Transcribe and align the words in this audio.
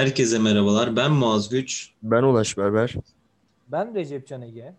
Herkese 0.00 0.38
merhabalar. 0.38 0.96
Ben 0.96 1.12
Muaz 1.12 1.48
Güç. 1.48 1.90
Ben 2.02 2.22
Ulaş 2.22 2.58
Berber. 2.58 2.94
Ben 3.68 3.94
Recep 3.94 4.26
Can 4.26 4.42
Ege. 4.42 4.74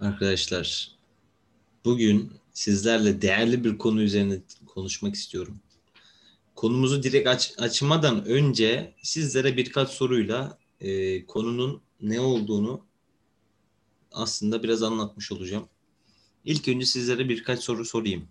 Arkadaşlar, 0.00 0.90
bugün 1.84 2.32
sizlerle 2.52 3.22
değerli 3.22 3.64
bir 3.64 3.78
konu 3.78 4.02
üzerine 4.02 4.38
konuşmak 4.66 5.14
istiyorum. 5.14 5.60
Konumuzu 6.54 7.02
direkt 7.02 7.28
aç, 7.28 7.54
açmadan 7.58 8.24
önce 8.24 8.94
sizlere 9.02 9.56
birkaç 9.56 9.88
soruyla 9.88 10.58
e, 10.80 11.26
konunun 11.26 11.82
ne 12.00 12.20
olduğunu 12.20 12.84
aslında 14.12 14.62
biraz 14.62 14.82
anlatmış 14.82 15.32
olacağım. 15.32 15.68
İlk 16.44 16.68
önce 16.68 16.86
sizlere 16.86 17.28
birkaç 17.28 17.60
soru 17.60 17.84
sorayım. 17.84 18.28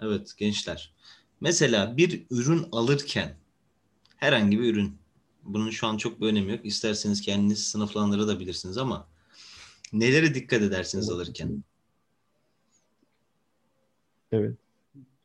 Evet 0.00 0.34
gençler. 0.36 0.94
Mesela 1.40 1.96
bir 1.96 2.26
ürün 2.30 2.68
alırken 2.72 3.36
herhangi 4.16 4.58
bir 4.58 4.74
ürün 4.74 5.05
bunun 5.46 5.70
şu 5.70 5.86
an 5.86 5.96
çok 5.96 6.20
bir 6.20 6.26
önemi 6.26 6.52
yok. 6.52 6.60
İsterseniz 6.64 7.20
kendiniz 7.20 7.64
sınıflandırabilirsiniz 7.68 8.78
ama 8.78 9.06
nelere 9.92 10.34
dikkat 10.34 10.62
edersiniz 10.62 11.10
alırken? 11.10 11.64
Evet. 14.32 14.54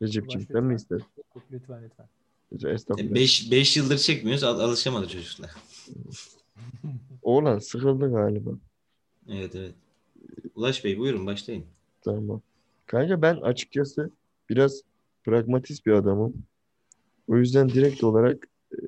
Recep'ciğim 0.02 0.48
sen 0.52 0.64
mi 0.64 0.74
istersin? 0.74 1.06
Lütfen 1.52 1.84
lütfen. 1.84 2.08
Estağfurullah. 2.74 3.14
5 3.50 3.76
yıldır 3.76 3.98
çekmiyoruz. 3.98 4.44
al- 4.44 4.60
alışamadı 4.60 5.08
çocuklar. 5.08 5.50
Oğlan 7.22 7.58
sıkıldı 7.58 8.10
galiba. 8.10 8.50
Evet 9.28 9.54
evet. 9.56 9.74
Ulaş 10.54 10.84
Bey 10.84 10.98
buyurun 10.98 11.26
başlayın. 11.26 11.64
Tamam. 12.02 12.40
Kanka 12.86 13.22
ben 13.22 13.36
açıkçası 13.36 14.10
biraz 14.50 14.82
pragmatist 15.24 15.86
bir 15.86 15.92
adamım. 15.92 16.34
O 17.28 17.36
yüzden 17.36 17.68
direkt 17.68 18.04
olarak 18.04 18.46
e, 18.72 18.78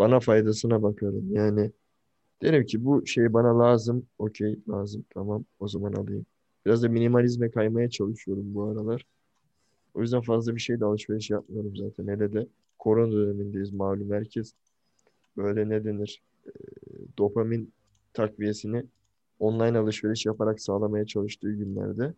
bana 0.00 0.20
faydasına 0.20 0.82
bakarım. 0.82 1.34
Yani 1.34 1.72
derim 2.42 2.66
ki 2.66 2.84
bu 2.84 3.06
şey 3.06 3.32
bana 3.32 3.58
lazım. 3.58 4.06
Okey 4.18 4.58
lazım. 4.68 5.04
Tamam 5.14 5.44
o 5.60 5.68
zaman 5.68 5.92
alayım. 5.92 6.26
Biraz 6.66 6.82
da 6.82 6.88
minimalizme 6.88 7.50
kaymaya 7.50 7.90
çalışıyorum 7.90 8.54
bu 8.54 8.64
aralar. 8.64 9.06
O 9.94 10.00
yüzden 10.02 10.20
fazla 10.20 10.56
bir 10.56 10.60
şey 10.60 10.80
de 10.80 10.84
alışveriş 10.84 11.30
yapmıyorum 11.30 11.76
zaten. 11.76 12.08
Hele 12.08 12.32
de 12.32 12.46
korona 12.78 13.12
dönemindeyiz 13.12 13.72
malum. 13.72 14.12
Herkes 14.12 14.54
böyle 15.36 15.68
ne 15.68 15.84
denir 15.84 16.22
e, 16.46 16.50
dopamin 17.18 17.72
takviyesini 18.12 18.84
online 19.38 19.78
alışveriş 19.78 20.26
yaparak 20.26 20.60
sağlamaya 20.60 21.06
çalıştığı 21.06 21.52
günlerde 21.52 22.14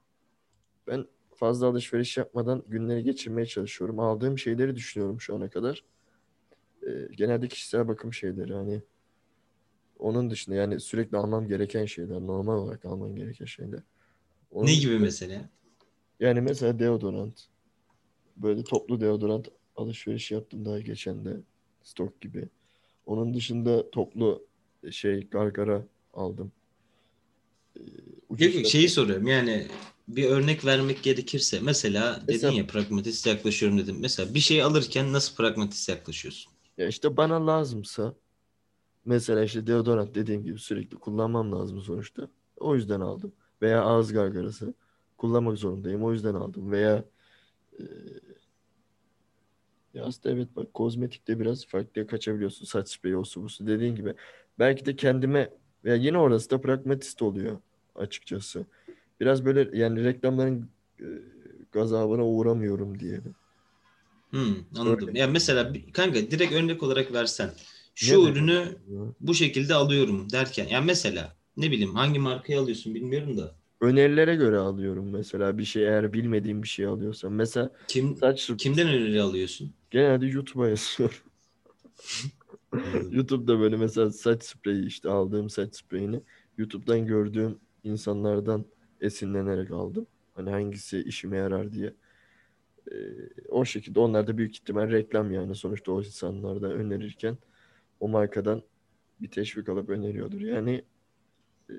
ben 0.87 1.07
fazla 1.35 1.67
alışveriş 1.67 2.17
yapmadan 2.17 2.63
günleri 2.69 3.05
geçirmeye 3.05 3.47
çalışıyorum. 3.47 4.01
Aldığım 4.01 4.39
şeyleri 4.39 4.77
düşünüyorum 4.77 5.21
şu 5.21 5.37
ana 5.37 5.51
kadar. 5.51 5.85
Ee, 6.87 7.09
genelde 7.17 7.49
kişisel 7.49 7.89
bakım 7.89 8.13
şeyleri 8.13 8.55
hani 8.55 8.83
onun 9.99 10.31
dışında 10.31 10.57
yani 10.57 10.81
sürekli 10.81 11.17
almam 11.17 11.49
gereken 11.49 11.87
şeyler, 11.87 12.21
normal 12.21 12.59
olarak 12.59 12.85
almam 12.85 13.17
gereken 13.17 13.45
şeyler. 13.45 13.81
Onun 14.51 14.67
Ne 14.67 14.75
gibi 14.75 14.99
mesela? 14.99 15.49
Yani 16.21 16.41
mesela 16.41 16.79
deodorant. 16.79 17.47
Böyle 18.37 18.65
toplu 18.65 19.01
deodorant 19.01 19.49
alışveriş 19.77 20.31
yaptım 20.31 20.65
daha 20.65 20.81
geçen 20.81 21.25
de 21.25 21.37
stok 21.83 22.21
gibi. 22.21 22.49
Onun 23.07 23.35
dışında 23.35 23.91
toplu 23.91 24.47
şey 24.91 25.29
gargara 25.29 25.87
aldım. 26.15 26.53
Ee, 27.77 27.81
ucuz 28.29 28.69
şeyi 28.69 28.89
soruyorum 28.89 29.27
yani 29.27 29.67
bir 30.09 30.25
örnek 30.25 30.65
vermek 30.65 31.03
gerekirse 31.03 31.61
mesela 31.61 32.15
dedin 32.15 32.27
Mesela- 32.29 32.53
ya 32.53 32.67
pragmatist 32.67 33.27
yaklaşıyorum 33.27 33.79
dedim. 33.79 33.97
Mesela 34.01 34.35
bir 34.35 34.41
şey 34.41 34.63
alırken 34.63 35.13
nasıl 35.13 35.37
pragmatist 35.37 35.89
yaklaşıyorsun? 35.89 36.53
Ya 36.83 36.89
işte 36.89 37.17
bana 37.17 37.47
lazımsa 37.47 38.15
mesela 39.05 39.45
işte 39.45 39.67
deodorant 39.67 40.15
dediğim 40.15 40.45
gibi 40.45 40.59
sürekli 40.59 40.97
kullanmam 40.97 41.53
lazım 41.53 41.81
sonuçta. 41.81 42.29
O 42.57 42.75
yüzden 42.75 43.01
aldım. 43.01 43.33
Veya 43.63 43.83
ağız 43.83 44.13
gargarası 44.13 44.75
kullanmak 45.19 45.59
zorundayım. 45.59 46.05
O 46.05 46.13
yüzden 46.13 46.35
aldım. 46.35 46.71
Veya 46.73 47.05
e, 47.79 47.85
ya 49.95 50.05
aslında 50.05 50.35
evet 50.35 50.49
bak 50.57 50.75
kozmetikte 50.75 51.41
biraz 51.41 51.67
farklıya 51.67 52.07
kaçabiliyorsun. 52.07 52.65
Saç 52.67 52.89
spreyi, 52.89 53.17
o 53.17 53.25
su 53.25 53.43
bu 53.43 53.49
su 53.49 53.67
dediğin 53.67 53.95
gibi. 53.95 54.15
Belki 54.59 54.87
de 54.87 54.97
kendime 54.97 55.51
veya 55.85 55.97
yine 55.97 56.19
orası 56.19 56.51
da 56.51 56.61
pragmatist 56.61 57.23
oluyor 57.23 57.59
açıkçası. 57.95 58.67
Biraz 59.21 59.45
böyle 59.45 59.79
yani 59.79 60.05
reklamların 60.05 60.71
e, 61.01 61.07
gazabına 61.73 62.27
uğramıyorum 62.27 63.01
diyelim. 63.01 63.35
Hmm, 64.33 64.55
anladım. 64.77 65.17
Ya 65.17 65.27
mesela 65.27 65.75
bir- 65.75 65.93
kanka 65.93 66.31
direkt 66.31 66.53
örnek 66.53 66.83
olarak 66.83 67.13
versen 67.13 67.51
şu 67.95 68.19
Ne 68.19 68.25
demek? 68.25 68.37
ürünü 68.37 68.77
bu 69.21 69.35
şekilde 69.35 69.75
alıyorum 69.75 70.33
derken 70.33 70.69
yani 70.69 70.87
mesela 70.87 71.37
ne 71.57 71.71
bileyim 71.71 71.95
hangi 71.95 72.19
markayı 72.19 72.61
alıyorsun 72.61 72.95
bilmiyorum 72.95 73.37
da 73.39 73.57
Önerilere 73.81 74.35
göre 74.37 74.57
alıyorum 74.59 75.11
mesela 75.11 75.59
bir 75.59 75.65
şey 75.65 75.83
eğer 75.83 76.13
bilmediğim 76.13 76.63
bir 76.63 76.69
şey 76.69 76.87
alıyorsam. 76.87 77.35
Mesela 77.35 77.71
kim 77.87 78.17
saç 78.17 78.51
kimden 78.59 78.89
öneri 78.89 79.23
alıyorsun? 79.23 79.75
genelde 79.91 80.27
YouTube'a 80.27 80.69
yazıyorum. 80.69 81.17
YouTube'da 83.11 83.61
böyle 83.61 83.77
mesela 83.77 84.11
saç 84.13 84.43
spreyi 84.45 84.87
işte 84.87 85.11
aldığım 85.11 85.51
saç 85.51 85.77
spreyini 85.77 86.23
YouTube'dan 86.59 87.07
gördüğüm 87.07 87.59
insanlardan 87.85 88.65
esinlenerek 89.01 89.71
aldım. 89.71 90.07
Hani 90.35 90.51
hangisi 90.51 90.99
işime 91.03 91.37
yarar 91.37 91.73
diye. 91.73 91.95
Ee, 92.91 92.95
o 93.49 93.65
şekilde 93.65 94.01
onlar 94.01 94.27
da 94.27 94.39
büyük 94.39 94.55
ihtimal 94.55 94.91
reklam 94.91 95.33
yani 95.33 95.55
sonuçta 95.55 95.93
o 95.93 96.03
insanlar 96.03 96.63
da 96.63 96.73
önerirken 96.73 97.39
o 98.01 98.09
markadan 98.09 98.63
bir 99.21 99.31
teşvik 99.31 99.69
alıp 99.69 99.89
öneriyordur. 99.89 100.41
Yani 100.41 100.83
e, 101.71 101.75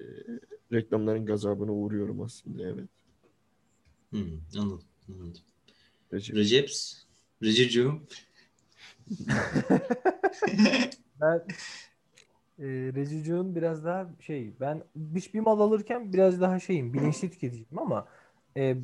reklamların 0.71 1.25
gazabına 1.25 1.71
uğruyorum 1.71 2.21
aslında 2.21 2.63
evet. 2.63 2.89
Hmm, 4.09 4.39
anladım. 4.57 4.87
anladım. 5.09 5.41
Recep. 6.13 6.35
Receps, 6.35 7.03
Recep'ciğim. 7.41 8.07
Ben 11.21 11.43
e, 12.59 12.65
Recucuğun 12.95 13.55
biraz 13.55 13.85
daha 13.85 14.09
şey 14.19 14.53
ben 14.59 14.83
bir, 14.95 15.29
bir 15.33 15.39
mal 15.39 15.59
alırken 15.59 16.13
biraz 16.13 16.41
daha 16.41 16.59
şeyim 16.59 16.93
bilinçli 16.93 17.31
tüketiciyim 17.31 17.79
ama 17.79 18.07
e, 18.57 18.77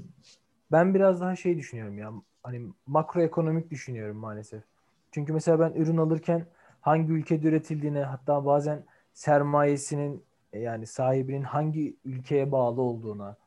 ben 0.72 0.94
biraz 0.94 1.22
daha 1.22 1.36
şey 1.36 1.58
düşünüyorum 1.58 1.98
ya 1.98 2.12
hani 2.44 2.62
makroekonomik 2.88 3.72
düşünüyorum 3.72 4.18
maalesef. 4.18 4.64
Çünkü 5.12 5.34
mesela 5.34 5.60
ben 5.60 5.82
ürün 5.82 5.98
alırken 5.98 6.46
hangi 6.82 7.12
ülkede 7.14 7.48
üretildiğine 7.48 8.04
hatta 8.04 8.46
bazen 8.46 8.84
sermayesinin 9.14 10.24
e, 10.54 10.60
yani 10.60 10.86
sahibinin 10.88 11.42
hangi 11.42 11.96
ülkeye 12.06 12.52
bağlı 12.52 12.82
olduğuna 12.82 13.38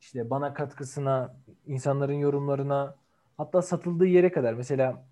işte 0.00 0.30
bana 0.30 0.54
katkısına 0.54 1.36
insanların 1.66 2.12
yorumlarına 2.12 2.94
hatta 3.36 3.62
satıldığı 3.62 4.06
yere 4.06 4.32
kadar 4.32 4.54
mesela 4.54 5.04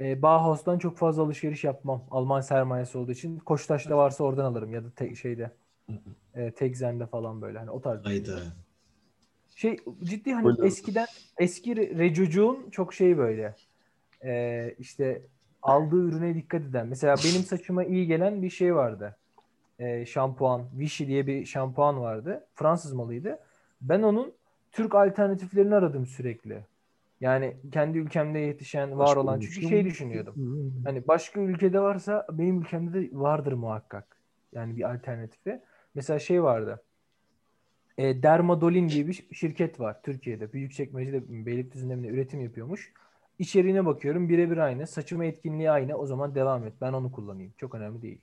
e, 0.00 0.22
Bauhaus'tan 0.22 0.78
çok 0.78 0.96
fazla 0.96 1.22
alışveriş 1.22 1.64
yapmam. 1.64 2.02
Alman 2.10 2.40
sermayesi 2.40 2.98
olduğu 2.98 3.12
için. 3.12 3.38
Koçtaş'ta 3.38 3.96
varsa 3.96 4.24
oradan 4.24 4.44
alırım 4.44 4.74
ya 4.74 4.84
da 4.84 4.90
te- 4.90 5.14
şeyde 5.14 5.50
e, 6.34 6.50
Tekzen'de 6.50 7.06
falan 7.06 7.42
böyle. 7.42 7.58
Hani 7.58 7.70
o 7.70 7.80
tarz. 7.80 8.04
Hayda. 8.04 8.40
Şey 9.54 9.76
ciddi 10.04 10.32
hani 10.32 10.48
Öyle. 10.48 10.66
eskiden 10.66 11.06
eski 11.38 11.72
re- 11.72 11.98
recucuğun 11.98 12.70
çok 12.70 12.94
şey 12.94 13.18
böyle. 13.18 13.54
E, 14.24 14.74
işte 14.78 15.22
aldığı 15.62 16.08
ürüne 16.08 16.34
dikkat 16.34 16.62
eden. 16.62 16.86
Mesela 16.86 17.16
benim 17.24 17.42
saçıma 17.42 17.84
iyi 17.84 18.06
gelen 18.06 18.42
bir 18.42 18.50
şey 18.50 18.74
vardı. 18.74 19.16
E, 19.78 20.06
şampuan. 20.06 20.64
Vichy 20.78 21.08
diye 21.08 21.26
bir 21.26 21.44
şampuan 21.44 22.00
vardı. 22.00 22.46
Fransız 22.54 22.92
malıydı. 22.92 23.38
Ben 23.80 24.02
onun 24.02 24.32
Türk 24.72 24.94
alternatiflerini 24.94 25.74
aradım 25.74 26.06
sürekli. 26.06 26.64
Yani 27.20 27.56
kendi 27.72 27.98
ülkemde 27.98 28.38
yetişen, 28.38 28.90
var 28.90 28.98
Başka 28.98 29.20
olan. 29.20 29.40
Çünkü 29.40 29.68
şey 29.68 29.84
düşünüyordum. 29.84 30.34
Hani 30.84 31.08
başka 31.08 31.40
ülkede 31.40 31.80
varsa 31.80 32.26
benim 32.32 32.60
ülkemde 32.60 33.02
de 33.02 33.08
vardır 33.12 33.52
muhakkak. 33.52 34.16
Yani 34.52 34.76
bir 34.76 34.90
alternatifi. 34.90 35.60
Mesela 35.94 36.18
şey 36.18 36.42
vardı. 36.42 36.82
E, 38.00 38.22
Dermadolin 38.22 38.88
diye 38.88 39.06
bir 39.06 39.26
şirket 39.32 39.80
var 39.80 40.02
Türkiye'de. 40.02 40.52
Büyükçekmece'de 40.52 41.46
Beylikdüzü'nde 41.46 41.96
mi 41.96 42.08
üretim 42.08 42.40
yapıyormuş. 42.40 42.92
İçeriğine 43.38 43.86
bakıyorum 43.86 44.28
birebir 44.28 44.56
aynı. 44.56 44.86
Saçıma 44.86 45.24
etkinliği 45.24 45.70
aynı. 45.70 45.96
O 45.96 46.06
zaman 46.06 46.34
devam 46.34 46.66
et. 46.66 46.72
Ben 46.80 46.92
onu 46.92 47.12
kullanayım. 47.12 47.52
Çok 47.56 47.74
önemli 47.74 48.02
değil. 48.02 48.20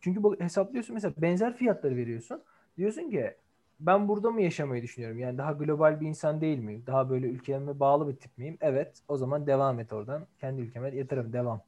Çünkü 0.00 0.22
bu 0.22 0.40
hesaplıyorsun 0.40 0.94
mesela 0.94 1.14
benzer 1.16 1.56
fiyatları 1.56 1.96
veriyorsun. 1.96 2.42
Diyorsun 2.76 3.10
ki 3.10 3.34
ben 3.80 4.08
burada 4.08 4.30
mı 4.30 4.42
yaşamayı 4.42 4.82
düşünüyorum? 4.82 5.18
Yani 5.18 5.38
daha 5.38 5.52
global 5.52 6.00
bir 6.00 6.06
insan 6.06 6.40
değil 6.40 6.58
miyim? 6.58 6.82
Daha 6.86 7.10
böyle 7.10 7.26
ülkeme 7.26 7.80
bağlı 7.80 8.08
bir 8.08 8.16
tip 8.16 8.38
miyim? 8.38 8.58
Evet. 8.60 8.98
O 9.08 9.16
zaman 9.16 9.46
devam 9.46 9.80
et 9.80 9.92
oradan. 9.92 10.26
Kendi 10.40 10.60
ülkeme 10.60 10.96
yatırım. 10.96 11.32
Devam. 11.32 11.62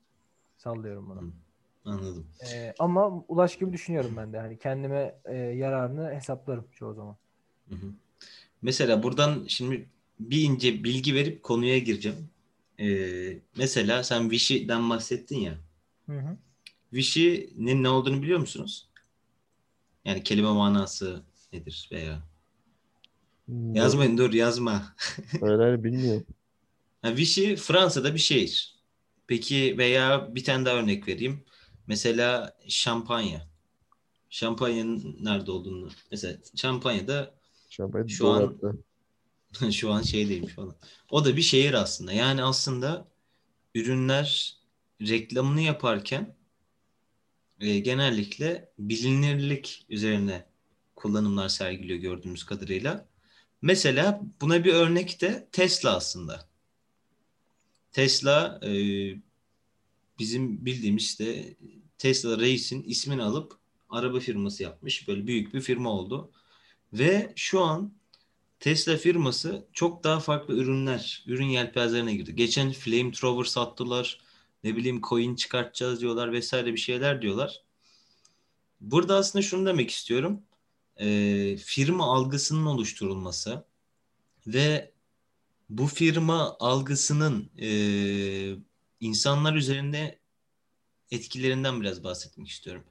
Sallıyorum 0.57 1.11
bunu. 1.11 1.21
Hı. 1.21 1.33
Anladım. 1.85 2.27
Ee, 2.55 2.75
ama 2.79 3.25
Ulaş 3.29 3.59
gibi 3.59 3.73
düşünüyorum 3.73 4.11
ben 4.17 4.33
de. 4.33 4.39
Hani 4.39 4.59
kendime 4.59 5.15
e, 5.25 5.37
yararını 5.37 6.15
hesaplarım 6.15 6.65
çoğu 6.73 6.95
zaman. 6.95 7.17
Hı 7.69 7.75
hı. 7.75 7.93
Mesela 8.63 9.03
buradan 9.03 9.45
şimdi 9.49 9.89
bir 10.21 10.43
ince 10.43 10.85
bilgi 10.85 11.15
verip 11.15 11.43
konuya 11.43 11.79
gireceğim. 11.79 12.31
Ee, 12.81 13.39
mesela 13.57 14.05
sen 14.05 14.31
Vichy'den 14.31 14.91
bahsettin 14.91 15.41
ya. 15.41 15.59
Hı 16.07 16.19
hı. 16.19 16.37
Wishy'nin 16.91 17.83
ne 17.83 17.89
olduğunu 17.89 18.23
biliyor 18.23 18.39
musunuz? 18.39 18.89
Yani 20.05 20.23
kelime 20.23 20.53
manası 20.53 21.23
nedir 21.53 21.89
veya 21.93 22.23
Hmm, 23.47 23.75
yazmayın 23.75 24.19
dur 24.19 24.33
yazma. 24.33 24.95
Hayır 25.41 25.85
bilmiyorum. 25.85 26.27
Ha, 27.03 27.17
Vichy 27.17 27.57
Fransa'da 27.57 28.15
bir 28.15 28.19
şehir. 28.19 28.77
Peki 29.27 29.79
veya 29.79 30.35
bir 30.35 30.45
tane 30.45 30.65
daha 30.67 30.77
örnek 30.77 31.09
vereyim. 31.09 31.45
Mesela 31.87 32.57
şampanya. 32.69 33.49
Şampanyanın 34.31 35.17
nerede 35.21 35.51
olduğunu. 35.51 35.89
Mesela 36.11 36.39
şampanyada 36.57 37.35
Şampanya 37.69 38.09
Şu 38.09 38.29
an- 38.29 38.41
dolapta. 38.41 38.73
şu 39.73 39.93
an 39.93 40.03
şeydeymiş 40.03 40.53
falan. 40.55 40.77
O 41.11 41.25
da 41.25 41.37
bir 41.37 41.43
şehir 41.43 41.75
aslında. 41.75 42.13
Yani 42.13 42.43
aslında 42.43 43.09
ürünler 43.75 44.57
reklamını 45.01 45.61
yaparken 45.61 46.37
e, 47.61 47.79
genellikle 47.79 48.73
bilinirlik 48.79 49.87
üzerine 49.89 50.47
kullanımlar 50.97 51.49
sergiliyor 51.49 51.99
gördüğümüz 51.99 52.45
kadarıyla. 52.45 53.09
Mesela 53.63 54.23
buna 54.41 54.65
bir 54.65 54.73
örnek 54.73 55.21
de 55.21 55.49
Tesla 55.53 55.97
aslında. 55.97 56.49
Tesla 57.93 58.61
e, 58.63 58.71
bizim 60.19 60.65
bildiğimiz 60.67 61.03
işte 61.03 61.57
Tesla 61.99 62.39
Reis'in 62.39 62.83
ismini 62.83 63.23
alıp 63.23 63.59
araba 63.91 64.21
firması 64.21 64.63
yapmış. 64.63 65.09
Böyle 65.09 65.27
büyük 65.27 65.55
bir 65.55 65.61
firma 65.61 65.91
oldu. 65.91 66.31
Ve 66.93 67.33
şu 67.37 67.61
an 67.61 67.93
Tesla 68.61 68.97
firması 68.97 69.67
çok 69.73 70.05
daha 70.05 70.21
farklı 70.21 70.55
ürünler, 70.55 71.25
ürün 71.27 71.47
yelpazelerine 71.47 72.15
girdi. 72.15 72.37
Geçen 72.37 72.73
flamethrower 72.73 73.45
sattılar. 73.45 74.21
Ne 74.65 74.77
bileyim 74.77 75.01
coin 75.03 75.35
çıkartacağız 75.37 76.01
diyorlar 76.01 76.33
vesaire 76.33 76.73
bir 76.73 76.79
şeyler 76.79 77.23
diyorlar. 77.23 77.63
Burada 78.81 79.17
aslında 79.17 79.43
şunu 79.43 79.67
demek 79.67 79.91
istiyorum. 79.91 80.43
Ee, 80.97 81.57
firma 81.57 82.15
algısının 82.15 82.67
oluşturulması 82.67 83.65
ve 84.47 84.93
bu 85.71 85.87
firma 85.87 86.57
algısının 86.61 87.51
e, 87.61 87.71
insanlar 89.01 89.55
üzerinde 89.55 90.19
etkilerinden 91.11 91.81
biraz 91.81 92.05
bahsetmek 92.05 92.49
istiyorum. 92.49 92.85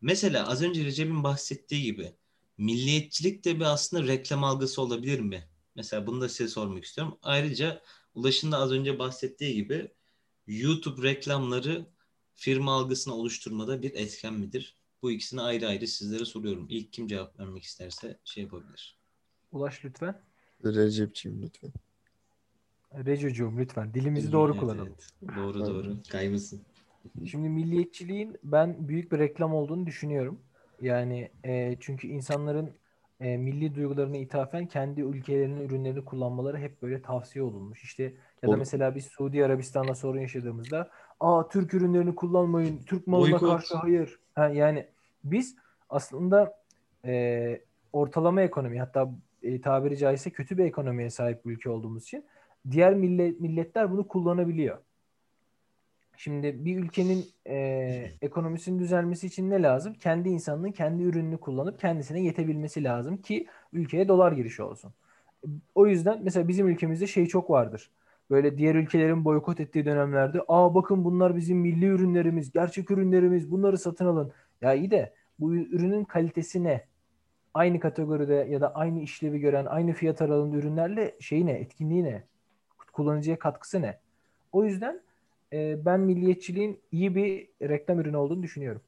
Mesela 0.00 0.48
az 0.48 0.62
önce 0.62 0.84
Recep'in 0.84 1.24
bahsettiği 1.24 1.82
gibi 1.82 2.12
milliyetçilik 2.60 3.44
de 3.44 3.56
bir 3.56 3.64
aslında 3.64 4.06
reklam 4.06 4.44
algısı 4.44 4.82
olabilir 4.82 5.20
mi? 5.20 5.44
Mesela 5.76 6.06
bunu 6.06 6.20
da 6.20 6.28
size 6.28 6.48
sormak 6.48 6.84
istiyorum. 6.84 7.18
Ayrıca 7.22 7.82
Ulaş'ın 8.14 8.52
da 8.52 8.58
az 8.58 8.72
önce 8.72 8.98
bahsettiği 8.98 9.54
gibi 9.54 9.88
YouTube 10.46 11.02
reklamları 11.02 11.86
firma 12.34 12.74
algısını 12.74 13.14
oluşturmada 13.14 13.82
bir 13.82 13.94
etken 13.94 14.34
midir? 14.34 14.76
Bu 15.02 15.10
ikisini 15.10 15.40
ayrı 15.40 15.68
ayrı 15.68 15.86
sizlere 15.88 16.24
soruyorum. 16.24 16.66
İlk 16.70 16.92
kim 16.92 17.06
cevap 17.06 17.40
vermek 17.40 17.62
isterse 17.62 18.18
şey 18.24 18.42
yapabilir. 18.42 18.98
Ulaş 19.52 19.84
lütfen. 19.84 20.22
Recep'ciğim 20.64 21.42
lütfen. 21.42 21.72
Rejocuğum 22.94 23.58
lütfen. 23.58 23.94
Dilimizi 23.94 24.32
doğru 24.32 24.52
Evet, 24.52 24.60
kullanalım. 24.60 24.94
evet. 25.22 25.36
Doğru 25.36 25.66
doğru. 25.66 25.96
Kaymasın. 26.08 26.62
Şimdi 27.26 27.48
milliyetçiliğin 27.48 28.38
ben 28.44 28.88
büyük 28.88 29.12
bir 29.12 29.18
reklam 29.18 29.54
olduğunu 29.54 29.86
düşünüyorum. 29.86 30.40
Yani 30.80 31.30
e, 31.44 31.76
çünkü 31.80 32.08
insanların 32.08 32.70
e, 33.20 33.36
milli 33.36 33.74
duygularına 33.74 34.16
ithafen 34.16 34.66
kendi 34.66 35.00
ülkelerinin 35.00 35.60
ürünlerini 35.60 36.04
kullanmaları 36.04 36.58
hep 36.58 36.82
böyle 36.82 37.02
tavsiye 37.02 37.44
olunmuş. 37.44 37.82
İşte 37.82 38.02
ya 38.02 38.46
da 38.46 38.48
Olur. 38.48 38.58
mesela 38.58 38.94
biz 38.94 39.06
Suudi 39.06 39.44
Arabistan'la 39.44 39.94
sorun 39.94 40.20
yaşadığımızda 40.20 40.90
aa 41.20 41.48
Türk 41.48 41.74
ürünlerini 41.74 42.14
kullanmayın, 42.14 42.78
Türk 42.86 43.06
malına 43.06 43.32
Boykot. 43.32 43.50
karşı 43.50 43.74
hayır. 43.76 44.18
Ha, 44.34 44.48
yani 44.48 44.86
biz 45.24 45.56
aslında 45.90 46.54
e, 47.04 47.60
ortalama 47.92 48.42
ekonomi 48.42 48.80
hatta 48.80 49.10
e, 49.42 49.60
tabiri 49.60 49.96
caizse 49.96 50.30
kötü 50.30 50.58
bir 50.58 50.64
ekonomiye 50.64 51.10
sahip 51.10 51.44
bir 51.44 51.50
ülke 51.50 51.70
olduğumuz 51.70 52.02
için 52.02 52.24
diğer 52.70 52.94
millet, 52.94 53.40
milletler 53.40 53.90
bunu 53.90 54.08
kullanabiliyor. 54.08 54.78
Şimdi 56.22 56.64
bir 56.64 56.78
ülkenin 56.78 57.26
e, 57.46 57.56
ekonomisinin 58.22 58.78
düzelmesi 58.78 59.26
için 59.26 59.50
ne 59.50 59.62
lazım? 59.62 59.94
Kendi 59.94 60.28
insanının 60.28 60.72
kendi 60.72 61.02
ürününü 61.02 61.38
kullanıp 61.38 61.80
kendisine 61.80 62.20
yetebilmesi 62.20 62.84
lazım 62.84 63.16
ki 63.16 63.46
ülkeye 63.72 64.08
dolar 64.08 64.32
girişi 64.32 64.62
olsun. 64.62 64.92
O 65.74 65.86
yüzden 65.86 66.20
mesela 66.22 66.48
bizim 66.48 66.68
ülkemizde 66.68 67.06
şey 67.06 67.26
çok 67.26 67.50
vardır. 67.50 67.90
Böyle 68.30 68.58
diğer 68.58 68.74
ülkelerin 68.74 69.24
boykot 69.24 69.60
ettiği 69.60 69.84
dönemlerde 69.84 70.40
aa 70.48 70.74
bakın 70.74 71.04
bunlar 71.04 71.36
bizim 71.36 71.58
milli 71.58 71.86
ürünlerimiz, 71.86 72.52
gerçek 72.52 72.90
ürünlerimiz 72.90 73.50
bunları 73.50 73.78
satın 73.78 74.06
alın. 74.06 74.32
Ya 74.60 74.74
iyi 74.74 74.90
de 74.90 75.12
bu 75.38 75.54
ürünün 75.54 76.04
kalitesi 76.04 76.64
ne? 76.64 76.84
Aynı 77.54 77.80
kategoride 77.80 78.34
ya 78.34 78.60
da 78.60 78.74
aynı 78.74 79.00
işlevi 79.00 79.40
gören, 79.40 79.66
aynı 79.66 79.92
fiyat 79.92 80.22
aralığında 80.22 80.56
ürünlerle 80.56 81.16
şeyi 81.20 81.46
ne, 81.46 81.52
etkinliği 81.52 82.04
ne? 82.04 82.22
Kullanıcıya 82.92 83.38
katkısı 83.38 83.82
ne? 83.82 83.98
O 84.52 84.64
yüzden 84.64 85.00
e, 85.52 85.84
ben 85.84 86.00
milliyetçiliğin 86.00 86.80
iyi 86.92 87.14
bir 87.14 87.48
reklam 87.68 88.00
ürünü 88.00 88.16
olduğunu 88.16 88.42
düşünüyorum. 88.42 88.82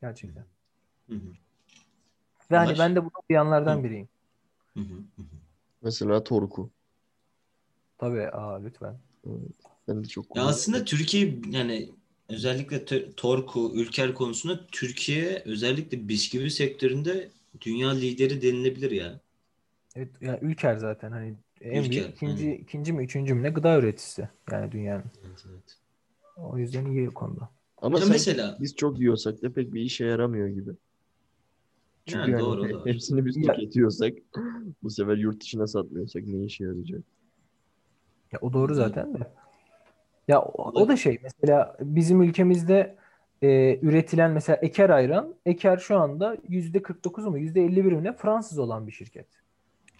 Gerçekten. 0.00 0.44
Hı 1.08 1.14
hı. 1.14 1.32
Ve 2.50 2.56
hani 2.56 2.78
ben 2.78 2.96
de 2.96 3.00
bunun 3.00 3.22
duyanlardan 3.30 3.84
biriyim. 3.84 4.08
Hı 4.74 4.80
hı. 4.80 5.02
Mesela 5.82 6.24
Torku. 6.24 6.70
Tabii 7.98 8.28
aa 8.28 8.56
lütfen. 8.62 8.98
Ben 9.88 10.04
de 10.04 10.08
çok 10.08 10.36
Ya 10.36 10.44
aslında 10.44 10.84
Türkiye 10.84 11.38
yani 11.50 11.90
özellikle 12.28 12.84
Torku, 13.14 13.72
Ülker 13.74 14.14
konusunda 14.14 14.66
Türkiye 14.66 15.42
özellikle 15.44 16.08
bisküvi 16.08 16.50
sektöründe 16.50 17.30
dünya 17.60 17.90
lideri 17.90 18.42
denilebilir 18.42 18.90
ya. 18.90 19.20
Evet, 19.94 20.08
yani 20.20 20.38
Ülker 20.42 20.76
zaten 20.76 21.10
hani 21.12 21.34
en 21.60 21.90
büyük 21.90 22.08
ikinci, 22.08 22.44
aynen. 22.44 22.58
ikinci 22.58 22.92
mi 22.92 23.04
üçüncü 23.04 23.34
mü 23.34 23.42
ne 23.42 23.50
gıda 23.50 23.78
üreticisi 23.78 24.28
yani 24.52 24.72
dünyanın. 24.72 25.04
Evet, 25.26 25.44
evet. 25.50 25.76
O 26.36 26.58
yüzden 26.58 26.86
iyi 26.86 27.10
o 27.10 27.14
konuda. 27.14 27.50
Ama 27.78 27.94
Ya 27.98 28.00
sanki 28.00 28.12
mesela 28.12 28.56
biz 28.60 28.76
çok 28.76 28.98
yiyorsak 29.00 29.42
da 29.42 29.52
pek 29.52 29.74
bir 29.74 29.80
işe 29.80 30.04
yaramıyor 30.04 30.48
gibi. 30.48 30.70
Çünkü 32.06 32.18
Yani 32.20 32.30
yani 32.30 32.40
doğru, 32.40 32.62
da 32.70 32.74
var. 32.78 32.86
hepsini 32.86 33.26
biz 33.26 33.34
tüketiyorsak 33.34 34.12
bu 34.82 34.90
sefer 34.90 35.16
yurt 35.16 35.40
dışına 35.42 35.66
satmıyorsak 35.66 36.22
ne 36.26 36.44
işe 36.44 36.64
yarayacak? 36.64 37.00
Ya 38.32 38.38
o 38.42 38.52
doğru 38.52 38.74
zaten 38.74 39.14
de. 39.14 39.18
Ya 40.28 40.42
o, 40.42 40.70
o 40.82 40.88
da 40.88 40.96
şey 40.96 41.18
mesela 41.22 41.76
bizim 41.80 42.22
ülkemizde 42.22 42.96
e, 43.42 43.78
üretilen 43.82 44.30
mesela 44.30 44.56
Eker 44.56 44.90
ayran, 44.90 45.34
Eker 45.46 45.76
şu 45.76 45.98
anda 45.98 46.36
yüzde 46.48 46.82
49 46.82 47.26
mu 47.26 47.38
yüzde 47.38 47.64
51 47.64 47.92
mi 47.92 48.04
ne 48.04 48.12
Fransız 48.12 48.58
olan 48.58 48.86
bir 48.86 48.92
şirket. 48.92 49.26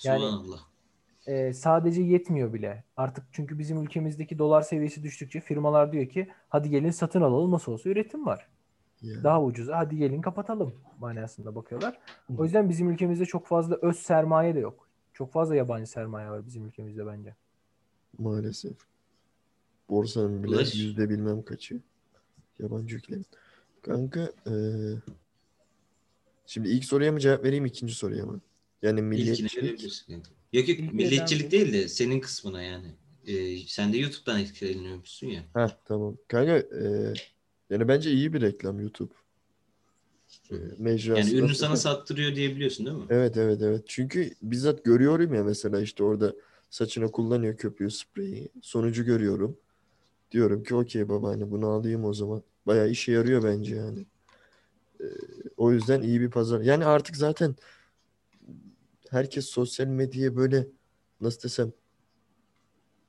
Yani- 0.05 0.21
Subhanallah. 0.21 0.61
E, 1.27 1.53
sadece 1.53 2.03
yetmiyor 2.03 2.53
bile. 2.55 2.85
Artık 2.97 3.25
çünkü 3.33 3.59
bizim 3.59 3.83
ülkemizdeki 3.83 4.39
dolar 4.39 4.63
seviyesi 4.63 5.03
düştükçe 5.03 5.41
firmalar 5.41 5.93
diyor 5.93 6.07
ki 6.09 6.29
hadi 6.49 6.71
gelin 6.71 6.91
satın 6.91 7.21
alalım 7.21 7.51
nasıl 7.53 7.73
olsa 7.73 7.89
üretim 7.89 8.27
var. 8.27 8.47
Ya. 9.03 9.25
Daha 9.25 9.43
ucuza 9.45 9.79
hadi 9.79 9.97
gelin 9.97 10.21
kapatalım 10.21 10.75
manasında 11.01 11.55
bakıyorlar. 11.55 11.99
O 12.39 12.45
yüzden 12.45 12.69
bizim 12.69 12.91
ülkemizde 12.91 13.25
çok 13.25 13.47
fazla 13.47 13.77
öz 13.83 13.97
sermaye 13.99 14.55
de 14.55 14.59
yok. 14.61 14.89
Çok 15.15 15.33
fazla 15.33 15.57
yabancı 15.57 15.91
sermaye 15.91 16.31
var 16.31 16.47
bizim 16.47 16.67
ülkemizde 16.67 17.07
bence. 17.07 17.35
Maalesef. 18.19 18.77
Borsanın 19.91 20.43
bile 20.45 20.57
Ulaş. 20.57 20.75
yüzde 20.75 21.11
bilmem 21.11 21.43
kaçı 21.43 21.81
yabancı 22.59 22.97
ülkelerin. 22.97 23.27
Kanka 23.83 24.33
eee, 24.47 24.95
şimdi 26.47 26.69
ilk 26.69 26.85
soruya 26.85 27.13
mı 27.13 27.21
cevap 27.21 27.45
vereyim 27.45 27.67
ikinci 27.67 27.95
soruya 27.95 28.27
mı? 28.27 28.41
Yani 28.83 29.03
milliyetçilik. 29.03 30.03
Yok 30.53 30.69
yok 30.69 30.79
milliyetçilik 30.93 31.51
değil 31.51 31.73
de 31.73 31.89
senin 31.89 32.21
kısmına 32.21 32.63
yani. 32.63 32.87
Ee, 33.27 33.59
sen 33.67 33.93
de 33.93 33.97
YouTube'dan 33.99 34.41
etkileniyormuşsun 34.41 35.27
ya. 35.27 35.43
Heh, 35.55 35.69
tamam. 35.85 36.17
Kanka 36.29 36.59
eee, 36.59 37.13
yani 37.71 37.89
bence 37.89 38.11
iyi 38.11 38.33
bir 38.33 38.41
reklam 38.41 38.81
YouTube. 38.81 39.15
Eee, 40.51 40.59
mecrası 40.79 41.31
Yani 41.31 41.39
ürünü 41.41 41.55
sana 41.55 41.77
sattırıyor 41.77 42.35
diyebiliyorsun 42.35 42.87
değil 42.87 42.97
mi? 42.97 43.05
Evet 43.11 43.37
evet 43.37 43.63
evet. 43.63 43.83
Çünkü 43.87 44.31
bizzat 44.43 44.85
görüyorum 44.85 45.35
ya 45.35 45.45
mesela 45.45 45.81
işte 45.81 46.05
orada 46.05 46.35
saçına 46.71 47.11
kullanıyor 47.11 47.57
köpüğü 47.57 47.91
spreyi. 47.91 48.49
Sonucu 48.63 49.05
görüyorum. 49.05 49.57
Diyorum 50.31 50.63
ki 50.63 50.75
okey 50.75 51.09
baba 51.09 51.29
hani 51.29 51.51
bunu 51.51 51.67
alayım 51.67 52.05
o 52.05 52.15
zaman. 52.15 52.43
Bayağı 52.67 52.91
işe 52.91 53.13
yarıyor 53.13 53.45
bence 53.45 53.77
yani. 53.77 54.07
Ee, 55.01 55.05
o 55.57 55.73
yüzden 55.73 56.03
iyi 56.03 56.21
bir 56.21 56.31
pazar. 56.31 56.61
Yani 56.61 56.85
artık 56.85 57.17
zaten 57.17 57.57
herkes 59.11 59.47
sosyal 59.47 59.87
medyaya 59.87 60.37
böyle 60.37 60.69
nasıl 61.21 61.43
desem 61.43 61.73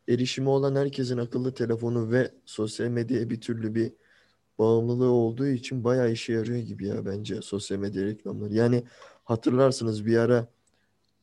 erişimi 0.08 0.50
olan 0.50 0.76
herkesin 0.76 1.18
akıllı 1.18 1.54
telefonu 1.54 2.12
ve 2.12 2.32
sosyal 2.46 2.88
medyaya 2.88 3.30
bir 3.30 3.42
türlü 3.42 3.76
bir 3.76 3.94
bağımlılığı 4.60 5.12
olduğu 5.12 5.48
için 5.48 5.84
bayağı 5.84 6.12
işe 6.12 6.34
yarıyor 6.34 6.60
gibi 6.60 6.88
ya 6.88 7.06
bence 7.06 7.42
sosyal 7.42 7.78
medya 7.78 8.06
reklamları. 8.06 8.54
Yani 8.54 8.84
hatırlarsınız 9.24 10.06
bir 10.06 10.18
ara 10.18 10.48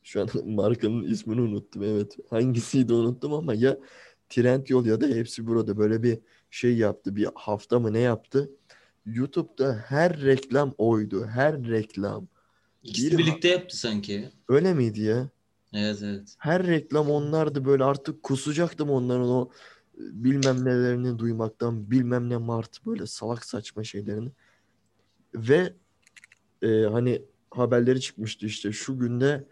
şu 0.03 0.21
an 0.21 0.29
markanın 0.45 1.03
ismini 1.03 1.41
unuttum 1.41 1.83
evet. 1.83 2.17
Hangisiydi 2.29 2.93
unuttum 2.93 3.33
ama 3.33 3.53
ya 3.53 3.77
Trendyol 4.29 4.85
ya 4.85 5.01
da 5.01 5.07
Hepsi 5.07 5.47
Burada 5.47 5.77
böyle 5.77 6.03
bir 6.03 6.19
şey 6.49 6.77
yaptı. 6.77 7.15
Bir 7.15 7.27
hafta 7.35 7.79
mı 7.79 7.93
ne 7.93 7.99
yaptı? 7.99 8.51
YouTube'da 9.05 9.73
her 9.73 10.21
reklam 10.21 10.73
oydu. 10.77 11.25
Her 11.25 11.63
reklam. 11.67 12.27
İkisi 12.85 13.11
Bir- 13.11 13.17
birlikte 13.17 13.47
yaptı 13.47 13.77
sanki. 13.77 14.29
Öyle 14.49 14.73
miydi 14.73 15.01
ya? 15.01 15.29
Evet 15.73 15.99
evet. 16.03 16.35
Her 16.37 16.67
reklam 16.67 17.09
onlardı 17.09 17.65
böyle 17.65 17.83
artık 17.83 18.23
kusacaktım 18.23 18.89
onların 18.89 19.29
o 19.29 19.49
bilmem 19.97 20.65
nelerini 20.65 21.19
duymaktan 21.19 21.91
bilmem 21.91 22.29
ne 22.29 22.37
mart 22.37 22.85
böyle 22.85 23.07
salak 23.07 23.45
saçma 23.45 23.83
şeylerini. 23.83 24.29
Ve 25.35 25.73
e, 26.61 26.67
hani 26.81 27.21
haberleri 27.51 28.01
çıkmıştı 28.01 28.45
işte 28.45 28.71
şu 28.71 28.99
günde 28.99 29.47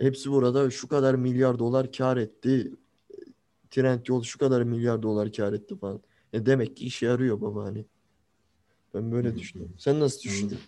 hepsi 0.00 0.30
burada 0.30 0.70
şu 0.70 0.88
kadar 0.88 1.14
milyar 1.14 1.58
dolar 1.58 1.92
kar 1.92 2.16
etti. 2.16 2.72
Trendyol 3.70 4.22
şu 4.22 4.38
kadar 4.38 4.62
milyar 4.62 5.02
dolar 5.02 5.32
kar 5.32 5.52
etti 5.52 5.76
falan. 5.78 6.00
E 6.32 6.46
demek 6.46 6.76
ki 6.76 6.86
işe 6.86 7.06
yarıyor 7.06 7.40
baba 7.40 7.64
hani. 7.64 7.84
Ben 8.94 9.12
böyle 9.12 9.36
düşünüyorum. 9.36 9.74
Sen 9.78 10.00
nasıl 10.00 10.22
düşünüyorsun? 10.22 10.60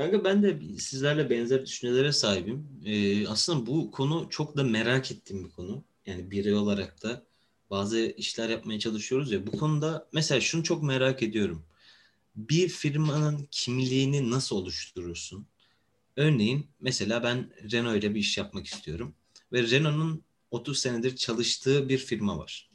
Kanka 0.00 0.24
ben 0.24 0.42
de 0.42 0.60
sizlerle 0.78 1.30
benzer 1.30 1.66
düşüncelere 1.66 2.12
sahibim. 2.12 2.68
Ee, 2.84 3.28
aslında 3.28 3.66
bu 3.66 3.90
konu 3.90 4.26
çok 4.30 4.56
da 4.56 4.64
merak 4.64 5.10
ettiğim 5.10 5.44
bir 5.44 5.50
konu. 5.50 5.84
Yani 6.06 6.30
birey 6.30 6.54
olarak 6.54 7.02
da 7.02 7.22
bazı 7.70 7.98
işler 8.00 8.48
yapmaya 8.48 8.78
çalışıyoruz 8.78 9.32
ya. 9.32 9.46
Bu 9.46 9.50
konuda 9.50 10.08
mesela 10.12 10.40
şunu 10.40 10.64
çok 10.64 10.82
merak 10.82 11.22
ediyorum. 11.22 11.64
Bir 12.36 12.68
firmanın 12.68 13.48
kimliğini 13.50 14.30
nasıl 14.30 14.56
oluşturursun? 14.56 15.46
Örneğin 16.16 16.66
mesela 16.80 17.22
ben 17.22 17.50
Renault 17.72 17.96
ile 17.98 18.14
bir 18.14 18.20
iş 18.20 18.38
yapmak 18.38 18.66
istiyorum. 18.66 19.14
Ve 19.52 19.70
Renault'un 19.70 20.22
30 20.50 20.78
senedir 20.78 21.16
çalıştığı 21.16 21.88
bir 21.88 21.98
firma 21.98 22.38
var. 22.38 22.70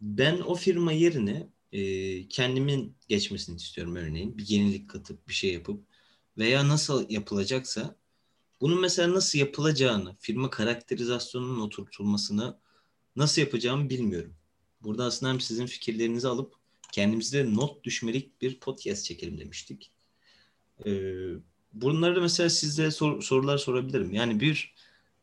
Ben 0.00 0.38
o 0.38 0.54
firma 0.54 0.92
yerine 0.92 1.48
e, 1.74 2.28
kendimin 2.28 2.96
geçmesini 3.08 3.56
istiyorum 3.56 3.96
örneğin. 3.96 4.38
Bir 4.38 4.48
yenilik 4.48 4.90
katıp 4.90 5.28
bir 5.28 5.34
şey 5.34 5.52
yapıp 5.52 5.84
veya 6.38 6.68
nasıl 6.68 7.10
yapılacaksa 7.10 7.96
bunun 8.60 8.80
mesela 8.80 9.14
nasıl 9.14 9.38
yapılacağını, 9.38 10.16
firma 10.20 10.50
karakterizasyonunun 10.50 11.60
oturtulmasını 11.60 12.58
nasıl 13.16 13.42
yapacağımı 13.42 13.90
bilmiyorum. 13.90 14.34
Burada 14.82 15.04
aslında 15.04 15.32
hem 15.32 15.40
sizin 15.40 15.66
fikirlerinizi 15.66 16.28
alıp 16.28 16.54
kendimize 16.92 17.54
not 17.54 17.84
düşmelik 17.84 18.42
bir 18.42 18.60
podcast 18.60 19.04
çekelim 19.04 19.40
demiştik. 19.40 19.90
Ee, 20.86 20.90
bunları 21.72 22.16
da 22.16 22.20
mesela 22.20 22.50
size 22.50 22.90
sor- 22.90 23.22
sorular 23.22 23.58
sorabilirim. 23.58 24.12
Yani 24.12 24.40
bir 24.40 24.74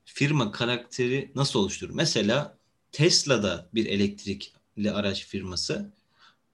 firma 0.06 0.52
karakteri 0.52 1.32
nasıl 1.36 1.60
oluşturur? 1.60 1.94
Mesela 1.94 2.58
Tesla'da 2.92 3.70
bir 3.74 3.86
elektrikli 3.86 4.92
araç 4.92 5.26
firması 5.26 5.94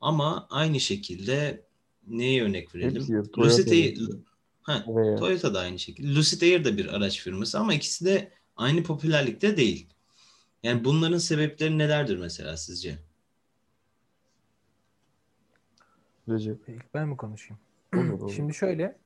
ama 0.02 0.48
aynı 0.50 0.80
şekilde 0.80 1.66
neye 2.08 2.44
örnek 2.44 2.76
verelim? 2.76 2.96
Hepsi 2.96 3.38
Lucid 3.38 3.72
Air, 3.72 3.98
ha, 4.62 4.84
Veya- 4.88 5.16
Toyota 5.16 5.54
da 5.54 5.60
aynı 5.60 5.80
şekilde. 5.80 6.16
Lucid 6.16 6.42
Air 6.42 6.66
de 6.66 6.78
bir 6.78 6.96
araç 6.96 7.20
firması 7.20 7.60
ama 7.60 7.74
ikisi 7.74 8.06
de 8.06 8.32
aynı 8.56 8.84
popülerlikte 8.84 9.58
değil. 9.58 9.88
Yani 10.64 10.84
bunların 10.84 11.18
sebepleri 11.18 11.78
nelerdir 11.78 12.18
mesela 12.18 12.58
sizce? 12.58 12.98
Recep. 16.30 16.70
İlk 16.70 16.94
ben 16.94 17.08
mi 17.08 17.18
konuşayım? 17.18 17.60
Olur, 17.96 18.10
olur. 18.22 18.34
Şimdi 18.34 18.54
şöyle 18.54 18.98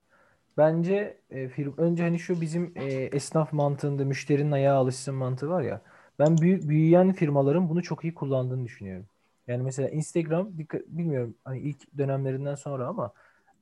bence 0.58 1.18
e, 1.30 1.50
firm 1.50 1.74
önce 1.78 2.04
hani 2.04 2.20
şu 2.20 2.42
bizim 2.42 2.74
e, 2.76 2.84
esnaf 2.94 3.54
mantığında 3.54 4.06
müşterinin 4.06 4.52
ayağa 4.52 4.76
alışsın 4.76 5.16
mantığı 5.16 5.50
var 5.50 5.62
ya. 5.62 5.82
Ben 6.20 6.38
büyük 6.38 6.70
büyüyen 6.70 7.14
firmaların 7.14 7.70
bunu 7.70 7.84
çok 7.84 8.04
iyi 8.04 8.14
kullandığını 8.14 8.66
düşünüyorum. 8.66 9.06
Yani 9.48 9.64
mesela 9.64 9.90
Instagram 9.90 10.50
bilmiyorum 10.88 11.36
hani 11.46 11.60
ilk 11.60 11.98
dönemlerinden 11.98 12.56
sonra 12.56 12.88
ama 12.88 13.12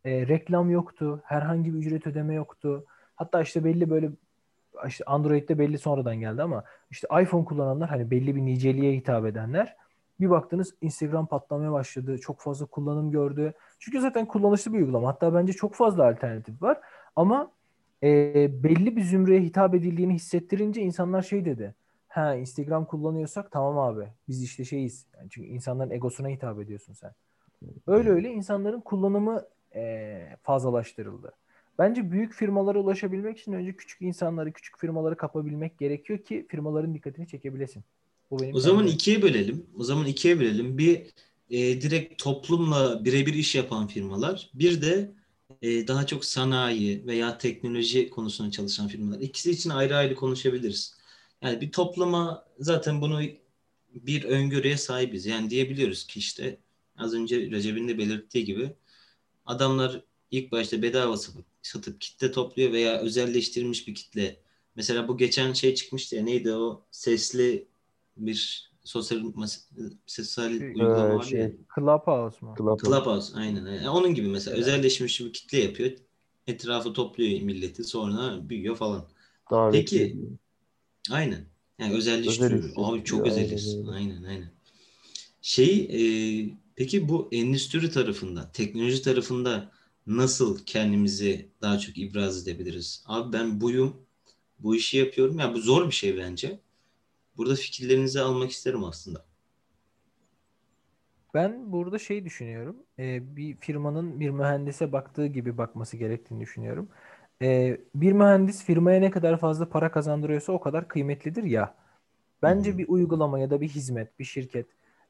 e, 0.06 0.28
reklam 0.28 0.70
yoktu. 0.70 1.22
Herhangi 1.26 1.74
bir 1.74 1.80
ücret 1.80 2.08
ödeme 2.08 2.34
yoktu. 2.34 2.86
Hatta 3.16 3.42
işte 3.42 3.64
belli 3.64 3.90
böyle 3.90 4.10
işte 4.88 5.04
Android'de 5.06 5.60
belli 5.60 5.78
sonradan 5.78 6.16
geldi 6.16 6.44
ama 6.44 6.64
işte 6.92 7.08
iPhone 7.22 7.46
kullananlar 7.46 7.90
hani 7.90 8.12
belli 8.12 8.36
bir 8.36 8.42
niceliğe 8.42 8.96
hitap 8.96 9.26
edenler 9.26 9.76
bir 10.20 10.30
baktınız 10.30 10.76
Instagram 10.82 11.26
patlamaya 11.26 11.72
başladı. 11.72 12.18
Çok 12.18 12.42
fazla 12.42 12.66
kullanım 12.66 13.12
gördü. 13.12 13.54
Çünkü 13.80 14.02
zaten 14.02 14.26
kullanışlı 14.26 14.74
bir 14.74 14.80
uygulama. 14.80 15.08
Hatta 15.08 15.34
bence 15.34 15.54
çok 15.54 15.76
fazla 15.76 16.08
alternatif 16.08 16.62
var. 16.62 16.78
Ama 17.16 17.52
e, 18.04 18.64
belli 18.64 18.96
bir 18.96 19.04
zümreye 19.04 19.42
hitap 19.42 19.76
edildiğini 19.76 20.14
hissettirince 20.14 20.82
insanlar 20.82 21.22
şey 21.22 21.46
dedi. 21.46 21.76
Ha 22.10 22.36
Instagram 22.36 22.86
kullanıyorsak 22.86 23.52
tamam 23.52 23.78
abi. 23.78 24.08
Biz 24.28 24.44
işte 24.44 24.66
şeyiz. 24.66 25.06
Yani 25.18 25.28
çünkü 25.30 25.48
insanların 25.48 25.92
egosuna 25.92 26.30
hitap 26.30 26.62
ediyorsun 26.62 26.94
sen. 26.94 27.12
Öyle 27.88 28.10
öyle 28.10 28.30
insanların 28.30 28.82
kullanımı 28.82 29.46
e, 29.76 30.38
fazlalaştırıldı. 30.44 31.34
Bence 31.80 32.12
büyük 32.12 32.34
firmalara 32.34 32.80
ulaşabilmek 32.80 33.40
için 33.40 33.54
önce 33.54 33.74
küçük 33.76 34.02
insanları, 34.02 34.52
küçük 34.52 34.78
firmaları 34.80 35.18
kapabilmek 35.18 35.78
gerekiyor 35.80 36.20
ki 36.20 36.46
firmaların 36.50 36.94
dikkatini 36.94 37.28
çekebilesin. 37.28 37.84
Bu 38.32 38.40
benim 38.40 38.56
O 38.56 38.60
zaman 38.60 38.88
ikiye 38.88 39.22
bölelim. 39.22 39.66
O 39.78 39.84
zaman 39.84 40.06
ikiye 40.06 40.40
bölelim. 40.40 40.78
Bir 40.78 40.98
e, 41.50 41.82
direkt 41.82 42.24
toplumla 42.24 43.06
birebir 43.06 43.34
iş 43.34 43.56
yapan 43.56 43.88
firmalar, 43.88 44.50
bir 44.54 44.82
de 44.82 45.12
e, 45.62 45.88
daha 45.88 46.06
çok 46.06 46.26
sanayi 46.26 47.08
veya 47.08 47.38
teknoloji 47.38 48.10
konusunda 48.10 48.52
çalışan 48.52 48.88
firmalar. 48.88 49.20
İkisi 49.20 49.52
için 49.52 49.70
ayrı 49.70 49.96
ayrı 49.96 50.16
konuşabiliriz. 50.16 50.99
Yani 51.42 51.62
bir 51.62 51.72
topluma 51.72 52.46
zaten 52.60 53.02
bunu 53.02 53.22
bir 53.96 54.24
öngörüye 54.24 54.78
sahibiz. 54.78 55.26
Yani 55.26 55.50
diyebiliyoruz 55.50 56.08
ki 56.08 56.20
işte 56.20 56.58
az 56.98 57.14
önce 57.14 57.52
Recep'in 57.52 57.88
de 57.88 57.98
belirttiği 57.98 58.46
gibi 58.46 58.72
adamlar 59.46 60.02
ilk 60.32 60.52
başta 60.52 60.82
bedava 60.82 61.18
satıp, 61.18 61.46
satıp 61.62 62.02
kitle 62.02 62.32
topluyor 62.32 62.72
veya 62.72 63.00
özelleştirilmiş 63.00 63.88
bir 63.88 63.96
kitle. 63.96 64.40
Mesela 64.76 65.08
bu 65.08 65.18
geçen 65.18 65.54
şey 65.54 65.76
çıkmıştı 65.76 66.16
ya 66.16 66.24
neydi 66.24 66.54
o 66.54 66.86
sesli 66.92 67.68
bir 68.18 68.70
sosyal 68.84 69.20
sosyal 70.06 70.58
Şey, 70.58 70.68
uygulama 70.68 71.14
Ee, 71.14 71.16
var 71.16 71.24
şey, 71.24 71.40
ya. 71.40 71.52
Clubhouse 71.76 72.46
mu? 72.46 72.56
Clubhouse. 72.58 72.86
Clubhouse 72.86 73.38
aynen. 73.38 73.66
aynen. 73.66 73.78
Yani 73.78 73.90
onun 73.90 74.14
gibi 74.14 74.28
mesela 74.28 74.58
Evet. 74.58 74.68
özelleşmiş 74.68 75.20
bir 75.20 75.34
kitle 75.34 75.58
yapıyor. 75.58 75.92
Etrafı 76.48 76.94
topluyor 76.94 77.42
milleti 77.42 77.84
sonra 77.84 78.50
büyüyor 78.50 78.76
falan. 78.76 79.08
Davet 79.52 79.74
Peki, 79.74 80.04
ediyor. 80.04 80.28
Aynen. 81.12 81.46
Yani 81.80 81.94
özelleştiriyor. 81.94 82.64
Özel 82.64 82.84
Abi 82.84 83.04
çok 83.04 83.28
öyle. 83.28 83.58
Aynen 83.92 84.24
aynen. 84.24 84.52
Şey 85.42 85.80
e, 85.92 86.02
peki 86.76 87.10
bu 87.10 87.30
endüstri 87.32 87.92
tarafında, 87.92 88.52
teknoloji 88.52 89.02
tarafında 89.02 89.72
nasıl 90.08 90.66
kendimizi 90.66 91.50
daha 91.62 91.80
çok 91.80 91.98
ibraz 91.98 92.48
edebiliriz? 92.48 93.04
Abi 93.06 93.34
ben 93.34 93.62
buyum, 93.62 93.96
bu 94.60 94.76
işi 94.76 94.98
yapıyorum. 94.98 95.40
Ya 95.40 95.54
bu 95.54 95.60
zor 95.60 95.88
bir 95.88 95.96
şey 95.96 96.18
bence. 96.18 96.60
Burada 97.38 97.56
fikirlerinizi 97.56 98.22
almak 98.22 98.52
isterim 98.52 98.84
aslında. 98.84 99.26
Ben 101.34 101.72
burada 101.72 102.00
şey 102.00 102.26
düşünüyorum. 102.26 102.76
e, 103.00 103.36
bir 103.36 103.58
firmanın 103.58 104.20
bir 104.20 104.30
mühendise 104.30 104.92
baktığı 104.92 105.28
gibi 105.28 105.58
bakması 105.58 105.98
gerektiğini 105.98 106.42
düşünüyorum. 106.42 106.90
E, 107.42 107.78
bir 107.96 108.12
mühendis 108.12 108.64
firmaya 108.64 109.00
ne 109.00 109.12
kadar 109.12 109.38
fazla 109.38 109.70
para 109.70 109.92
kazandırıyorsa 109.92 110.54
o 110.54 110.60
kadar 110.60 110.88
kıymetlidir 110.88 111.44
ya. 111.44 111.76
Bence 112.42 112.78
bir 112.78 112.88
uygulama 112.88 113.40
ya 113.40 113.50
da 113.50 113.62
bir 113.62 113.68
hizmet, 113.68 114.20
bir 114.20 114.24
şirket 114.24 114.68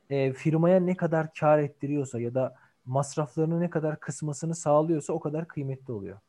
e, 0.10 0.34
firmaya 0.34 0.80
ne 0.80 0.98
kadar 0.98 1.34
kar 1.34 1.60
ettiriyorsa 1.60 2.20
ya 2.20 2.34
da 2.34 2.56
masraflarını 2.86 3.60
ne 3.60 3.70
kadar 3.70 4.00
kısmasını 4.00 4.56
sağlıyorsa 4.56 5.14
o 5.14 5.20
kadar 5.20 5.48
kıymetli 5.48 5.94
oluyor. 5.94 6.20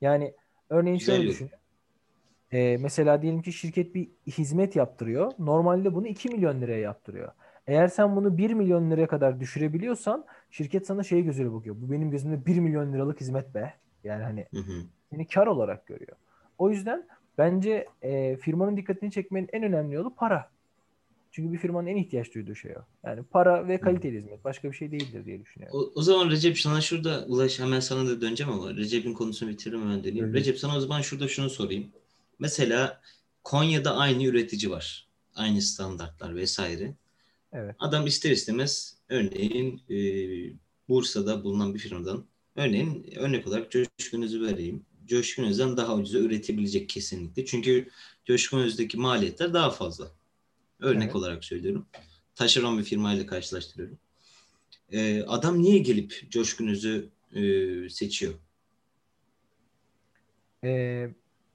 Yani 0.00 0.34
örneğin 0.70 0.98
Güzel 0.98 1.16
şöyle 1.16 1.30
düşün. 1.30 1.50
E, 2.52 2.76
mesela 2.80 3.22
diyelim 3.22 3.42
ki 3.42 3.52
şirket 3.52 3.94
bir 3.94 4.08
hizmet 4.26 4.76
yaptırıyor. 4.76 5.32
Normalde 5.38 5.94
bunu 5.94 6.06
2 6.06 6.28
milyon 6.28 6.60
liraya 6.60 6.78
yaptırıyor. 6.78 7.32
Eğer 7.66 7.88
sen 7.88 8.16
bunu 8.16 8.38
1 8.38 8.54
milyon 8.54 8.90
liraya 8.90 9.06
kadar 9.06 9.40
düşürebiliyorsan 9.40 10.24
şirket 10.50 10.86
sana 10.86 11.02
şey 11.02 11.22
gözüyle 11.22 11.52
bakıyor. 11.52 11.76
Bu 11.78 11.92
benim 11.92 12.10
gözümde 12.10 12.46
1 12.46 12.58
milyon 12.58 12.92
liralık 12.92 13.20
hizmet 13.20 13.54
be. 13.54 13.74
Yani 14.04 14.22
hani 14.22 14.46
Hı 14.54 14.60
hı. 14.60 14.82
Seni 15.12 15.26
kar 15.26 15.46
olarak 15.46 15.86
görüyor. 15.86 16.16
O 16.58 16.70
yüzden 16.70 17.08
bence 17.38 17.88
e, 18.02 18.36
firmanın 18.36 18.76
dikkatini 18.76 19.10
çekmenin 19.12 19.48
en 19.52 19.62
önemli 19.62 19.94
yolu 19.94 20.14
para. 20.14 20.50
Çünkü 21.30 21.52
bir 21.52 21.58
firmanın 21.58 21.86
en 21.86 21.96
ihtiyaç 21.96 22.34
duyduğu 22.34 22.54
şey 22.54 22.72
o. 22.76 23.08
Yani 23.08 23.22
para 23.22 23.68
ve 23.68 23.80
kaliteli 23.80 24.18
hizmet. 24.18 24.44
Başka 24.44 24.70
bir 24.70 24.76
şey 24.76 24.92
değildir 24.92 25.24
diye 25.24 25.40
düşünüyorum. 25.40 25.78
O, 25.78 25.92
o 25.94 26.02
zaman 26.02 26.30
Recep 26.30 26.58
sana 26.58 26.80
şurada 26.80 27.24
ulaş 27.28 27.60
hemen 27.60 27.80
sana 27.80 28.08
da 28.08 28.20
döneceğim 28.20 28.52
ama 28.52 28.74
Recep'in 28.74 29.14
konusunu 29.14 29.50
bitireyim 29.50 29.84
hemen 29.84 30.04
döneyim. 30.04 30.24
Evet. 30.24 30.34
Recep 30.34 30.58
sana 30.58 30.76
o 30.76 30.80
zaman 30.80 31.00
şurada 31.00 31.28
şunu 31.28 31.50
sorayım. 31.50 31.86
Mesela 32.38 33.00
Konya'da 33.44 33.96
aynı 33.96 34.24
üretici 34.24 34.70
var. 34.70 35.08
Aynı 35.34 35.62
standartlar 35.62 36.36
vesaire. 36.36 36.94
Evet. 37.52 37.76
Adam 37.78 38.06
ister 38.06 38.30
istemez 38.30 38.96
örneğin 39.08 39.82
e, 39.90 39.96
Bursa'da 40.88 41.44
bulunan 41.44 41.74
bir 41.74 41.78
firmadan 41.78 42.24
örneğin 42.56 43.06
örnek 43.16 43.46
olarak 43.46 43.70
Coşkun 43.70 44.22
vereyim. 44.22 44.86
Coşkun 45.16 45.44
Öz'den 45.44 45.76
daha 45.76 45.94
ucuza 45.94 46.18
üretebilecek 46.18 46.88
kesinlikle. 46.88 47.44
Çünkü 47.44 47.88
Coşkun 48.24 48.58
Öz'deki 48.58 48.96
maliyetler 48.98 49.54
daha 49.54 49.70
fazla. 49.70 50.10
Örnek 50.80 51.02
Evet. 51.02 51.14
olarak 51.14 51.44
söylüyorum. 51.44 51.86
Taşeron 52.34 52.78
bir 52.78 52.84
firmayla 52.84 53.26
karşılaştırıyorum. 53.26 53.98
e, 54.92 55.22
adam 55.22 55.62
niye 55.62 55.78
gelip 55.78 56.26
Coşkun 56.30 56.68
Öz'ü 56.68 57.08
e, 57.34 57.42
seçiyor? 57.88 58.34
Ee, 60.64 61.10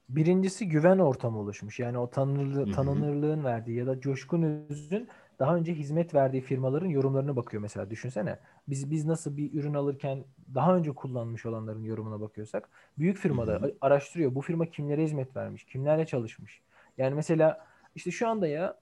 birincisi 0.10 0.68
güven 0.70 0.98
ortamı 0.98 1.40
oluşmuş. 1.40 1.80
Yani 1.80 1.98
o 1.98 2.10
tanınırlı, 2.10 2.72
tanınırlığın 2.72 3.44
verdiği 3.44 3.78
ya 3.78 3.88
da 3.88 4.02
Coşkun 4.02 4.66
Öz'ün 4.70 5.08
daha 5.40 5.56
önce 5.56 5.74
hizmet 5.74 6.14
verdiği 6.16 6.42
firmaların 6.42 6.88
yorumlarına 6.88 7.36
bakıyor 7.36 7.62
mesela. 7.62 7.90
Düşünsene. 7.90 8.40
Biz 8.68 8.92
biz 8.92 9.06
nasıl 9.06 9.38
bir 9.38 9.54
ürün 9.54 9.74
alırken 9.74 10.24
daha 10.56 10.76
önce 10.76 10.92
kullanmış 10.92 11.46
olanların 11.46 11.84
yorumuna 11.84 12.22
bakıyorsak 12.22 12.70
büyük 12.98 13.18
firmada 13.18 13.54
Hı 13.54 13.58
hı. 13.58 13.66
a- 13.82 13.86
araştırıyor. 13.86 14.36
Bu 14.36 14.42
firma 14.42 14.66
kimlere 14.66 15.04
hizmet 15.04 15.36
vermiş? 15.36 15.64
Kimlerle 15.66 16.06
çalışmış? 16.06 16.62
Yani 16.98 17.16
mesela 17.16 17.68
işte 17.96 18.12
şu 18.12 18.28
anda 18.28 18.48
ya 18.48 18.78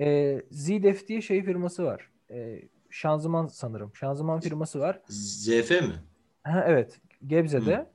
e, 0.00 0.40
Zdef 0.50 1.08
diye 1.08 1.22
şey 1.22 1.44
firması 1.44 1.84
var. 1.84 2.10
E, 2.30 2.62
şanzıman 2.90 3.46
sanırım. 3.46 3.96
Şanzıman 3.96 4.40
firması 4.40 4.80
var. 4.80 5.00
ZF 5.08 5.70
mi? 5.70 5.94
Ha, 6.42 6.64
evet. 6.66 7.00
Gebze'de 7.26 7.76
Hı. 7.76 7.86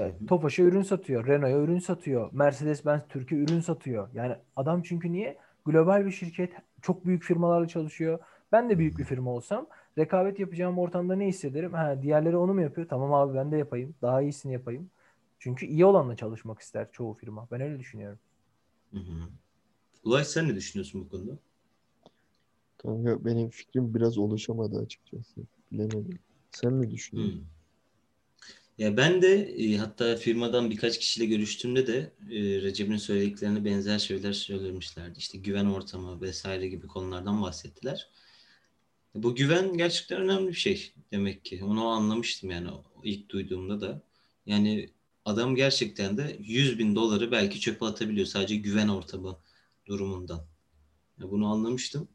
evet, 0.00 0.14
Tofaş'a 0.28 0.62
ürün 0.62 0.82
satıyor. 0.82 1.26
Renault'a 1.26 1.58
ürün 1.58 1.78
satıyor. 1.78 2.30
Mercedes-Benz 2.32 3.00
Türkiye 3.08 3.40
ürün 3.40 3.60
satıyor. 3.60 4.08
Yani 4.14 4.36
adam 4.56 4.82
çünkü 4.82 5.12
niye? 5.12 5.36
Global 5.64 6.06
bir 6.06 6.10
şirket. 6.10 6.52
Çok 6.82 7.06
büyük 7.06 7.22
firmalarla 7.22 7.68
çalışıyor. 7.68 8.18
Ben 8.52 8.70
de 8.70 8.78
büyük 8.78 8.98
bir 8.98 9.04
firma 9.04 9.30
olsam 9.30 9.66
rekabet 9.98 10.40
yapacağım 10.40 10.78
ortamda 10.78 11.16
ne 11.16 11.26
hissederim? 11.26 11.72
Ha, 11.72 12.02
diğerleri 12.02 12.36
onu 12.36 12.54
mu 12.54 12.60
yapıyor? 12.62 12.88
Tamam 12.88 13.14
abi 13.14 13.34
ben 13.34 13.52
de 13.52 13.56
yapayım. 13.56 13.94
Daha 14.02 14.22
iyisini 14.22 14.52
yapayım. 14.52 14.90
Çünkü 15.38 15.66
iyi 15.66 15.84
olanla 15.84 16.16
çalışmak 16.16 16.60
ister 16.60 16.92
çoğu 16.92 17.14
firma. 17.14 17.48
Ben 17.52 17.60
öyle 17.60 17.78
düşünüyorum. 17.78 18.18
Hı 18.90 18.98
hı. 18.98 19.28
Ulaş 20.04 20.26
sen 20.26 20.48
ne 20.48 20.54
düşünüyorsun 20.54 21.00
bu 21.04 21.08
konuda? 21.08 21.38
Kanka 22.78 23.24
benim 23.24 23.48
fikrim 23.48 23.94
biraz 23.94 24.18
oluşamadı 24.18 24.80
açıkçası. 24.80 25.40
Bilemedim. 25.72 26.18
Sen 26.50 26.82
ne 26.82 26.90
düşünüyorsun? 26.90 27.38
Hmm. 27.38 27.46
Ya 28.78 28.96
ben 28.96 29.22
de 29.22 29.54
e, 29.58 29.76
hatta 29.76 30.16
firmadan 30.16 30.70
birkaç 30.70 30.98
kişiyle 30.98 31.26
görüştüğümde 31.26 31.86
de 31.86 32.12
e, 32.30 32.62
Recep'in 32.62 32.96
söylediklerine 32.96 33.64
benzer 33.64 33.98
şeyler 33.98 34.32
söylemişlerdi. 34.32 35.18
İşte 35.18 35.38
güven 35.38 35.66
ortamı 35.66 36.20
vesaire 36.20 36.68
gibi 36.68 36.86
konulardan 36.86 37.42
bahsettiler. 37.42 38.08
Bu 39.14 39.34
güven 39.34 39.76
gerçekten 39.76 40.20
önemli 40.20 40.48
bir 40.48 40.54
şey 40.54 40.92
demek 41.12 41.44
ki. 41.44 41.64
Onu 41.64 41.86
anlamıştım 41.86 42.50
yani 42.50 42.68
ilk 43.04 43.28
duyduğumda 43.28 43.80
da. 43.80 44.02
Yani 44.46 44.90
adam 45.24 45.56
gerçekten 45.56 46.16
de 46.16 46.36
100 46.40 46.78
bin 46.78 46.94
doları 46.96 47.30
belki 47.32 47.60
çöpe 47.60 47.84
atabiliyor 47.86 48.26
sadece 48.26 48.56
güven 48.56 48.88
ortamı 48.88 49.38
durumundan. 49.86 50.46
Ya 51.20 51.30
bunu 51.30 51.46
anlamıştım. 51.46 52.08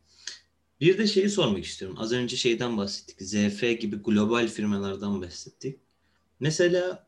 Bir 0.82 0.98
de 0.98 1.08
şeyi 1.08 1.30
sormak 1.30 1.66
istiyorum. 1.66 1.98
Az 2.00 2.12
önce 2.12 2.38
şeyden 2.38 2.78
bahsettik. 2.78 3.22
ZF 3.22 3.80
gibi 3.82 3.96
global 3.96 4.48
firmalardan 4.48 5.22
bahsettik. 5.22 5.80
Mesela 6.40 7.08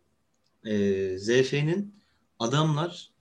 e, 0.66 1.18
ZF'nin 1.18 1.96
adamlar 2.40 3.12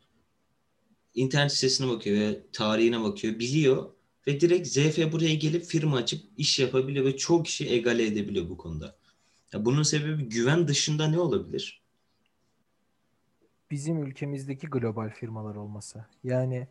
internet 1.14 1.52
sitesine 1.52 1.88
bakıyor 1.88 2.16
ve 2.16 2.40
tarihine 2.52 3.02
bakıyor, 3.02 3.38
biliyor 3.38 3.90
ve 4.26 4.40
direkt 4.40 4.68
ZF 4.68 5.12
buraya 5.12 5.34
gelip 5.34 5.64
firma 5.64 5.96
açıp 5.96 6.22
iş 6.36 6.58
yapabiliyor 6.58 7.04
ve 7.04 7.16
çok 7.16 7.46
kişi 7.46 7.70
egale 7.70 8.06
edebiliyor 8.06 8.48
bu 8.48 8.56
konuda. 8.56 8.96
Ya 9.52 9.64
bunun 9.64 9.82
sebebi 9.82 10.22
güven 10.22 10.68
dışında 10.68 11.08
ne 11.08 11.18
olabilir? 11.18 11.82
Bizim 13.70 14.02
ülkemizdeki 14.02 14.66
global 14.66 15.10
firmalar 15.10 15.54
olması. 15.54 16.04
Yani 16.24 16.68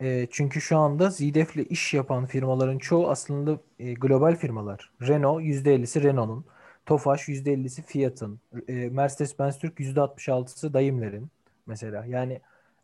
e, 0.00 0.28
çünkü 0.30 0.60
şu 0.60 0.78
anda 0.78 1.10
ZDF 1.10 1.56
ile 1.56 1.64
iş 1.64 1.94
yapan 1.94 2.26
firmaların 2.26 2.78
çoğu 2.78 3.10
aslında 3.10 3.60
e, 3.78 3.94
global 3.94 4.36
firmalar. 4.36 4.90
Renault 5.02 5.42
%50'si 5.42 6.02
Renault'un. 6.02 6.44
Tofaş 6.86 7.28
%50'si 7.28 7.82
Fiat'ın. 7.82 8.40
E, 8.68 8.72
Mercedes-Benz 8.90 9.58
Türk 9.58 9.80
%66'sı 9.80 10.74
Daimler'in 10.74 11.28
mesela. 11.66 12.04
Yani 12.06 12.40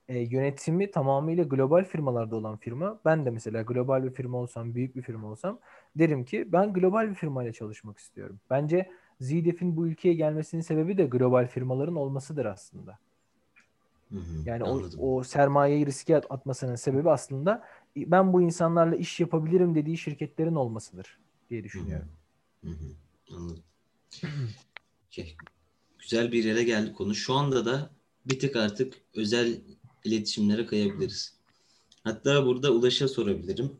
e, 0.08 0.18
yönetimi 0.18 0.90
tamamıyla 0.90 1.44
global 1.44 1.84
firmalarda 1.84 2.36
olan 2.36 2.56
firma. 2.56 3.00
Ben 3.04 3.26
de 3.26 3.30
mesela 3.30 3.62
global 3.62 4.04
bir 4.04 4.10
firma 4.10 4.38
olsam, 4.38 4.74
büyük 4.74 4.96
bir 4.96 5.02
firma 5.02 5.28
olsam 5.28 5.58
derim 5.96 6.24
ki 6.24 6.52
ben 6.52 6.72
global 6.72 7.10
bir 7.10 7.14
firmayla 7.14 7.52
çalışmak 7.52 7.98
istiyorum. 7.98 8.40
Bence 8.50 8.90
ZDF'in 9.20 9.76
bu 9.76 9.86
ülkeye 9.86 10.14
gelmesinin 10.14 10.62
sebebi 10.62 10.98
de 10.98 11.04
global 11.04 11.46
firmaların 11.48 11.96
olmasıdır 11.96 12.44
aslında. 12.44 12.98
Hı 14.12 14.18
hı, 14.18 14.42
Yani 14.44 14.64
o, 14.64 14.74
anladım. 14.74 15.00
o 15.02 15.22
sermayeyi 15.22 15.86
riske 15.86 16.16
at- 16.16 16.26
atmasının 16.30 16.74
sebebi 16.74 17.10
aslında 17.10 17.64
ben 17.96 18.32
bu 18.32 18.42
insanlarla 18.42 18.96
iş 18.96 19.20
yapabilirim 19.20 19.74
dediği 19.74 19.98
şirketlerin 19.98 20.54
olmasıdır 20.54 21.18
diye 21.50 21.64
düşünüyorum. 21.64 22.08
Hı 22.64 22.70
hı, 22.70 22.94
anladım. 23.36 23.62
Şey, 25.10 25.36
güzel 25.98 26.32
bir 26.32 26.44
yere 26.44 26.64
geldi 26.64 26.92
konu. 26.92 27.14
Şu 27.14 27.34
anda 27.34 27.64
da 27.64 27.90
bir 28.26 28.38
tık 28.38 28.56
artık 28.56 28.94
özel 29.14 29.60
iletişimlere 30.04 30.66
kayabiliriz. 30.66 31.34
Hatta 32.04 32.46
burada 32.46 32.72
Ulaş'a 32.72 33.08
sorabilirim. 33.08 33.72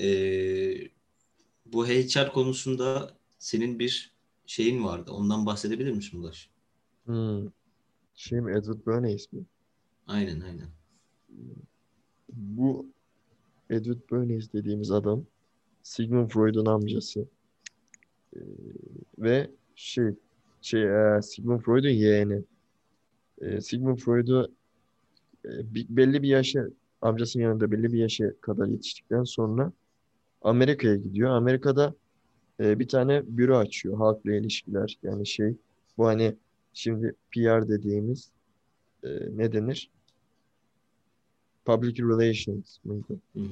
Ee, 0.00 0.88
bu 1.66 1.86
HR 1.86 2.32
konusunda 2.32 3.12
senin 3.38 3.78
bir 3.78 4.12
şeyin 4.46 4.84
vardı. 4.84 5.10
Ondan 5.10 5.46
bahsedebilir 5.46 5.92
misin 5.92 6.18
Ulaş? 6.18 6.50
Hmm. 7.04 7.48
Şey 8.14 8.40
mi 8.40 8.52
Edward 8.52 8.86
Bernays 8.86 9.32
mi? 9.32 9.44
Aynen 10.06 10.40
aynen. 10.40 10.68
Bu 12.32 12.86
Edward 13.70 14.12
Bernays 14.12 14.52
dediğimiz 14.52 14.90
adam 14.90 15.26
Sigmund 15.82 16.30
Freud'un 16.30 16.66
amcası. 16.66 17.28
Ve 19.18 19.50
şey 19.74 20.14
şey 20.62 20.82
e, 20.82 21.22
Sigmund 21.22 21.60
Freud'un 21.60 21.88
yeğeni. 21.88 22.42
Ee, 23.40 23.60
Sigmund 23.60 23.98
Freud'u 23.98 24.52
e, 25.44 25.50
belli 25.74 26.22
bir 26.22 26.28
yaşa 26.28 26.68
amcasının 27.02 27.42
yanında 27.42 27.70
belli 27.70 27.92
bir 27.92 27.98
yaşa 27.98 28.40
kadar 28.40 28.66
yetiştikten 28.66 29.24
sonra 29.24 29.72
Amerika'ya 30.42 30.96
gidiyor. 30.96 31.30
Amerika'da 31.30 31.94
e, 32.60 32.78
bir 32.78 32.88
tane 32.88 33.22
büro 33.26 33.56
açıyor. 33.56 33.96
Halkla 33.96 34.34
ilişkiler. 34.34 34.98
Yani 35.02 35.26
şey 35.26 35.56
bu 35.98 36.06
hani 36.06 36.34
şimdi 36.72 37.14
PR 37.30 37.68
dediğimiz 37.68 38.30
e, 39.04 39.08
ne 39.36 39.52
denir? 39.52 39.90
Public 41.64 42.02
Relations 42.02 42.78
mıydı? 42.84 43.20
Hı 43.32 43.40
hı. 43.40 43.44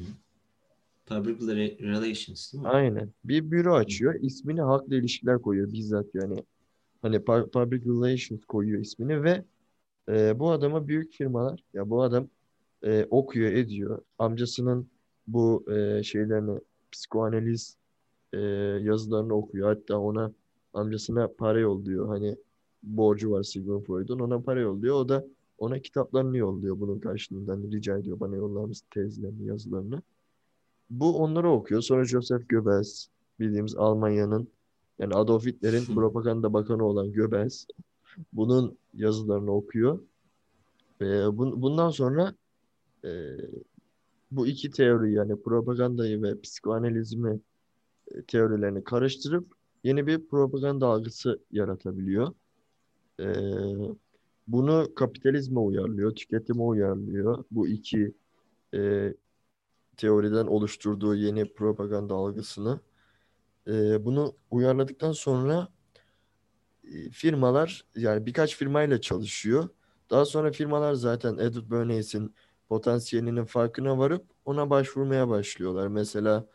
Public 1.07 1.35
Rela- 1.35 1.79
Relations 1.83 2.53
değil 2.53 2.63
mi? 2.63 2.69
Aynen. 2.69 3.13
Bir 3.25 3.51
büro 3.51 3.75
açıyor. 3.75 4.15
İsmini 4.21 4.61
halkla 4.61 4.97
ilişkiler 4.97 5.43
koyuyor 5.43 5.73
bizzat 5.73 6.07
yani. 6.15 6.45
Hani 7.03 7.17
pu- 7.17 7.51
Public 7.51 7.85
Relations 7.85 8.45
koyuyor 8.45 8.81
ismini 8.81 9.23
ve 9.23 9.45
e, 10.09 10.39
bu 10.39 10.51
adama 10.51 10.89
büyük 10.89 11.13
firmalar 11.13 11.61
ya 11.75 11.91
bu 11.91 12.03
adam 12.03 12.29
e, 12.83 13.07
okuyor 13.11 13.53
ediyor. 13.53 14.03
Amcasının 14.19 14.89
bu 15.27 15.65
e, 15.73 16.03
şeylerini 16.03 16.61
psikoanaliz 16.93 17.77
e, 18.33 18.39
yazılarını 18.83 19.35
okuyor. 19.35 19.69
Hatta 19.69 19.99
ona 19.99 20.33
amcasına 20.75 21.29
para 21.39 21.61
yolluyor. 21.61 22.09
Hani 22.09 22.37
borcu 22.83 23.31
var 23.31 23.43
Sigmund 23.43 23.87
Freud'un. 23.87 24.19
Ona 24.19 24.41
para 24.41 24.61
yolluyor. 24.61 24.95
O 24.95 25.09
da 25.09 25.25
ona 25.59 25.79
kitaplarını 25.79 26.37
yolluyor 26.37 26.81
bunun 26.81 26.99
karşılığında. 26.99 27.53
Hani 27.53 27.73
rica 27.73 27.99
ediyor 27.99 28.21
bana 28.21 28.37
yollar 28.37 28.65
mısın 28.65 28.87
tezlerini, 28.91 29.47
yazılarını. 29.47 30.03
Bu 30.91 31.19
onları 31.19 31.51
okuyor. 31.51 31.83
Sonra 31.83 32.05
Joseph 32.05 32.49
Goebbels 32.49 33.07
bildiğimiz 33.41 33.77
Almanya'nın 33.77 34.49
yani 34.99 35.15
Adolf 35.15 35.47
Hitler'in 35.47 35.85
propaganda 35.95 36.53
bakanı 36.53 36.85
olan 36.85 37.13
Goebbels 37.13 37.67
bunun 38.33 38.79
yazılarını 38.95 39.51
okuyor. 39.53 40.01
Ve 41.01 41.07
bun- 41.07 41.63
bundan 41.63 41.91
sonra 41.91 42.35
e, 43.05 43.11
bu 44.31 44.47
iki 44.47 44.71
teori 44.71 45.13
yani 45.13 45.43
propagandayı 45.43 46.23
ve 46.23 46.41
psikoanalizmi 46.41 47.41
e, 48.11 48.23
teorilerini 48.23 48.85
karıştırıp 48.85 49.47
yeni 49.85 50.07
bir 50.07 50.27
propaganda 50.29 50.87
algısı 50.87 51.39
yaratabiliyor. 51.53 52.35
E, 53.21 53.27
bunu 54.49 54.95
kapitalizme 54.95 55.61
uyarlıyor, 55.61 56.15
tüketime 56.15 56.63
uyarlıyor. 56.63 57.45
Bu 57.51 57.69
iki 57.69 58.15
e, 58.75 59.15
teoriden 59.97 60.47
oluşturduğu 60.47 61.15
yeni 61.15 61.53
propaganda 61.55 62.15
algısını. 62.15 62.81
E, 63.69 64.05
bunu 64.05 64.37
uyarladıktan 64.51 65.13
sonra 65.13 65.69
e, 66.85 67.11
firmalar 67.11 67.85
yani 67.97 68.27
birkaç 68.27 68.57
firmayla 68.57 69.01
çalışıyor. 69.01 69.69
Daha 70.11 70.25
sonra 70.25 70.53
firmalar 70.53 70.95
zaten 70.95 71.39
Edward 71.39 71.71
Bernays'in 71.71 72.35
potansiyelinin 72.69 73.45
farkına 73.45 73.99
varıp 73.99 74.25
ona 74.45 74.71
başvurmaya 74.71 75.29
başlıyorlar. 75.29 75.89
Mesela 75.89 76.47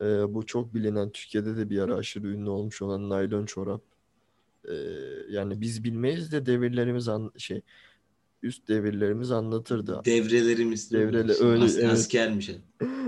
e, 0.00 0.34
bu 0.34 0.46
çok 0.46 0.74
bilinen 0.74 1.10
Türkiye'de 1.10 1.56
de 1.56 1.70
bir 1.70 1.78
ara 1.80 1.94
aşırı 1.94 2.28
ünlü 2.28 2.50
olmuş 2.50 2.82
olan 2.82 3.08
naylon 3.08 3.46
çorap. 3.46 3.82
E, 4.68 4.74
yani 5.30 5.60
biz 5.60 5.84
bilmeyiz 5.84 6.32
de 6.32 6.46
devirlerimiz 6.46 7.08
an, 7.08 7.32
şey 7.38 7.62
üst 8.42 8.68
devirlerimiz 8.68 9.30
anlatırdı. 9.30 10.00
Devrelerimiz. 10.04 10.88
Şimdi 10.88 11.04
öyle, 11.04 11.32
as- 11.64 11.78
evet. 11.78 11.92
Askermiş. 11.92 12.50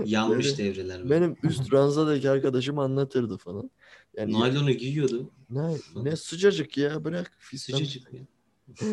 Yanmış 0.05 0.45
Böyle- 0.45 0.57
devreler. 0.57 0.99
böyle. 0.99 1.09
Benim 1.09 1.35
üst 1.43 1.73
ranzadaki 1.73 2.29
arkadaşım 2.29 2.79
anlatırdı 2.79 3.37
falan. 3.37 3.69
Yani 4.17 4.33
Naylonu 4.33 4.71
giyiyordu. 4.71 5.29
ne, 5.49 5.75
ne 5.95 6.15
sıcacık 6.15 6.77
ya 6.77 7.03
bırak. 7.03 7.31
fistan. 7.39 7.77
Sıcacık 7.77 8.13
ya. 8.13 8.19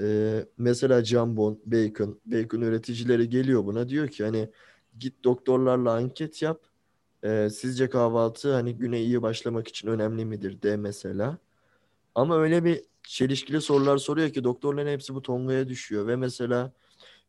Ee, 0.00 0.46
mesela 0.58 1.04
jambon, 1.04 1.60
bacon, 1.66 2.20
bacon 2.26 2.60
üreticileri 2.60 3.28
geliyor 3.28 3.64
buna 3.64 3.88
diyor 3.88 4.08
ki 4.08 4.24
hani 4.24 4.48
git 4.98 5.24
doktorlarla 5.24 5.92
anket 5.92 6.42
yap. 6.42 6.60
Ee, 7.24 7.48
sizce 7.52 7.88
kahvaltı 7.90 8.52
hani 8.52 8.76
güne 8.76 9.00
iyi 9.02 9.22
başlamak 9.22 9.68
için 9.68 9.88
önemli 9.88 10.24
midir 10.24 10.62
de 10.62 10.76
mesela. 10.76 11.38
Ama 12.14 12.38
öyle 12.38 12.64
bir 12.64 12.80
çelişkili 13.10 13.60
sorular 13.60 13.98
soruyor 13.98 14.30
ki 14.30 14.44
doktorların 14.44 14.92
hepsi 14.92 15.14
bu 15.14 15.22
tongaya 15.22 15.68
düşüyor 15.68 16.06
ve 16.06 16.16
mesela 16.16 16.72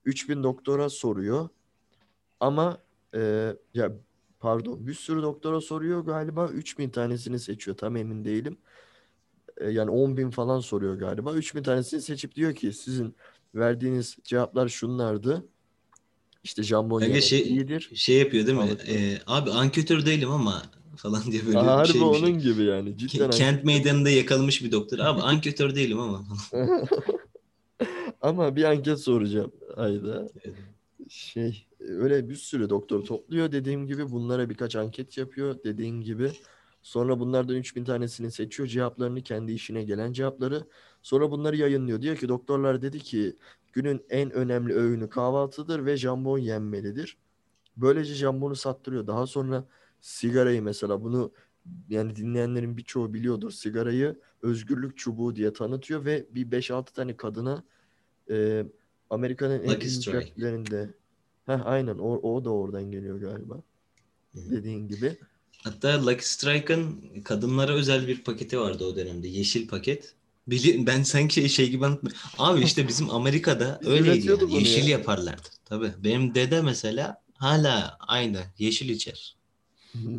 3000 0.06 0.44
doktora 0.44 0.90
soruyor 0.90 1.50
ama 2.40 2.78
e, 3.16 3.54
ya 3.74 3.92
pardon 4.40 4.88
bir 4.88 4.94
sürü 4.94 5.22
doktora 5.22 5.62
soruyor 5.62 6.06
galiba 6.06 6.48
3000 6.48 6.90
tanesini 6.90 7.40
seçiyor 7.40 7.78
tam 7.78 7.96
emin 7.96 8.26
değilim. 8.26 8.58
E, 9.58 9.70
yani 9.70 9.92
10 9.92 10.18
bin 10.18 10.30
falan 10.30 10.60
soruyor 10.60 10.96
galiba. 10.96 11.34
3000 11.34 11.64
tanesini 11.64 12.02
seçip 12.02 12.36
diyor 12.36 12.56
ki 12.56 12.74
sizin 12.74 13.16
verdiğiniz 13.56 14.18
cevaplar 14.24 14.68
şunlardı. 14.68 15.46
İşte 16.44 16.64
jambon 16.64 17.02
yemek 17.02 17.24
şey- 17.24 17.42
iyidir. 17.42 17.90
Şey 17.94 18.18
yapıyor 18.18 18.48
değil 18.48 18.58
mi? 18.58 18.78
Ee, 18.88 19.18
abi 19.28 19.52
anketör 19.52 20.06
değilim 20.06 20.32
ama 20.32 20.64
falan 20.98 21.24
diye 21.32 21.46
böyle 21.46 21.58
Aa, 21.58 21.64
bir 21.64 21.68
harbi 21.68 21.88
şey. 21.92 22.02
bir 22.02 22.06
onun 22.06 22.40
gibi 22.40 22.64
yani. 22.64 22.98
Cidden 22.98 23.30
Ke- 23.30 23.38
Kent 23.38 23.64
meydanında 23.64 24.10
yakalamış 24.10 24.64
bir 24.64 24.72
doktor. 24.72 25.00
Abi 25.00 25.22
anketör 25.22 25.76
değilim 25.76 26.00
ama. 26.00 26.24
Ama 28.22 28.56
bir 28.56 28.64
anket 28.64 29.00
soracağım 29.00 29.52
Ayda. 29.76 30.28
Evet. 30.44 30.56
Şey 31.10 31.68
öyle 31.80 32.30
bir 32.30 32.36
sürü 32.36 32.70
doktor 32.70 33.06
topluyor 33.06 33.52
dediğim 33.52 33.88
gibi 33.88 34.12
bunlara 34.12 34.50
birkaç 34.50 34.76
anket 34.76 35.18
yapıyor 35.18 35.56
dediğin 35.64 36.02
gibi. 36.02 36.32
Sonra 36.82 37.20
bunlardan 37.20 37.56
3000 37.56 37.84
tanesini 37.84 38.32
seçiyor 38.32 38.70
cevaplarını 38.70 39.22
kendi 39.22 39.52
işine 39.52 39.84
gelen 39.84 40.14
cevapları. 40.14 40.64
Sonra 41.02 41.32
bunları 41.32 41.58
yayınlıyor. 41.58 42.02
Diyor 42.02 42.16
ki 42.16 42.30
doktorlar 42.30 42.82
dedi 42.82 43.00
ki 43.00 43.36
günün 43.74 44.02
en 44.10 44.32
önemli 44.32 44.74
öğünü 44.74 45.10
kahvaltıdır 45.10 45.86
ve 45.86 45.98
jambon 45.98 46.38
yenmelidir. 46.38 47.18
Böylece 47.78 48.14
jambonu 48.14 48.56
sattırıyor. 48.56 49.08
Daha 49.08 49.28
sonra 49.28 49.66
sigarayı 50.02 50.62
mesela 50.62 51.04
bunu 51.04 51.32
yani 51.90 52.16
dinleyenlerin 52.16 52.78
birçoğu 52.78 53.14
biliyordur. 53.14 53.52
Sigarayı 53.52 54.20
özgürlük 54.42 54.98
çubuğu 54.98 55.36
diye 55.36 55.54
tanıtıyor 55.54 56.06
ve 56.06 56.26
bir 56.32 56.52
5-6 56.52 56.94
tane 56.94 57.18
kadına 57.18 57.64
e, 58.30 58.66
Amerika'nın 59.10 59.64
en 59.64 59.80
caddelerinde 59.80 60.94
Heh, 61.46 61.66
aynen 61.66 61.98
o, 61.98 62.34
o 62.34 62.46
da 62.46 62.50
oradan 62.50 62.92
geliyor 62.92 63.22
galiba. 63.22 63.56
Hı. 64.34 64.52
Dediğin 64.52 64.88
gibi. 64.88 65.18
Hatta 65.64 66.02
Lucky 66.02 66.22
Strike'ın 66.22 67.02
kadınlara 67.24 67.74
özel 67.74 68.08
bir 68.08 68.24
paketi 68.24 68.60
vardı 68.60 68.86
o 68.86 68.96
dönemde. 68.96 69.28
Yeşil 69.28 69.68
paket. 69.68 70.14
Bili 70.48 70.88
ben 70.88 71.04
sanki 71.04 71.34
şey, 71.34 71.50
şey 71.50 71.70
gibi 71.70 71.86
anlatmıyorum. 71.86 72.22
Abi 72.38 72.62
işte 72.62 72.88
bizim 72.88 73.10
Amerika'da 73.10 73.80
öyleydi 73.86 74.28
yani. 74.28 74.56
Yeşil 74.56 74.84
ya. 74.84 74.90
yaparlardı. 74.90 75.48
Tabii. 75.66 75.92
Benim 76.04 76.36
dede 76.36 76.62
mesela 76.62 77.22
hala 77.34 77.98
aynı. 78.00 78.42
Yeşil 78.58 78.90
içer. 78.90 79.36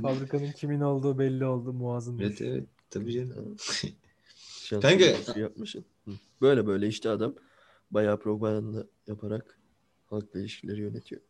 Fabrikanın 0.02 0.52
kimin 0.52 0.80
olduğu 0.80 1.18
belli 1.18 1.44
oldu 1.44 1.72
muazzam. 1.72 2.20
Evet 2.20 2.40
evet. 2.42 2.64
Tabii 2.90 3.12
canım. 3.12 3.56
Kanka- 4.70 5.32
şey 5.32 5.42
yapmışsın. 5.42 5.84
Böyle 6.40 6.66
böyle 6.66 6.88
işte 6.88 7.10
adam 7.10 7.34
bayağı 7.90 8.20
propaganda 8.20 8.86
yaparak 9.06 9.58
halkla 10.10 10.40
ilişkileri 10.40 10.80
yönetiyor. 10.80 11.20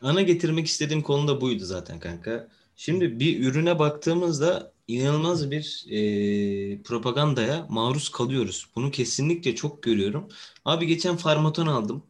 Ana 0.00 0.22
getirmek 0.22 0.66
istediğim 0.66 1.02
konu 1.02 1.28
da 1.28 1.40
buydu 1.40 1.64
zaten 1.64 2.00
kanka. 2.00 2.48
Şimdi 2.76 3.20
bir 3.20 3.44
ürüne 3.44 3.78
baktığımızda 3.78 4.72
inanılmaz 4.88 5.50
bir 5.50 5.86
e, 5.90 6.82
propagandaya 6.82 7.66
maruz 7.70 8.08
kalıyoruz. 8.08 8.68
Bunu 8.76 8.90
kesinlikle 8.90 9.54
çok 9.54 9.82
görüyorum. 9.82 10.28
Abi 10.64 10.86
geçen 10.86 11.16
farmaton 11.16 11.66
aldım. 11.66 12.02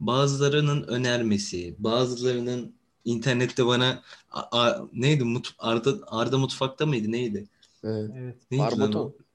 Bazılarının 0.00 0.82
önermesi, 0.82 1.74
bazılarının 1.78 2.75
internette 3.06 3.66
bana 3.66 4.02
a- 4.32 4.60
a- 4.60 4.88
neydi 4.92 5.24
Mut, 5.24 5.54
Arda 5.58 5.94
Arda 6.06 6.38
mutfakta 6.38 6.86
mıydı 6.86 7.12
neydi? 7.12 7.46
Evet. 7.84 8.10
Evet. 8.16 8.36
Neydi. 8.50 8.62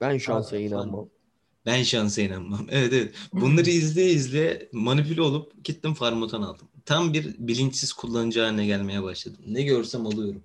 Ben 0.01 0.17
şansa 0.17 0.51
Barbaton. 0.51 0.67
inanmam. 0.67 1.09
Ben 1.65 1.83
şansa 1.83 2.21
inanmam. 2.21 2.67
Evet 2.71 2.93
evet. 2.93 3.15
Bunları 3.33 3.69
izleye 3.69 4.09
izleye 4.11 4.69
manipüle 4.71 5.21
olup 5.21 5.63
gittim 5.63 5.93
farmaton 5.93 6.41
aldım. 6.41 6.67
Tam 6.85 7.13
bir 7.13 7.35
bilinçsiz 7.39 7.93
kullanıcı 7.93 8.41
haline 8.41 8.65
gelmeye 8.65 9.03
başladım. 9.03 9.41
Ne 9.47 9.61
görsem 9.63 10.05
alıyorum. 10.07 10.43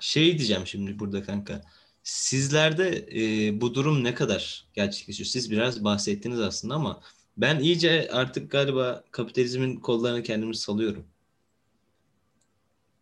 Şey 0.00 0.38
diyeceğim 0.38 0.66
şimdi 0.66 0.98
burada 0.98 1.22
kanka. 1.22 1.62
Sizlerde 2.02 3.08
e, 3.14 3.60
bu 3.60 3.74
durum 3.74 4.04
ne 4.04 4.14
kadar 4.14 4.64
gerçekleşiyor? 4.74 5.26
Siz 5.26 5.50
biraz 5.50 5.84
bahsettiniz 5.84 6.40
aslında 6.40 6.74
ama 6.74 7.00
ben 7.36 7.60
iyice 7.60 8.08
artık 8.12 8.50
galiba 8.50 9.04
kapitalizmin 9.10 9.76
kollarına 9.76 10.22
kendimi 10.22 10.56
salıyorum. 10.56 11.04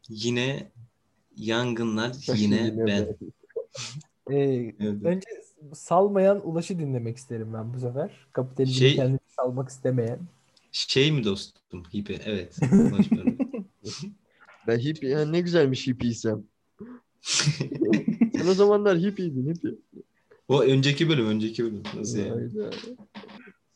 Yine 0.08 0.70
yangınlar, 1.36 2.36
yine 2.36 2.86
ben. 2.86 3.16
Ee, 4.30 4.36
Evet. 4.80 5.04
önce 5.04 5.26
salmayan 5.74 6.48
Ulaş'ı 6.48 6.78
dinlemek 6.78 7.16
isterim 7.16 7.52
ben 7.54 7.74
bu 7.74 7.80
sefer. 7.80 8.26
Kapitalizmi 8.32 8.74
Şey- 8.74 8.96
kendini 8.96 9.18
salmak 9.28 9.68
istemeyen. 9.68 10.18
Şey 10.72 11.12
mi 11.12 11.24
dostum? 11.24 11.82
Hipi. 11.94 12.20
Evet. 12.24 12.56
Ben 14.66 14.78
hippie 14.78 15.08
ya 15.10 15.26
ne 15.26 15.40
güzelmiş 15.40 15.86
hippieysem. 15.86 16.44
Sen 17.22 18.46
o 18.48 18.54
zamanlar 18.54 18.98
hippieydin 18.98 19.54
hippie. 19.54 19.74
O 20.48 20.62
önceki 20.62 21.08
bölüm, 21.08 21.26
önceki 21.26 21.64
bölüm. 21.64 21.82
Nasıl 21.96 22.18
yani? 22.18 22.50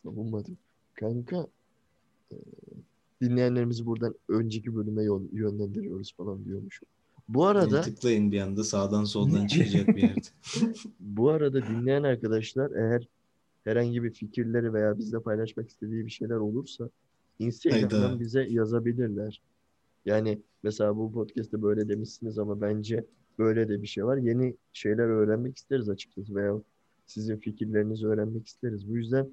Savunmadım. 0.05 0.59
Kanka 0.95 1.47
e, 2.33 2.37
dinleyenlerimizi 3.21 3.87
buradan 3.87 4.15
önceki 4.29 4.77
bölüme 4.77 5.03
yol- 5.03 5.33
yönlendiriyoruz 5.33 6.15
falan 6.17 6.45
diyormuşum. 6.45 6.89
Bu 7.29 7.47
arada 7.47 7.77
Yani 7.77 7.85
tıklayın 7.85 8.33
bir 8.33 8.41
anda 8.41 8.65
sağdan 8.65 9.05
soldan 9.05 9.47
çıkacak 9.47 9.89
bir 9.89 10.03
yerde. 10.03 10.21
bu 11.01 11.31
arada 11.31 11.67
dinleyen 11.67 12.03
arkadaşlar 12.03 12.71
eğer 12.71 13.09
herhangi 13.65 14.03
bir 14.03 14.11
fikirleri 14.11 14.73
veya 14.73 14.99
bizle 14.99 15.21
paylaşmak 15.21 15.69
istediği 15.69 16.07
bir 16.07 16.11
şeyler 16.11 16.37
olursa 16.37 16.91
Instagram'dan 17.39 18.01
Hayda. 18.09 18.21
bize 18.21 18.43
yazabilirler. 18.43 19.43
Yani 20.07 20.39
mesela 20.63 20.97
bu 20.97 21.13
podcast'te 21.13 21.63
böyle 21.63 21.89
demişsiniz 21.89 22.39
ama 22.39 22.61
bence 22.61 23.05
böyle 23.39 23.69
de 23.69 23.83
bir 23.83 23.87
şey 23.87 24.05
var. 24.05 24.17
Yeni 24.17 24.57
şeyler 24.73 25.05
öğrenmek 25.05 25.57
isteriz 25.57 25.89
açıkçası 25.89 26.35
veya 26.35 26.63
sizin 27.07 27.37
fikirlerinizi 27.37 28.07
öğrenmek 28.07 28.47
isteriz. 28.47 28.89
Bu 28.89 28.97
yüzden 28.97 29.29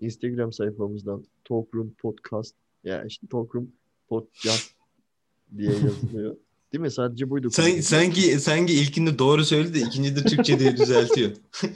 Instagram 0.00 0.52
sayfamızdan 0.52 1.24
Talkroom 1.44 1.90
Podcast 1.90 2.54
ya 2.84 3.04
işte 3.04 3.26
Talkroom 3.26 3.72
Podcast 4.08 4.70
diye 5.56 5.72
yazılıyor. 5.72 6.36
Değil 6.72 6.82
mi? 6.82 6.90
Sadece 6.90 7.30
buydu. 7.30 7.50
Sen, 7.50 7.80
sanki 7.80 8.20
sanki 8.40 8.72
ilkinde 8.72 9.18
doğru 9.18 9.44
söyledi 9.44 9.74
de 9.74 9.80
ikincide 9.80 10.24
Türkçe 10.24 10.58
diye 10.58 10.76
düzeltiyor. 10.76 11.30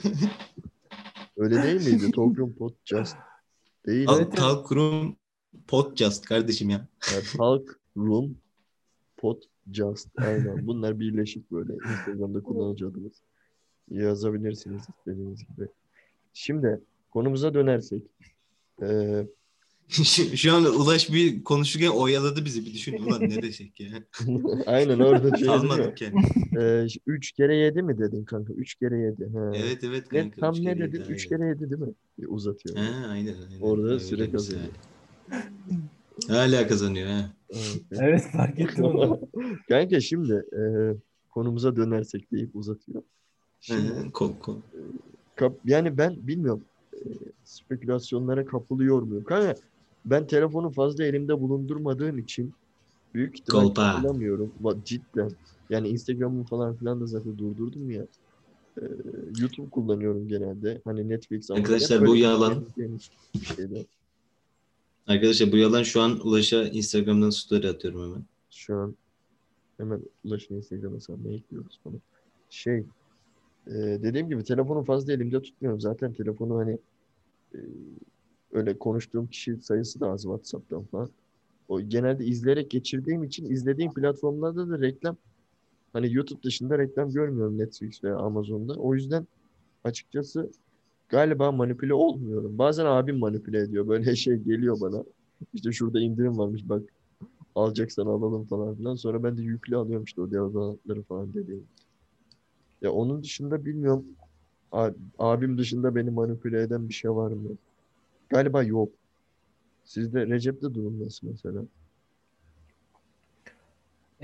Öyle 1.37 1.63
değil 1.63 1.87
miydi? 1.87 2.11
Talkroom 2.11 2.53
Podcast 2.53 3.17
değil. 3.85 4.07
Al, 4.07 4.17
Evet, 4.17 4.27
evet. 4.27 4.37
Talk 4.37 4.71
Room 4.71 5.15
Podcast 5.67 6.25
kardeşim 6.25 6.69
ya. 6.69 6.87
Yani 7.13 7.23
Talk 7.37 7.79
Room 7.97 8.37
Podcast. 9.17 10.09
Aynen. 10.17 10.67
Bunlar 10.67 10.99
birleşik 10.99 11.51
böyle. 11.51 11.73
Instagram'da 11.73 12.43
kullanıcı 12.43 12.87
adımız. 12.87 13.13
Yazabilirsiniz 13.89 14.83
istediğiniz 14.97 15.39
gibi. 15.39 15.67
Şimdi 16.33 16.81
konumuza 17.09 17.53
dönersek. 17.53 18.03
Ee, 18.81 19.27
şu, 19.89 20.37
şu 20.37 20.53
an 20.53 20.65
Ulaş 20.65 21.11
bir 21.11 21.43
konuşurken 21.43 21.89
oyaladı 21.89 22.45
bizi. 22.45 22.65
Bir 22.65 22.73
düşün 22.73 23.03
ulan 23.03 23.29
ne 23.29 23.41
desek 23.41 23.79
ya. 23.79 23.89
aynen 24.65 24.99
orada 24.99 25.37
şey 25.37 25.47
yani. 26.01 26.15
Ee, 26.57 26.87
üç 27.07 27.31
kere 27.31 27.55
yedi 27.55 27.81
mi 27.81 27.97
dedin 27.97 28.25
kanka? 28.25 28.53
Üç 28.53 28.75
kere 28.75 28.97
yedi. 28.97 29.29
Ha. 29.33 29.51
Evet 29.55 29.83
evet 29.83 30.11
Ne, 30.11 30.21
kanka. 30.21 30.41
tam 30.41 30.53
üç 30.53 30.59
ne 30.59 30.79
dedin? 30.79 31.01
Üç 31.01 31.31
aynen. 31.31 31.37
kere 31.37 31.49
yedi 31.49 31.59
değil 31.69 31.81
mi? 31.81 31.93
Bir 32.19 32.27
uzatıyor. 32.29 32.75
Ha, 32.75 33.07
aynen 33.09 33.33
aynen. 33.33 33.61
Orada 33.61 33.87
Öyle 33.87 33.99
süre 33.99 34.31
kazanıyor. 34.31 34.67
Hala 36.27 36.67
kazanıyor 36.67 37.07
ha. 37.09 37.33
Evet. 37.51 37.81
Evet 37.91 38.23
fark 38.31 38.59
ettim 38.59 38.83
onu. 38.83 39.19
Kanka 39.69 39.99
şimdi 39.99 40.33
e, 40.33 40.61
konumuza 41.29 41.75
dönersek 41.75 42.31
deyip 42.31 42.55
uzatıyor. 42.55 43.03
Şimdi. 43.61 43.91
Kap- 45.35 45.59
yani 45.65 45.97
ben 45.97 46.27
bilmiyorum 46.27 46.63
e, 46.93 46.99
spekülasyonlara 47.43 48.45
kapılıyor 48.45 49.01
muyum? 49.01 49.23
Kanka 49.23 49.55
ben 50.09 50.27
telefonu 50.27 50.71
fazla 50.71 51.03
elimde 51.03 51.41
bulundurmadığım 51.41 52.17
için 52.17 52.53
büyük 53.13 53.39
ihtimal 53.39 53.61
Kolpa. 53.61 53.93
kapılamıyorum. 53.93 54.53
Va- 54.61 54.83
Cidden. 54.85 55.31
Yani 55.69 55.87
Instagram'ı 55.87 56.43
falan 56.43 56.75
filan 56.75 57.01
da 57.01 57.05
zaten 57.05 57.37
durdurdum 57.37 57.91
ya. 57.91 58.07
Ee, 58.81 58.85
YouTube 59.39 59.69
kullanıyorum 59.69 60.27
genelde. 60.27 60.81
Hani 60.85 61.09
Netflix 61.09 61.51
Arkadaşlar, 61.51 62.05
bu 62.05 62.15
yalan. 62.15 62.65
Arkadaşlar 65.07 65.51
bu 65.51 65.57
yalan 65.57 65.83
şu 65.83 66.01
an 66.01 66.19
Ulaş'a 66.27 66.63
Instagram'dan 66.63 67.29
story 67.29 67.69
atıyorum 67.69 68.03
hemen. 68.03 68.23
Şu 68.51 68.75
an 68.75 68.95
hemen 69.77 70.01
ulaşın 70.23 70.55
Instagram 70.55 70.95
hesabına 70.95 71.33
ekliyoruz 71.33 71.79
bunu. 71.85 71.95
Şey 72.49 72.77
e, 73.67 73.73
dediğim 73.73 74.29
gibi 74.29 74.43
telefonu 74.43 74.83
fazla 74.83 75.13
elimde 75.13 75.41
tutmuyorum. 75.41 75.81
Zaten 75.81 76.13
telefonu 76.13 76.57
hani 76.57 76.77
e, 77.53 77.59
öyle 78.51 78.79
konuştuğum 78.79 79.27
kişi 79.27 79.57
sayısı 79.57 79.99
da 79.99 80.09
az 80.09 80.21
WhatsApp'tan 80.21 80.83
falan. 80.83 81.09
O 81.67 81.81
genelde 81.81 82.25
izleyerek 82.25 82.71
geçirdiğim 82.71 83.23
için 83.23 83.49
izlediğim 83.49 83.93
platformlarda 83.93 84.69
da 84.69 84.79
reklam 84.79 85.17
hani 85.93 86.13
YouTube 86.13 86.43
dışında 86.43 86.77
reklam 86.77 87.11
görmüyorum 87.11 87.57
Netflix 87.57 88.03
veya 88.03 88.17
Amazon'da. 88.17 88.73
O 88.73 88.95
yüzden 88.95 89.27
açıkçası 89.83 90.51
galiba 91.09 91.51
manipüle 91.51 91.93
olmuyorum. 91.93 92.57
Bazen 92.57 92.85
abim 92.85 93.17
manipüle 93.17 93.59
ediyor. 93.59 93.87
Böyle 93.87 94.15
şey 94.15 94.37
geliyor 94.37 94.81
bana. 94.81 95.03
İşte 95.53 95.71
şurada 95.71 95.99
indirim 95.99 96.37
varmış 96.37 96.61
bak 96.69 96.83
alacaksan 97.55 98.05
alalım 98.05 98.45
falan 98.45 98.75
filan. 98.75 98.95
Sonra 98.95 99.23
ben 99.23 99.37
de 99.37 99.41
yüklü 99.41 99.77
alıyorum 99.77 100.03
işte 100.03 100.21
o 100.21 100.31
deodorantları 100.31 101.03
falan 101.03 101.33
dediğim. 101.33 101.63
Ya 102.81 102.91
onun 102.91 103.23
dışında 103.23 103.65
bilmiyorum. 103.65 104.05
Abim 105.19 105.57
dışında 105.57 105.95
beni 105.95 106.09
manipüle 106.09 106.61
eden 106.61 106.89
bir 106.89 106.93
şey 106.93 107.11
var 107.11 107.31
mı? 107.31 107.49
Galiba 108.29 108.63
yok. 108.63 108.89
Sizde 109.83 110.27
Recep'te 110.27 110.73
durum 110.73 111.05
nasıl 111.05 111.27
mesela? 111.27 111.61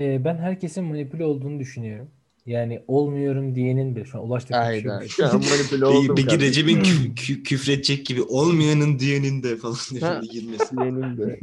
Ee, 0.00 0.24
ben 0.24 0.36
herkesin 0.36 0.84
manipüle 0.84 1.24
olduğunu 1.24 1.60
düşünüyorum. 1.60 2.10
Yani 2.46 2.82
olmuyorum 2.88 3.54
diyenin 3.54 3.96
bir 3.96 4.04
şu 4.04 4.18
an 4.18 4.24
ulaştık 4.24 4.56
Aynen. 4.56 5.06
Şu 5.06 5.26
an 5.26 5.32
manipüle 5.32 5.84
oldum 5.86 6.16
kardeşim. 6.16 6.40
Recep'in 6.40 6.80
kü- 6.80 7.14
kü- 7.14 7.42
küfredecek 7.42 8.06
gibi 8.06 8.22
olmayanın 8.22 8.98
diyenin 8.98 9.42
de 9.42 9.56
falan 9.56 9.76
diye 9.90 10.32
girmesi. 10.32 10.76
Diyenin 10.76 11.16
de. 11.16 11.40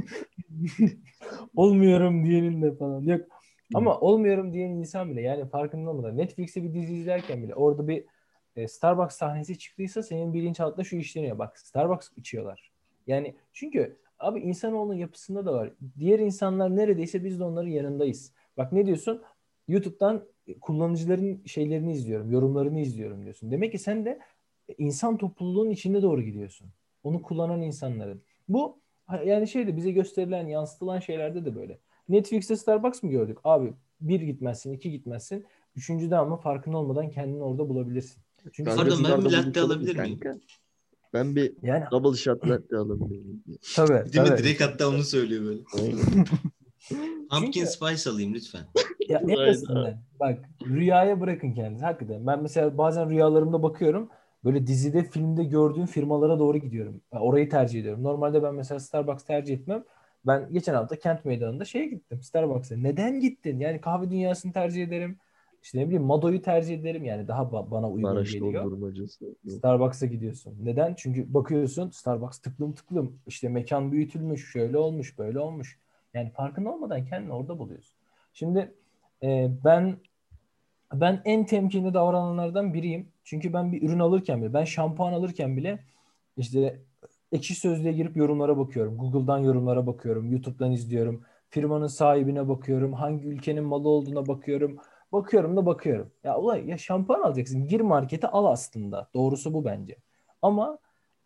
olmuyorum 1.56 2.26
diyenin 2.26 2.62
de 2.62 2.76
falan. 2.76 3.02
Yok. 3.02 3.22
Ama 3.74 4.00
olmuyorum 4.00 4.54
diyen 4.54 4.70
insan 4.70 5.12
bile 5.12 5.22
yani 5.22 5.50
farkında 5.50 5.90
olmadan 5.90 6.18
Netflix'te 6.18 6.64
bir 6.64 6.74
dizi 6.74 6.94
izlerken 6.94 7.44
bile 7.44 7.56
orada 7.56 7.88
bir 7.88 8.04
e, 8.56 8.68
Starbucks 8.68 9.16
sahnesi 9.16 9.58
çıktıysa 9.58 10.04
senin 10.04 10.34
bilinçaltında 10.34 10.84
şu 10.84 10.96
işleniyor. 10.96 11.40
Bak 11.40 11.60
Starbucks 11.60 12.10
içiyorlar. 12.18 12.72
Yani 13.08 13.36
çünkü 13.54 13.98
abi 14.20 14.40
insanoğlunun 14.40 14.94
yapısında 14.94 15.46
da 15.46 15.54
var. 15.54 15.74
Diğer 16.00 16.20
insanlar 16.20 16.76
neredeyse 16.76 17.24
biz 17.24 17.40
de 17.40 17.44
onların 17.44 17.70
yanındayız. 17.70 18.34
Bak 18.58 18.72
ne 18.72 18.86
diyorsun? 18.86 19.22
YouTube'dan 19.68 20.26
kullanıcıların 20.62 21.44
şeylerini 21.46 21.92
izliyorum, 21.92 22.32
yorumlarını 22.32 22.80
izliyorum 22.80 23.24
diyorsun. 23.24 23.52
Demek 23.52 23.72
ki 23.72 23.78
sen 23.80 24.06
de 24.06 24.20
insan 24.78 25.18
topluluğunun 25.18 25.70
içinde 25.70 26.02
doğru 26.02 26.22
gidiyorsun. 26.22 26.68
Onu 27.04 27.22
kullanan 27.22 27.62
insanların. 27.62 28.22
Bu 28.50 28.80
yani 29.26 29.48
şeyde 29.48 29.78
bize 29.78 29.92
gösterilen, 29.92 30.48
yansıtılan 30.48 31.00
şeylerde 31.00 31.46
de 31.46 31.56
böyle. 31.56 31.80
Netflix'te 32.10 32.56
Starbucks 32.56 33.04
mı 33.04 33.10
gördük? 33.10 33.38
Abi 33.44 33.74
bir 34.02 34.22
gitmezsin, 34.22 34.74
iki 34.74 34.92
gitmezsin. 34.92 35.46
Üçüncüde 35.76 36.18
ama 36.18 36.38
farkında 36.38 36.78
olmadan 36.78 37.10
kendini 37.10 37.44
orada 37.44 37.70
bulabilirsin. 37.70 38.24
Çünkü 38.54 38.76
Pardon, 38.76 39.04
ben 39.04 39.26
bir 39.26 39.32
latte 39.32 39.62
alabilir 39.62 39.96
miyim? 40.00 40.20
kanka? 40.20 40.40
Ben 41.14 41.36
bir 41.36 41.54
yani 41.62 41.84
double 41.92 42.18
shot 42.18 42.48
latte 42.48 42.78
alabilir 42.78 43.20
miyim? 43.26 43.44
tabii, 43.76 43.90
Değil 43.94 44.06
mi? 44.06 44.30
tabii. 44.30 44.38
Direkt 44.44 44.62
hatta 44.62 44.90
onu 44.90 45.04
söylüyor 45.04 45.44
böyle. 45.46 45.62
Pumpkin 47.30 47.52
Çünkü- 47.52 47.68
spice 47.68 48.10
alayım 48.10 48.34
lütfen. 48.34 48.62
Ya 49.10 49.20
en 49.20 49.36
basitinden 49.38 50.02
bak 50.20 50.40
rüyaya 50.66 51.22
bırakın 51.22 51.54
kendinizi 51.54 51.86
hakikaten. 51.86 52.28
Ben 52.28 52.42
mesela 52.42 52.78
bazen 52.78 53.10
rüyalarımda 53.10 53.64
bakıyorum 53.64 54.10
böyle 54.46 54.68
dizide 54.68 55.04
filmde 55.04 55.44
gördüğüm 55.44 55.86
firmalara 55.86 56.40
doğru 56.40 56.58
gidiyorum. 56.58 57.02
Yani 57.14 57.24
orayı 57.24 57.50
tercih 57.50 57.80
ediyorum. 57.82 58.04
Normalde 58.04 58.44
ben 58.44 58.56
mesela 58.56 58.80
Starbucks 58.80 59.24
tercih 59.24 59.54
etmem. 59.54 59.84
Ben 60.28 60.54
geçen 60.54 60.74
hafta 60.74 61.00
Kent 61.00 61.26
Meydanı'nda 61.26 61.66
şeye 61.66 61.86
gittim 61.86 62.22
Starbucks'a. 62.24 62.76
Neden 62.76 63.20
gittin? 63.20 63.60
Yani 63.60 63.82
kahve 63.82 64.12
dünyasını 64.12 64.54
tercih 64.54 64.84
ederim. 64.84 65.18
İşte 65.64 65.80
ne 65.80 65.86
bileyim 65.86 66.04
Mado'yu 66.04 66.42
tercih 66.42 66.80
ederim. 66.80 67.04
Yani 67.04 67.28
daha 67.28 67.42
ba- 67.42 67.72
bana 67.72 67.90
uygun 67.90 68.14
Maraş 68.14 68.32
geliyor. 68.32 68.64
Starbucks'a 69.48 70.06
gidiyorsun. 70.06 70.56
Neden? 70.64 70.94
Çünkü 70.98 71.34
bakıyorsun 71.34 71.90
Starbucks 71.90 72.40
tıklım 72.40 72.74
tıklım. 72.74 73.20
İşte 73.28 73.50
mekan 73.50 73.92
büyütülmüş, 73.92 74.52
şöyle 74.52 74.78
olmuş, 74.78 75.18
böyle 75.20 75.40
olmuş. 75.40 75.80
Yani 76.14 76.32
farkında 76.32 76.70
olmadan 76.70 77.06
kendini 77.06 77.34
orada 77.34 77.60
buluyorsun. 77.60 77.96
Şimdi 78.34 78.74
e, 79.24 79.52
ben 79.66 79.98
ben 80.94 81.22
en 81.26 81.46
temkinli 81.46 81.94
davrananlardan 81.94 82.74
biriyim. 82.74 83.08
Çünkü 83.24 83.54
ben 83.54 83.72
bir 83.72 83.82
ürün 83.82 84.00
alırken 84.00 84.42
bile, 84.42 84.54
ben 84.54 84.64
şampuan 84.64 85.14
alırken 85.14 85.58
bile 85.58 85.80
işte 86.38 86.80
ekşi 87.32 87.56
sözlüğe 87.56 87.92
girip 87.92 88.18
yorumlara 88.18 88.58
bakıyorum. 88.58 88.98
Google'dan 88.98 89.38
yorumlara 89.38 89.88
bakıyorum. 89.88 90.32
YouTube'dan 90.32 90.72
izliyorum. 90.72 91.24
Firmanın 91.50 91.88
sahibine 91.88 92.50
bakıyorum. 92.50 92.94
Hangi 92.94 93.28
ülkenin 93.28 93.64
malı 93.64 93.90
olduğuna 93.90 94.28
bakıyorum. 94.28 94.78
Bakıyorum 95.12 95.58
da 95.58 95.66
bakıyorum. 95.66 96.12
Ya 96.24 96.38
ulan 96.38 96.58
ya 96.58 96.78
şampuan 96.78 97.22
alacaksın. 97.22 97.68
Gir 97.68 97.82
markete 97.82 98.28
al 98.28 98.46
aslında. 98.46 99.10
Doğrusu 99.14 99.54
bu 99.54 99.66
bence. 99.66 99.96
Ama 100.42 100.78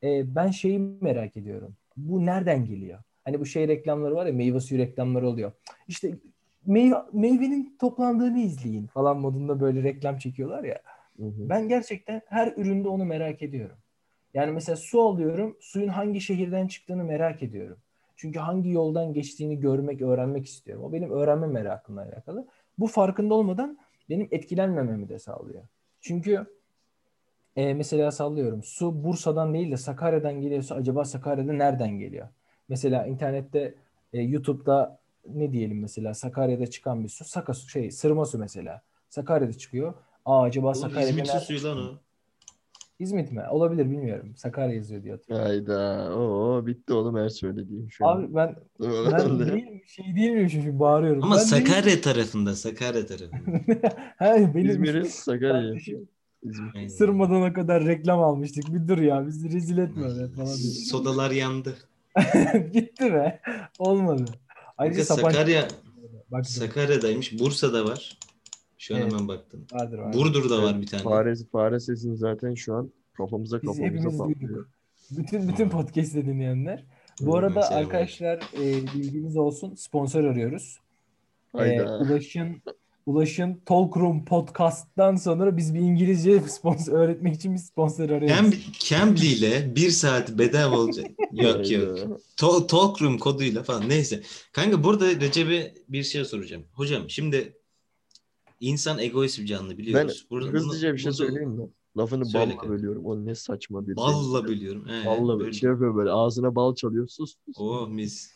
e, 0.03 0.35
ben 0.35 0.51
şeyi 0.51 0.79
merak 0.79 1.37
ediyorum. 1.37 1.75
Bu 1.97 2.25
nereden 2.25 2.65
geliyor? 2.65 2.99
Hani 3.25 3.39
bu 3.39 3.45
şey 3.45 3.67
reklamları 3.67 4.15
var 4.15 4.25
ya 4.25 4.33
meyve 4.33 4.59
suyu 4.59 4.81
reklamları 4.81 5.27
oluyor. 5.27 5.51
İşte 5.87 6.15
meyve, 6.65 6.95
meyvenin 7.13 7.77
toplandığını 7.79 8.39
izleyin 8.39 8.87
falan 8.87 9.19
modunda 9.19 9.59
böyle 9.59 9.83
reklam 9.83 10.17
çekiyorlar 10.17 10.63
ya. 10.63 10.81
Hı 11.17 11.25
hı. 11.25 11.49
Ben 11.49 11.67
gerçekten 11.67 12.21
her 12.25 12.53
üründe 12.57 12.87
onu 12.87 13.05
merak 13.05 13.41
ediyorum. 13.41 13.77
Yani 14.33 14.51
mesela 14.51 14.75
su 14.75 15.01
alıyorum. 15.01 15.57
Suyun 15.59 15.87
hangi 15.87 16.21
şehirden 16.21 16.67
çıktığını 16.67 17.03
merak 17.03 17.43
ediyorum. 17.43 17.77
Çünkü 18.15 18.39
hangi 18.39 18.69
yoldan 18.69 19.13
geçtiğini 19.13 19.59
görmek, 19.59 20.01
öğrenmek 20.01 20.45
istiyorum. 20.45 20.83
O 20.83 20.93
benim 20.93 21.11
öğrenme 21.11 21.47
merakımla 21.47 22.01
alakalı. 22.01 22.47
Bu 22.79 22.87
farkında 22.87 23.33
olmadan 23.33 23.77
benim 24.09 24.27
etkilenmememi 24.31 25.09
de 25.09 25.19
sağlıyor. 25.19 25.63
Çünkü 26.01 26.45
e, 27.55 27.73
mesela 27.73 28.11
sallıyorum. 28.11 28.63
Su 28.63 29.03
Bursa'dan 29.03 29.53
değil 29.53 29.71
de 29.71 29.77
Sakarya'dan 29.77 30.41
geliyorsa 30.41 30.75
acaba 30.75 31.05
Sakarya'da 31.05 31.53
nereden 31.53 31.99
geliyor? 31.99 32.27
Mesela 32.69 33.05
internette 33.07 33.75
e, 34.13 34.21
YouTube'da 34.21 34.99
ne 35.27 35.51
diyelim 35.51 35.79
mesela 35.81 36.13
Sakarya'da 36.13 36.67
çıkan 36.67 37.03
bir 37.03 37.09
su. 37.09 37.25
Saka 37.25 37.53
şey 37.53 37.91
sırma 37.91 38.25
su 38.25 38.37
mesela. 38.37 38.81
Sakarya'da 39.09 39.53
çıkıyor. 39.53 39.93
Aa 40.25 40.41
acaba 40.41 40.67
Oğlum 40.67 40.75
Sakarya'da 40.75 41.09
İzmit'in 41.09 41.29
nerede? 41.29 41.45
suyu 41.45 41.63
lan 41.63 41.77
o. 41.77 42.04
İzmit 42.99 43.31
mi? 43.31 43.43
Olabilir 43.51 43.85
bilmiyorum. 43.91 44.33
Sakarya 44.35 44.75
yazıyor 44.75 45.03
diye 45.03 45.13
hatırlıyorum. 45.13 45.47
Hayda. 45.47 46.09
Oo, 46.15 46.65
bitti 46.65 46.93
oğlum 46.93 47.17
her 47.17 47.29
söylediğim 47.29 47.91
şu 47.91 48.07
an. 48.07 48.17
Abi 48.17 48.35
ben 48.35 48.55
ben 48.79 49.39
değil, 49.39 49.83
şey 49.87 50.05
değil 50.15 50.31
miyim 50.31 50.49
şimdi 50.49 50.79
bağırıyorum. 50.79 51.23
Ama 51.23 51.35
ben. 51.35 51.39
Sakarya 51.39 52.01
tarafında, 52.01 52.55
Sakarya 52.55 53.05
tarafında. 53.05 53.59
ha, 54.17 54.35
benim 54.55 54.69
İzmir'in 54.69 55.03
Sakarya. 55.03 55.73
İzmir. 56.43 56.89
Sırmadan 56.89 57.41
o 57.51 57.53
kadar 57.53 57.85
reklam 57.85 58.23
almıştık. 58.23 58.73
Bir 58.73 58.87
dur 58.87 58.97
ya 58.97 59.27
bizi 59.27 59.53
rezil 59.53 59.77
etme 59.77 60.07
falan. 60.35 60.55
Sodalar 60.89 61.31
yandı. 61.31 61.77
Gitti 62.73 63.13
be. 63.13 63.41
Olmadı. 63.79 64.25
Ayrıca 64.77 65.05
Sakarya, 65.05 65.67
bak 66.31 66.47
Sakarya'daymış. 66.47 67.39
Bursa'da 67.39 67.85
var. 67.85 68.17
Şu 68.85 68.95
an 68.95 69.01
Evet. 69.01 69.11
hemen 69.13 69.27
baktım. 69.27 69.65
vardır 69.73 69.97
vardır. 69.97 70.19
Burdur'da 70.19 70.63
var 70.63 70.81
bir 70.81 70.87
tane. 70.87 71.03
Fare, 71.03 71.33
fare 71.51 71.79
sesin 71.79 72.15
zaten 72.15 72.53
şu 72.53 72.75
an 72.75 72.91
kafamıza 73.13 73.61
Biz 73.61 73.69
kafamıza 73.69 74.09
patlıyor. 74.17 74.65
Bütün 75.11 75.47
bütün 75.47 75.69
podcast'te 75.69 76.25
dinleyenler. 76.25 76.83
Bu 77.21 77.37
arada 77.37 77.69
arkadaşlar 77.69 78.37
e, 78.37 78.83
bilginiz 78.95 79.37
olsun 79.37 79.75
sponsor 79.75 80.23
arıyoruz. 80.23 80.79
E, 81.55 81.57
Hayda. 81.57 81.99
Ulaş'ın 81.99 82.61
Ulaş'ın 83.05 83.61
Talkroom 83.65 84.25
podcast'tan 84.25 85.15
sonra 85.15 85.57
biz 85.57 85.73
bir 85.73 85.79
İngilizce 85.79 86.39
sponsor 86.47 86.93
öğretmek 86.93 87.35
için 87.35 87.53
bir 87.53 87.59
sponsor 87.59 88.09
arıyoruz. 88.09 88.37
Cam, 88.37 88.51
Cambly 88.79 89.33
ile 89.33 89.75
bir 89.75 89.89
saat 89.89 90.37
bedava 90.37 90.77
olacak. 90.77 91.05
yok 91.31 91.71
yok. 91.71 91.97
To- 92.37 92.67
Talkroom 92.67 93.17
koduyla 93.17 93.63
falan 93.63 93.89
neyse. 93.89 94.23
Kanka 94.51 94.83
burada 94.83 95.05
Recep'e 95.07 95.73
bir 95.89 96.03
şey 96.03 96.25
soracağım. 96.25 96.63
Hocam 96.73 97.09
şimdi 97.09 97.53
insan 98.59 98.99
egoist 98.99 99.39
bir 99.39 99.45
canlı 99.45 99.69
Ben 99.69 99.77
biliyoruz. 99.77 100.27
Burada 100.29 100.47
hızlıca 100.49 100.93
bir 100.93 100.97
şey 100.97 101.05
bunu- 101.09 101.13
söyleyeyim 101.17 101.49
mi? 101.49 101.69
Lafını 101.97 102.25
Söyle 102.25 102.45
balla 102.45 102.57
kanka. 102.57 102.69
bölüyorum. 102.69 103.05
O 103.05 103.25
ne 103.25 103.35
saçma 103.35 103.87
bir 103.87 103.95
Balla 103.95 104.45
biliyorum. 104.47 104.85
He, 104.87 105.05
Balla 105.05 105.39
böyle. 105.39 105.53
şey 105.53 105.69
yapıyor 105.69 105.95
böyle 105.95 106.09
ağzına 106.09 106.55
bal 106.55 106.75
çalıyor 106.75 107.07
sus. 107.07 107.35
sus. 107.45 107.55
Oh 107.57 107.87
mis. 107.89 108.33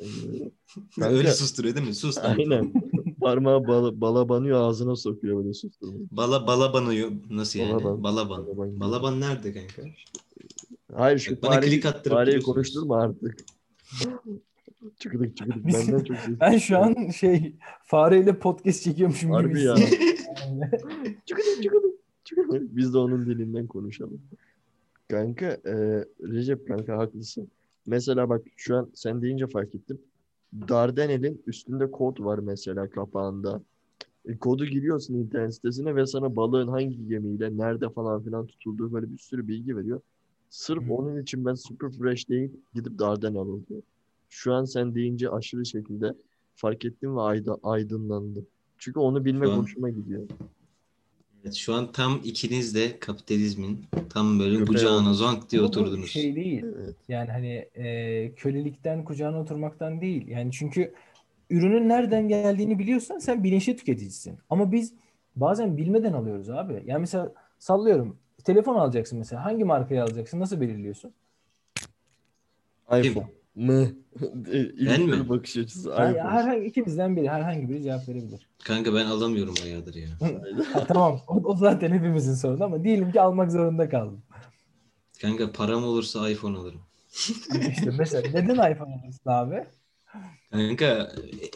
Kanka, 1.00 1.16
Öyle 1.16 1.32
susturuyor 1.32 1.76
değil 1.76 1.88
mi? 1.88 1.96
Sus 1.96 2.18
lan. 2.18 2.36
Aynen. 2.38 2.74
Parmağı 3.22 3.68
bala, 3.68 4.02
bala 4.02 4.30
banıyor 4.30 4.62
ağzına 4.62 4.96
sokuyor 4.96 5.38
böyle 5.38 5.54
susturmayı. 5.54 6.08
Bala 6.12 6.48
bala 6.48 6.74
banıyor. 6.74 7.12
Nasıl 7.30 7.60
yani? 7.60 7.74
Balaban. 7.74 8.04
Balaban. 8.04 8.48
Balaban. 8.48 8.80
Balaban 8.80 9.22
nerede 9.22 9.54
kanka? 9.54 9.82
Hayır 10.96 11.20
şu 11.20 11.32
Bak, 11.36 11.44
bana 11.44 11.54
fareyi, 11.54 11.72
klik 11.72 11.86
attırıp 11.86 12.18
fareyi 12.18 12.42
konuşturma 12.42 12.98
artık. 13.02 13.38
Çıkıdık 14.98 15.38
çıkıdık. 15.38 15.68
Biz- 15.68 15.88
Benden 15.88 16.04
çok 16.04 16.18
ses. 16.18 16.40
Ben 16.40 16.58
şu 16.58 16.78
an 16.78 17.10
şey 17.10 17.56
fareyle 17.84 18.40
podcast 18.40 18.84
çekiyormuşum 18.84 19.30
gibi 19.30 19.36
Harbi 19.38 19.64
ya. 19.64 19.76
hissediyorum. 19.76 21.18
Çıkıdık 21.26 21.64
çıkıdık. 22.24 22.76
Biz 22.76 22.94
de 22.94 22.98
onun 22.98 23.26
dilinden 23.26 23.68
konuşalım. 23.68 24.22
Kanka 25.08 25.46
e, 25.46 25.74
Recep 26.24 26.68
kanka 26.68 26.98
haklısın. 26.98 27.48
Mesela 27.86 28.30
bak 28.30 28.42
şu 28.56 28.76
an 28.78 28.90
sen 28.94 29.22
deyince 29.22 29.48
fark 29.48 29.76
ettim. 29.76 30.02
Dardanel'in 30.54 31.42
üstünde 31.48 31.92
kod 31.92 32.20
var 32.20 32.40
mesela 32.40 32.90
kapağında. 32.90 33.62
E, 34.26 34.38
kodu 34.38 34.66
giriyorsun 34.66 35.14
internet 35.14 35.54
sitesine 35.56 35.96
ve 35.96 36.06
sana 36.06 36.36
balığın 36.36 36.68
hangi 36.68 37.08
gemiyle, 37.08 37.58
nerede 37.58 37.90
falan 37.90 38.24
filan 38.24 38.46
tutulduğu 38.48 38.94
böyle 38.94 39.12
bir 39.12 39.18
sürü 39.18 39.48
bilgi 39.48 39.78
veriyor. 39.78 40.02
Sırf 40.50 40.84
Hı. 40.90 40.94
onun 40.94 41.22
için 41.22 41.46
ben 41.46 41.54
super 41.54 41.92
fresh 41.92 42.30
değil 42.30 42.52
gidip 42.74 43.00
Dardanel 43.00 43.36
alıyorum. 43.38 43.66
Şu 44.30 44.54
an 44.54 44.66
sen 44.66 44.96
deyince 44.96 45.30
aşırı 45.30 45.66
şekilde 45.66 46.14
fark 46.56 46.86
ettim 46.86 47.16
ve 47.18 47.22
ayda, 47.22 47.58
aydınlandım. 47.64 48.48
Çünkü 48.78 49.00
onu 49.00 49.26
bilmek 49.26 49.48
Şu 49.48 49.54
an- 49.54 49.58
hoşuma 49.58 49.90
gidiyor. 49.90 50.28
Evet, 51.44 51.54
şu 51.54 51.74
an 51.74 51.92
tam 51.92 52.20
ikiniz 52.24 52.76
de 52.76 53.00
kapitalizmin 53.00 53.86
tam 54.10 54.40
böyle 54.40 54.58
Köpeği 54.58 54.66
kucağına 54.68 55.14
zonk 55.14 55.50
diye 55.50 55.62
Ama 55.62 55.68
bu 55.68 55.72
oturdunuz. 55.72 56.10
şey 56.10 56.36
değil. 56.36 56.64
Evet. 56.64 56.96
Yani 57.08 57.32
hani 57.32 57.70
e, 57.76 58.32
kölelikten 58.36 59.04
kucağına 59.04 59.40
oturmaktan 59.42 60.02
değil. 60.02 60.28
Yani 60.28 60.52
çünkü 60.52 60.94
ürünün 61.50 61.90
nereden 61.90 62.28
geldiğini 62.28 62.80
biliyorsan 62.80 63.20
sen 63.20 63.44
bilinçli 63.44 63.76
tüketicisin. 63.76 64.38
Ama 64.50 64.72
biz 64.72 64.94
bazen 65.36 65.78
bilmeden 65.78 66.14
alıyoruz 66.14 66.50
abi. 66.50 66.84
Yani 66.86 67.00
mesela 67.00 67.34
sallıyorum. 67.60 68.18
Telefon 68.44 68.76
alacaksın 68.76 69.20
mesela. 69.20 69.46
Hangi 69.46 69.64
markayı 69.64 70.04
alacaksın? 70.04 70.40
Nasıl 70.40 70.62
belirliyorsun? 70.62 71.12
iPhone 72.92 73.28
mı? 73.56 73.88
Ben 74.86 75.02
mi? 75.10 75.30
bakış 75.30 75.58
açısı 75.58 75.90
iPhone. 75.90 76.22
herhangi 76.22 76.66
ikimizden 76.66 77.16
biri, 77.16 77.30
herhangi 77.30 77.70
biri 77.70 77.84
cevap 77.84 78.10
verebilir. 78.10 78.50
Kanka 78.64 78.94
ben 78.94 79.06
alamıyorum 79.06 79.56
bayağıdır 79.64 79.96
ya. 79.96 80.10
Ha, 80.74 80.86
tamam. 80.88 81.22
O, 81.28 81.34
o 81.44 81.56
zaten 81.56 81.92
hepimizin 81.92 82.34
sorunu 82.34 82.64
ama 82.64 82.84
diyelim 82.84 83.12
ki 83.12 83.22
almak 83.22 83.52
zorunda 83.52 83.90
kaldım. 83.90 84.22
Kanka 85.22 85.52
param 85.52 85.84
olursa 85.84 86.30
iPhone 86.30 86.58
alırım. 86.58 86.82
İşte 87.70 87.92
mesela 87.98 88.30
neden 88.34 88.72
iPhone 88.72 89.02
alırsın 89.04 89.30
abi? 89.30 89.64
Kanka 90.52 91.12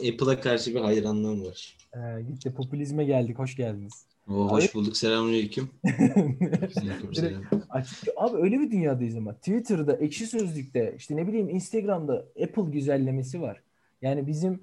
Apple'a 0.10 0.42
karşı 0.42 0.76
bir 0.76 0.80
hayranlığım 0.82 1.46
var. 1.46 1.78
Ee, 1.96 2.22
gitti 2.22 2.54
popülizme 2.54 3.06
geldik. 3.06 3.40
Hoş 3.40 3.56
geldiniz. 3.56 4.06
Oo, 4.30 4.50
hoş 4.52 4.76
bulduk. 4.76 4.98
Selamünaleyküm. 4.98 5.70
Açık, 7.70 8.10
abi 8.18 8.38
öyle 8.38 8.60
bir 8.60 8.72
dünyadayız 8.72 9.16
ama. 9.16 9.34
Twitter'da, 9.34 9.94
Ekşi 9.94 10.28
Sözlük'te, 10.28 10.96
işte 10.98 11.16
ne 11.16 11.28
bileyim 11.28 11.50
Instagram'da 11.50 12.26
Apple 12.44 12.72
güzellemesi 12.72 13.42
var. 13.42 13.62
Yani 14.02 14.28
bizim 14.28 14.62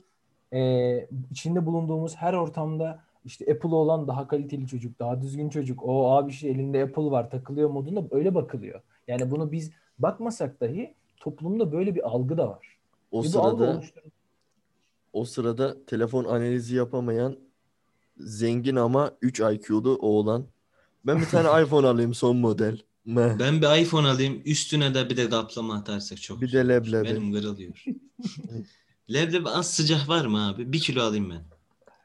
e, 0.52 1.08
içinde 1.30 1.66
bulunduğumuz 1.66 2.16
her 2.16 2.34
ortamda 2.34 3.02
işte 3.24 3.52
Apple 3.52 3.74
olan 3.74 4.08
daha 4.08 4.28
kaliteli 4.28 4.66
çocuk, 4.66 4.98
daha 4.98 5.22
düzgün 5.22 5.48
çocuk. 5.48 5.82
O 5.84 6.10
abi 6.10 6.30
işte 6.30 6.48
elinde 6.48 6.82
Apple 6.82 7.10
var 7.10 7.30
takılıyor 7.30 7.70
modunda 7.70 8.04
öyle 8.10 8.34
bakılıyor. 8.34 8.80
Yani 9.08 9.30
bunu 9.30 9.52
biz 9.52 9.70
bakmasak 9.98 10.60
dahi 10.60 10.94
toplumda 11.16 11.72
böyle 11.72 11.94
bir 11.94 12.08
algı 12.08 12.38
da 12.38 12.48
var. 12.48 12.76
O 13.10 13.18
algı 13.18 13.28
sırada 13.28 13.82
o 15.12 15.24
sırada 15.24 15.84
telefon 15.86 16.24
analizi 16.24 16.76
yapamayan 16.76 17.36
zengin 18.20 18.76
ama 18.76 19.12
3 19.22 19.40
IQ'lu 19.40 19.96
oğlan. 20.00 20.46
Ben 21.06 21.20
bir 21.20 21.26
tane 21.26 21.62
iPhone 21.66 21.86
alayım 21.86 22.14
son 22.14 22.36
model. 22.36 22.78
Meh. 23.04 23.38
Ben 23.38 23.62
bir 23.62 23.82
iPhone 23.82 24.08
alayım. 24.08 24.42
Üstüne 24.44 24.94
de 24.94 25.10
bir 25.10 25.16
de 25.16 25.30
kaplama 25.30 25.74
atarsak 25.74 26.22
çok 26.22 26.40
Bir 26.40 26.52
de 26.52 26.68
leblebi. 26.68 27.04
Benim 27.08 27.32
kırılıyor. 27.32 27.84
leblebi 29.12 29.48
az 29.48 29.70
sıcak 29.74 30.08
var 30.08 30.26
mı 30.26 30.48
abi? 30.48 30.72
Bir 30.72 30.80
kilo 30.80 31.02
alayım 31.02 31.30
ben. 31.30 31.44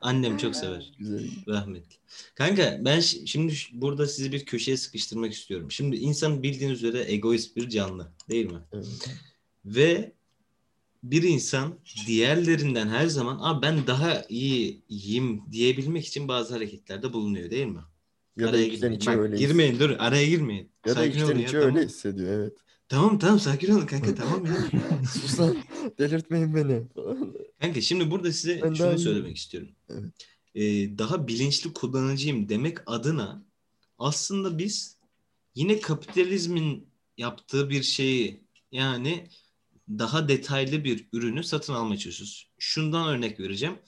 Annem 0.02 0.38
çok 0.38 0.56
sever. 0.56 0.94
Güzel. 1.00 1.30
Rahmetli. 1.48 1.96
Kanka 2.36 2.80
ben 2.82 3.00
şi- 3.00 3.28
şimdi 3.28 3.54
burada 3.74 4.08
sizi 4.08 4.32
bir 4.32 4.46
köşeye 4.46 4.78
sıkıştırmak 4.78 5.34
istiyorum. 5.34 5.72
Şimdi 5.72 5.96
insan 5.96 6.44
bildiğiniz 6.44 6.84
üzere 6.84 7.12
egoist 7.12 7.56
bir 7.56 7.70
canlı 7.70 8.08
değil 8.30 8.52
mi? 8.52 8.60
Evet. 8.74 9.10
Ve 9.66 10.12
bir 11.12 11.24
insan 11.24 11.80
diğerlerinden 12.08 12.88
her 12.88 13.08
zaman 13.08 13.40
Aa, 13.42 13.62
ben 13.62 13.88
daha 13.88 14.24
iyiyim 14.30 15.42
diyebilmek 15.52 16.06
için 16.08 16.28
bazı 16.28 16.54
hareketlerde 16.54 17.14
bulunuyor 17.14 17.52
değil 17.52 17.66
mi? 17.66 17.82
Ya 18.38 18.46
da 18.48 18.50
Araya 18.50 18.66
içten 18.66 18.80
girmeyin. 18.80 19.00
içe 19.00 19.12
öyle 19.12 19.38
girmeyin 19.38 19.80
dur 19.80 19.90
araya 20.00 20.26
girmeyin. 20.28 20.70
Ya 20.86 20.92
da 20.92 21.00
Sakin 21.00 21.12
içten 21.12 21.26
olun 21.26 21.36
ya, 21.40 21.44
içe 21.46 21.60
tamam. 21.60 21.76
öyle 21.76 21.86
hissediyor 21.88 22.34
evet. 22.40 22.54
Tamam 22.90 23.20
tamam 23.20 23.40
sakin 23.40 23.72
olun 23.72 23.86
kanka 23.86 24.16
tamam 24.16 24.46
ya. 24.46 24.56
Sus 25.14 25.40
lan 25.40 25.58
delirtmeyin 26.00 26.56
beni. 26.56 26.82
Kanka 27.62 27.82
şimdi 27.82 28.12
burada 28.12 28.32
size 28.32 28.62
Ben 28.64 28.74
şunu 28.74 29.00
söylemek 29.00 29.38
istiyorum. 29.38 29.70
Evet. 29.90 30.04
Ee, 30.56 30.98
daha 30.98 31.28
bilinçli 31.28 31.74
kullanıcıyım 31.74 32.50
demek 32.50 32.78
adına 32.86 33.46
aslında 34.00 34.58
biz 34.58 34.98
yine 35.56 35.80
kapitalizmin 35.80 36.88
yaptığı 37.18 37.70
bir 37.70 37.84
şeyi 37.84 38.42
yani 38.72 39.28
daha 39.90 40.28
detaylı 40.28 40.84
bir 40.84 41.08
ürünü 41.14 41.44
satın 41.44 41.74
almaya 41.74 41.98
çalışıyoruz. 41.98 42.50
Şundan 42.58 43.08
örnek 43.08 43.40
vereceğim. 43.40 43.80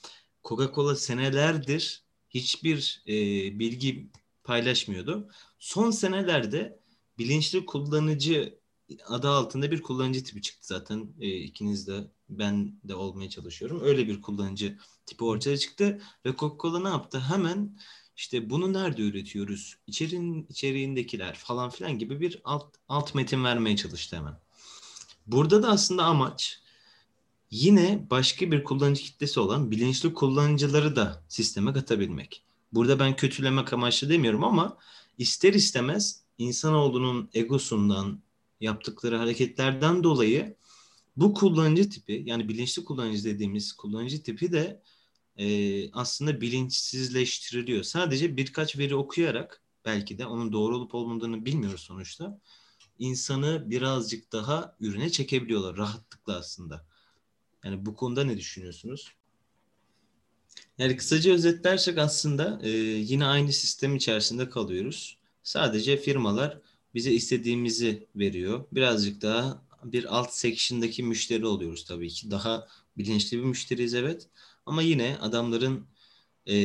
Coca-Cola 0.44 0.96
senelerdir 0.96 2.04
hiçbir 2.30 3.04
e, 3.08 3.14
bilgi 3.60 4.10
paylaşmıyordu. 4.44 5.30
Son 5.60 5.92
senelerde 5.92 6.80
bilinçli 7.18 7.66
kullanıcı 7.66 8.60
adı 9.06 9.30
altında 9.30 9.72
bir 9.72 9.82
kullanıcı 9.82 10.24
tipi 10.24 10.42
çıktı 10.42 10.68
zaten. 10.68 11.14
E, 11.20 11.38
ikiniz 11.38 11.88
de 11.88 12.12
ben 12.30 12.80
de 12.84 12.96
olmaya 12.96 13.30
çalışıyorum. 13.30 13.82
Öyle 13.84 14.08
bir 14.08 14.22
kullanıcı 14.22 14.78
tipi 15.06 15.24
ortaya 15.24 15.58
çıktı 15.58 16.02
ve 16.26 16.30
Coca-Cola 16.30 16.84
ne 16.84 16.90
yaptı? 16.90 17.20
Hemen 17.20 17.80
işte 18.16 18.50
bunu 18.50 18.74
nerede 18.74 19.02
üretiyoruz? 19.02 19.78
İçerin 19.88 20.46
içeriğindekiler 20.50 21.36
falan 21.36 21.70
filan 21.70 22.00
gibi 22.00 22.20
bir 22.20 22.42
alt 22.44 22.76
alt 22.88 23.16
metin 23.16 23.44
vermeye 23.44 23.76
çalıştı 23.78 24.16
hemen. 24.18 24.47
Burada 25.28 25.64
da 25.64 25.70
aslında 25.70 26.04
amaç 26.04 26.60
yine 27.52 28.08
başka 28.10 28.52
bir 28.52 28.64
kullanıcı 28.64 29.04
kitlesi 29.04 29.40
olan 29.40 29.72
bilinçli 29.72 30.14
kullanıcıları 30.14 30.96
da 30.96 31.24
sisteme 31.28 31.74
katabilmek. 31.74 32.44
Burada 32.74 33.00
ben 33.00 33.16
kötülemek 33.16 33.74
amaçlı 33.74 34.10
demiyorum 34.10 34.44
ama 34.44 34.78
ister 35.18 35.54
istemez 35.54 36.22
insanoğlunun 36.38 37.30
egosundan 37.34 38.20
yaptıkları 38.62 39.18
hareketlerden 39.18 40.04
dolayı 40.04 40.56
bu 41.18 41.34
kullanıcı 41.34 41.90
tipi 41.90 42.24
yani 42.26 42.50
bilinçli 42.50 42.86
kullanıcı 42.86 43.24
dediğimiz 43.24 43.74
kullanıcı 43.74 44.24
tipi 44.24 44.52
de 44.52 44.82
e, 45.38 45.92
aslında 45.92 46.42
bilinçsizleştiriliyor. 46.42 47.84
Sadece 47.84 48.38
birkaç 48.38 48.78
veri 48.78 48.96
okuyarak 48.96 49.62
belki 49.86 50.18
de 50.18 50.26
onun 50.26 50.52
doğru 50.52 50.78
olup 50.78 50.96
olmadığını 50.96 51.46
bilmiyoruz 51.46 51.82
sonuçta. 51.82 52.40
İnsanı 53.00 53.70
birazcık 53.70 54.32
daha 54.32 54.76
ürüne 54.80 55.10
çekebiliyorlar 55.10 55.78
rahatlıkla 55.78 56.36
aslında. 56.38 56.86
Yani 57.64 57.86
bu 57.86 57.96
konuda 57.96 58.24
ne 58.24 58.38
düşünüyorsunuz? 58.38 59.12
Yani 60.78 60.98
kısaca 60.98 61.34
özetlersek 61.34 61.98
aslında 61.98 62.60
e, 62.64 62.70
yine 62.70 63.26
aynı 63.26 63.54
sistem 63.54 63.96
içerisinde 63.96 64.50
kalıyoruz. 64.50 65.18
Sadece 65.44 65.98
firmalar 65.98 66.62
bize 66.96 67.12
istediğimizi 67.12 68.08
veriyor. 68.16 68.66
Birazcık 68.72 69.22
daha 69.22 69.68
bir 69.84 70.18
alt 70.18 70.34
section'daki 70.34 71.04
müşteri 71.04 71.46
oluyoruz 71.46 71.86
tabii 71.86 72.10
ki. 72.10 72.32
Daha 72.32 72.68
bilinçli 72.98 73.38
bir 73.38 73.44
müşteriyiz 73.44 73.94
evet. 73.94 74.28
Ama 74.66 74.82
yine 74.82 75.18
adamların 75.22 75.88
e, 76.46 76.56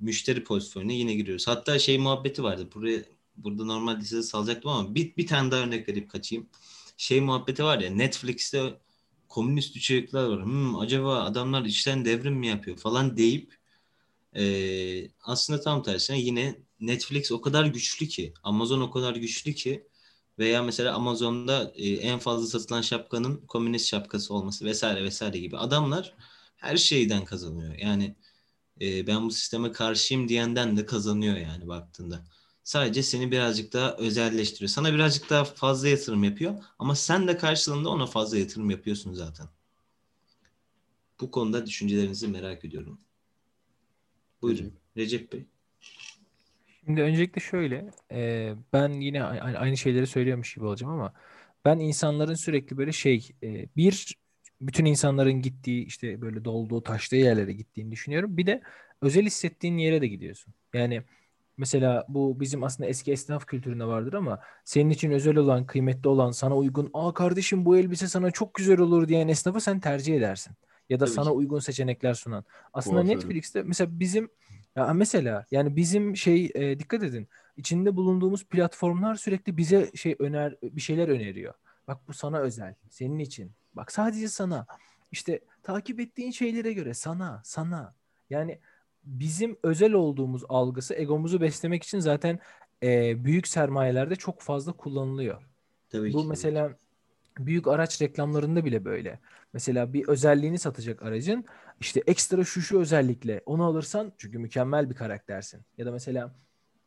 müşteri 0.00 0.44
pozisyonuna 0.44 0.92
yine 0.92 1.14
giriyoruz. 1.14 1.46
Hatta 1.48 1.78
şey 1.78 1.98
muhabbeti 1.98 2.42
vardı. 2.42 2.68
Buraya 2.74 3.02
burada 3.44 3.64
normalde 3.64 4.04
size 4.04 4.22
salacaktım 4.22 4.70
ama 4.70 4.94
bir, 4.94 5.16
bir 5.16 5.26
tane 5.26 5.50
daha 5.50 5.60
örnek 5.60 5.88
verip 5.88 6.10
kaçayım. 6.10 6.48
Şey 6.96 7.20
muhabbeti 7.20 7.64
var 7.64 7.78
ya 7.78 7.90
Netflix'te 7.90 8.80
komünist 9.28 9.76
içerikler 9.76 10.24
var. 10.24 10.44
Hmm, 10.44 10.78
acaba 10.78 11.22
adamlar 11.24 11.64
içten 11.64 12.04
devrim 12.04 12.34
mi 12.34 12.46
yapıyor 12.46 12.76
falan 12.76 13.16
deyip 13.16 13.60
e, 14.36 14.44
aslında 15.24 15.60
tam 15.60 15.82
tersine 15.82 16.20
yine 16.20 16.56
Netflix 16.80 17.32
o 17.32 17.40
kadar 17.40 17.66
güçlü 17.66 18.08
ki, 18.08 18.34
Amazon 18.42 18.80
o 18.80 18.90
kadar 18.90 19.16
güçlü 19.16 19.54
ki 19.54 19.86
veya 20.38 20.62
mesela 20.62 20.94
Amazon'da 20.94 21.72
e, 21.74 21.88
en 21.90 22.18
fazla 22.18 22.46
satılan 22.46 22.82
şapkanın 22.82 23.46
komünist 23.48 23.86
şapkası 23.86 24.34
olması 24.34 24.64
vesaire 24.64 25.04
vesaire 25.04 25.38
gibi 25.38 25.58
adamlar 25.58 26.14
her 26.56 26.76
şeyden 26.76 27.24
kazanıyor. 27.24 27.74
Yani 27.78 28.16
e, 28.80 29.06
ben 29.06 29.24
bu 29.24 29.30
sisteme 29.30 29.72
karşıyım 29.72 30.28
diyenden 30.28 30.76
de 30.76 30.86
kazanıyor 30.86 31.36
yani 31.36 31.68
baktığında. 31.68 32.24
Sadece 32.70 33.02
seni 33.02 33.30
birazcık 33.30 33.72
daha 33.72 33.96
özelleştiriyor. 33.96 34.68
Sana 34.68 34.94
birazcık 34.94 35.30
daha 35.30 35.44
fazla 35.44 35.88
yatırım 35.88 36.24
yapıyor 36.24 36.54
ama 36.78 36.94
sen 36.94 37.28
de 37.28 37.36
karşılığında 37.36 37.88
ona 37.88 38.06
fazla 38.06 38.38
yatırım 38.38 38.70
yapıyorsun 38.70 39.12
zaten. 39.12 39.46
Bu 41.20 41.30
konuda 41.30 41.66
düşüncelerinizi 41.66 42.28
merak 42.28 42.64
ediyorum. 42.64 43.00
Buyurun 44.42 44.72
Recep 44.96 45.32
Bey. 45.32 45.46
Şimdi 46.84 47.02
öncelikle 47.02 47.40
şöyle, 47.40 47.90
e, 48.12 48.52
ben 48.72 48.88
yine 48.88 49.22
aynı 49.24 49.76
şeyleri 49.76 50.06
söylüyormuş 50.06 50.54
gibi 50.54 50.64
olacağım 50.64 50.92
ama 50.92 51.12
ben 51.64 51.78
insanların 51.78 52.34
sürekli 52.34 52.78
böyle 52.78 52.92
şey, 52.92 53.30
e, 53.42 53.66
bir 53.76 54.16
bütün 54.60 54.84
insanların 54.84 55.42
gittiği 55.42 55.86
işte 55.86 56.20
böyle 56.20 56.44
dolduğu 56.44 56.82
taştığı 56.82 57.16
yerlere 57.16 57.52
gittiğini 57.52 57.92
düşünüyorum. 57.92 58.36
Bir 58.36 58.46
de 58.46 58.62
özel 59.02 59.26
hissettiğin 59.26 59.78
yere 59.78 60.00
de 60.00 60.06
gidiyorsun. 60.06 60.54
Yani 60.74 61.02
Mesela 61.60 62.04
bu 62.08 62.40
bizim 62.40 62.64
aslında 62.64 62.88
eski 62.88 63.12
esnaf 63.12 63.46
kültüründe 63.46 63.84
vardır 63.84 64.12
ama 64.12 64.40
senin 64.64 64.90
için 64.90 65.10
özel 65.10 65.36
olan, 65.36 65.66
kıymetli 65.66 66.08
olan, 66.08 66.30
sana 66.30 66.56
uygun, 66.56 66.90
aa 66.94 67.14
kardeşim 67.14 67.64
bu 67.64 67.76
elbise 67.76 68.08
sana 68.08 68.30
çok 68.30 68.54
güzel 68.54 68.80
olur 68.80 69.08
diyen 69.08 69.28
esnafı 69.28 69.60
sen 69.60 69.80
tercih 69.80 70.16
edersin. 70.16 70.54
Ya 70.88 71.00
da 71.00 71.04
Tabii 71.04 71.14
sana 71.14 71.24
ki. 71.24 71.30
uygun 71.30 71.58
seçenekler 71.58 72.14
sunan. 72.14 72.44
Aslında. 72.72 73.02
Netflix'te 73.02 73.62
mesela 73.62 74.00
bizim 74.00 74.28
ya 74.76 74.94
mesela 74.94 75.46
yani 75.50 75.76
bizim 75.76 76.16
şey 76.16 76.50
e, 76.54 76.78
dikkat 76.78 77.02
edin. 77.02 77.28
içinde 77.56 77.96
bulunduğumuz 77.96 78.44
platformlar 78.44 79.14
sürekli 79.14 79.56
bize 79.56 79.90
şey 79.94 80.16
öner 80.18 80.56
bir 80.62 80.80
şeyler 80.80 81.08
öneriyor. 81.08 81.54
Bak 81.88 82.08
bu 82.08 82.12
sana 82.12 82.38
özel, 82.38 82.74
senin 82.90 83.18
için. 83.18 83.52
Bak 83.74 83.92
sadece 83.92 84.28
sana. 84.28 84.66
İşte 85.12 85.40
takip 85.62 86.00
ettiğin 86.00 86.30
şeylere 86.30 86.72
göre 86.72 86.94
sana, 86.94 87.40
sana. 87.44 87.94
Yani 88.30 88.60
bizim 89.04 89.56
özel 89.62 89.92
olduğumuz 89.92 90.42
algısı 90.48 90.94
egomuzu 90.94 91.40
beslemek 91.40 91.82
için 91.82 91.98
zaten 92.00 92.38
e, 92.82 93.24
büyük 93.24 93.48
sermayelerde 93.48 94.16
çok 94.16 94.40
fazla 94.40 94.72
kullanılıyor. 94.72 95.42
Tabii 95.90 96.12
Bu 96.12 96.22
ki. 96.22 96.28
mesela 96.28 96.78
büyük 97.38 97.68
araç 97.68 98.02
reklamlarında 98.02 98.64
bile 98.64 98.84
böyle. 98.84 99.20
Mesela 99.52 99.92
bir 99.92 100.08
özelliğini 100.08 100.58
satacak 100.58 101.02
aracın 101.02 101.44
işte 101.80 102.02
ekstra 102.06 102.44
şu 102.44 102.60
şu 102.62 102.80
özellikle 102.80 103.42
onu 103.46 103.64
alırsan 103.64 104.12
çünkü 104.18 104.38
mükemmel 104.38 104.90
bir 104.90 104.94
karaktersin. 104.94 105.62
Ya 105.78 105.86
da 105.86 105.92
mesela 105.92 106.34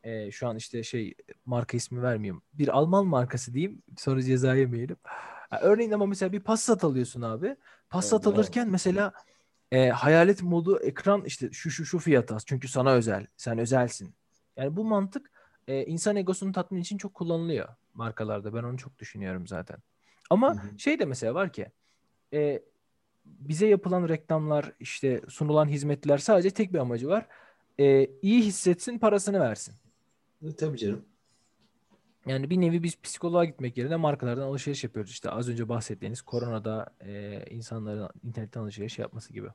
e, 0.03 0.31
şu 0.31 0.47
an 0.47 0.57
işte 0.57 0.83
şey 0.83 1.13
marka 1.45 1.77
ismi 1.77 2.01
vermeyeyim. 2.01 2.41
Bir 2.53 2.67
Alman 2.67 3.07
markası 3.07 3.53
diyeyim 3.53 3.83
sonra 3.97 4.21
ceza 4.21 4.55
yemeyelim. 4.55 4.97
Örneğin 5.61 5.91
ama 5.91 6.05
mesela 6.05 6.31
bir 6.31 6.39
Passat 6.39 6.83
alıyorsun 6.83 7.21
abi. 7.21 7.55
Passat 7.89 8.27
Evet. 8.27 8.35
alırken 8.37 8.69
mesela 8.69 9.13
e, 9.73 9.89
hayalet 9.89 10.43
modu 10.43 10.79
ekran 10.79 11.25
işte 11.25 11.49
şu 11.51 11.71
şu 11.71 11.85
şu 11.85 11.99
fiyata 11.99 12.37
çünkü 12.45 12.67
sana 12.67 12.91
özel. 12.91 13.27
Sen 13.37 13.57
özelsin. 13.57 14.13
Yani 14.57 14.75
bu 14.75 14.83
mantık 14.83 15.31
e, 15.67 15.85
insan 15.85 16.15
egosunu 16.15 16.51
tatmin 16.51 16.81
için 16.81 16.97
çok 16.97 17.13
kullanılıyor 17.13 17.69
markalarda. 17.93 18.53
Ben 18.53 18.63
onu 18.63 18.77
çok 18.77 18.99
düşünüyorum 18.99 19.47
zaten. 19.47 19.77
Ama 20.29 20.53
Hı 20.53 20.67
hı. 20.67 20.79
şey 20.79 20.99
de 20.99 21.05
mesela 21.05 21.35
var 21.35 21.53
ki 21.53 21.67
e, 22.33 22.63
bize 23.25 23.67
yapılan 23.67 24.09
reklamlar 24.09 24.71
işte 24.79 25.21
sunulan 25.29 25.67
hizmetler 25.67 26.17
sadece 26.17 26.49
tek 26.49 26.73
bir 26.73 26.79
amacı 26.79 27.07
var. 27.07 27.27
E, 27.79 28.09
iyi 28.21 28.41
hissetsin 28.41 28.99
parasını 28.99 29.39
versin. 29.39 29.75
E, 30.45 30.55
Tabii 30.55 30.77
canım. 30.77 31.05
Yani 32.25 32.49
bir 32.49 32.61
nevi 32.61 32.83
biz 32.83 33.01
psikoloğa 33.01 33.45
gitmek 33.45 33.77
yerine 33.77 33.95
markalardan 33.95 34.41
alışveriş 34.43 34.83
yapıyoruz. 34.83 35.11
İşte 35.11 35.29
az 35.29 35.49
önce 35.49 35.69
bahsettiğiniz 35.69 36.21
koronada 36.21 36.85
e, 37.01 37.43
insanların 37.49 38.09
internetten 38.23 38.61
alışveriş 38.61 38.99
yapması 38.99 39.33
gibi. 39.33 39.47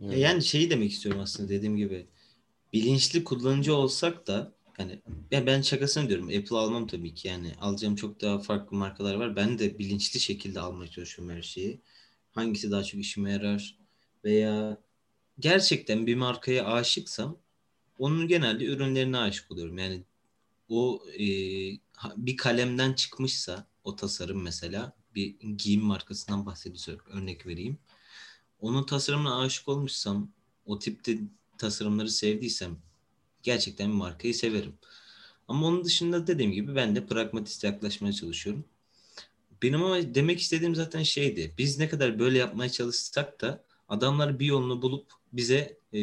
Ya 0.00 0.18
yani 0.18 0.44
şeyi 0.44 0.70
demek 0.70 0.92
istiyorum 0.92 1.20
aslında 1.20 1.48
dediğim 1.48 1.76
gibi. 1.76 2.06
Bilinçli 2.72 3.24
kullanıcı 3.24 3.74
olsak 3.74 4.26
da 4.26 4.52
yani 4.78 5.02
ya 5.30 5.46
ben 5.46 5.62
şakasını 5.62 6.08
diyorum. 6.08 6.28
Apple 6.28 6.56
almam 6.56 6.86
tabii 6.86 7.14
ki 7.14 7.28
yani. 7.28 7.52
Alacağım 7.60 7.96
çok 7.96 8.20
daha 8.20 8.38
farklı 8.38 8.76
markalar 8.76 9.14
var. 9.14 9.36
Ben 9.36 9.58
de 9.58 9.78
bilinçli 9.78 10.20
şekilde 10.20 10.60
almaya 10.60 10.90
çalışıyorum 10.90 11.36
her 11.36 11.42
şeyi. 11.42 11.80
Hangisi 12.32 12.70
daha 12.70 12.84
çok 12.84 13.00
işime 13.00 13.32
yarar 13.32 13.78
veya 14.24 14.78
gerçekten 15.38 16.06
bir 16.06 16.14
markaya 16.14 16.66
aşıksam 16.66 17.38
onun 17.98 18.28
genelde 18.28 18.64
ürünlerine 18.64 19.18
aşık 19.18 19.52
oluyorum. 19.52 19.78
Yani 19.78 20.02
o 20.68 21.02
e, 21.18 21.24
bir 22.16 22.36
kalemden 22.36 22.92
çıkmışsa 22.92 23.66
o 23.84 23.96
tasarım 23.96 24.42
mesela 24.42 24.92
bir 25.14 25.40
giyim 25.58 25.82
markasından 25.82 26.46
bahsediyorsak 26.46 27.08
örnek 27.08 27.46
vereyim. 27.46 27.78
Onun 28.64 28.82
tasarımına 28.84 29.40
aşık 29.40 29.68
olmuşsam 29.68 30.28
o 30.66 30.78
tipte 30.78 31.18
tasarımları 31.58 32.10
sevdiysem 32.10 32.76
gerçekten 33.42 33.88
bir 33.88 33.94
markayı 33.94 34.34
severim. 34.34 34.74
Ama 35.48 35.66
onun 35.66 35.84
dışında 35.84 36.26
dediğim 36.26 36.52
gibi 36.52 36.74
ben 36.74 36.96
de 36.96 37.06
pragmatist 37.06 37.64
yaklaşmaya 37.64 38.12
çalışıyorum. 38.12 38.64
Benim 39.62 39.82
ama 39.82 40.14
demek 40.14 40.40
istediğim 40.40 40.74
zaten 40.74 41.02
şeydi. 41.02 41.54
Biz 41.58 41.78
ne 41.78 41.88
kadar 41.88 42.18
böyle 42.18 42.38
yapmaya 42.38 42.70
çalışsak 42.70 43.40
da 43.40 43.64
adamlar 43.88 44.38
bir 44.38 44.46
yolunu 44.46 44.82
bulup 44.82 45.06
bize 45.32 45.78
e, 45.92 46.00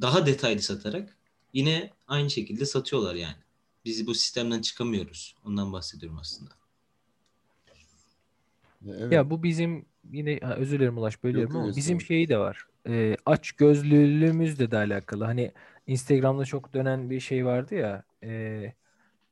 daha 0.00 0.26
detaylı 0.26 0.62
satarak 0.62 1.16
yine 1.52 1.90
aynı 2.08 2.30
şekilde 2.30 2.66
satıyorlar 2.66 3.14
yani. 3.14 3.38
Biz 3.84 4.06
bu 4.06 4.14
sistemden 4.14 4.60
çıkamıyoruz. 4.60 5.34
Ondan 5.44 5.72
bahsediyorum 5.72 6.18
aslında. 6.18 6.50
Ya 8.86 8.94
evet. 8.98 9.12
Ya 9.12 9.30
bu 9.30 9.42
bizim 9.42 9.86
yine 10.12 10.38
ha, 10.42 10.54
özür 10.54 10.78
dilerim 10.78 10.98
Ulaş 10.98 11.24
bölüyorum 11.24 11.54
Yok, 11.54 11.62
ama 11.64 11.76
bizim 11.76 12.00
şeyi 12.00 12.28
de 12.28 12.38
var. 12.38 12.66
Ee, 12.88 13.16
aç 13.26 13.52
gözlülüğümüzle 13.52 14.70
de 14.70 14.76
alakalı. 14.76 15.24
Hani 15.24 15.52
Instagram'da 15.86 16.44
çok 16.44 16.74
dönen 16.74 17.10
bir 17.10 17.20
şey 17.20 17.46
vardı 17.46 17.74
ya. 17.74 18.02
E, 18.22 18.72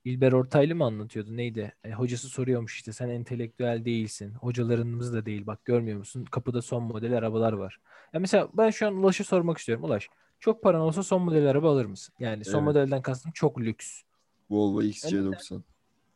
İlber 0.05 0.33
Ortaylı 0.33 0.75
mı 0.75 0.85
anlatıyordu? 0.85 1.37
Neydi? 1.37 1.75
E, 1.85 1.93
hocası 1.93 2.29
soruyormuş 2.29 2.77
işte 2.77 2.93
sen 2.93 3.09
entelektüel 3.09 3.85
değilsin. 3.85 4.35
Hocalarımız 4.35 5.15
da 5.15 5.27
değil. 5.27 5.47
Bak 5.47 5.65
görmüyor 5.65 5.99
musun? 5.99 6.25
Kapıda 6.31 6.63
son 6.63 6.83
model 6.83 7.19
arabalar 7.19 7.53
var. 7.53 7.81
Ya 8.13 8.21
mesela 8.21 8.49
ben 8.55 8.71
şu 8.71 8.87
an 8.87 8.97
Ulaş'a 8.97 9.25
sormak 9.25 9.59
istiyorum. 9.59 9.85
Ulaş, 9.85 10.09
çok 10.41 10.63
paran 10.63 10.81
olsa 10.81 11.03
son 11.03 11.23
model 11.23 11.47
araba 11.47 11.73
alır 11.73 11.85
mısın? 11.87 12.15
Yani 12.19 12.45
son 12.45 12.59
Evet. 12.59 12.67
modelden 12.67 13.03
kastım 13.03 13.33
çok 13.33 13.61
lüks. 13.61 14.03
Volvo 14.51 14.83
XC90. 14.83 15.63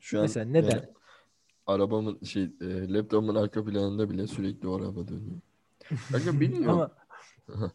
Şu 0.00 0.18
an 0.18 0.22
Mesela 0.22 0.46
neden? 0.46 0.70
yani 0.70 0.82
arabamın 1.68 2.24
şey 2.24 2.42
e, 2.60 2.92
laptopumun 2.92 3.34
arka 3.34 3.64
planında 3.64 4.10
bile 4.10 4.26
sürekli 4.26 4.68
o 4.68 4.76
araba 4.76 5.08
dönüyor. 5.08 5.40
Kanka 6.12 6.32
bilmiyorum. 6.40 6.68
Ama 6.68 6.90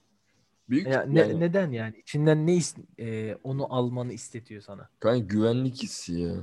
Büyük 0.70 0.88
ya 0.88 1.02
ne- 1.04 1.20
yani 1.20 1.40
neden 1.40 1.72
yani? 1.72 1.98
İçinden 1.98 2.48
ne 2.48 2.60
e, 3.00 3.36
onu 3.44 3.74
almanı 3.74 4.14
istetiyor 4.14 4.62
sana? 4.62 4.90
kanka 5.00 5.26
güvenlik 5.26 5.84
hissi 5.84 6.20
ya. 6.20 6.36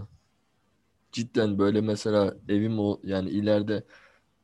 Cidden 1.13 1.59
böyle 1.59 1.81
mesela 1.81 2.37
evim 2.49 2.79
o 2.79 3.01
yani 3.05 3.31
ileride 3.31 3.83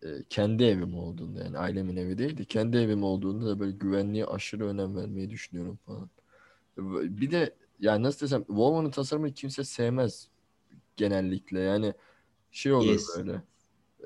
e, 0.02 0.08
kendi 0.30 0.64
evim 0.64 0.94
olduğunda 0.98 1.44
yani 1.44 1.58
ailemin 1.58 1.96
evi 1.96 2.18
değil 2.18 2.36
de 2.38 2.44
kendi 2.44 2.76
evim 2.76 3.02
olduğunda 3.04 3.46
da 3.46 3.60
böyle 3.60 3.72
güvenliğe 3.72 4.26
aşırı 4.26 4.66
önem 4.66 4.96
vermeyi 4.96 5.30
düşünüyorum 5.30 5.78
falan. 5.86 6.10
Bir 7.18 7.30
de 7.30 7.54
yani 7.80 8.02
nasıl 8.02 8.26
desem 8.26 8.44
Volvo'nun 8.48 8.90
tasarımını 8.90 9.32
kimse 9.32 9.64
sevmez 9.64 10.28
genellikle 10.96 11.60
yani 11.60 11.94
şey 12.56 12.72
olur 12.72 12.86
Yes. 12.86 13.16
böyle 13.16 13.42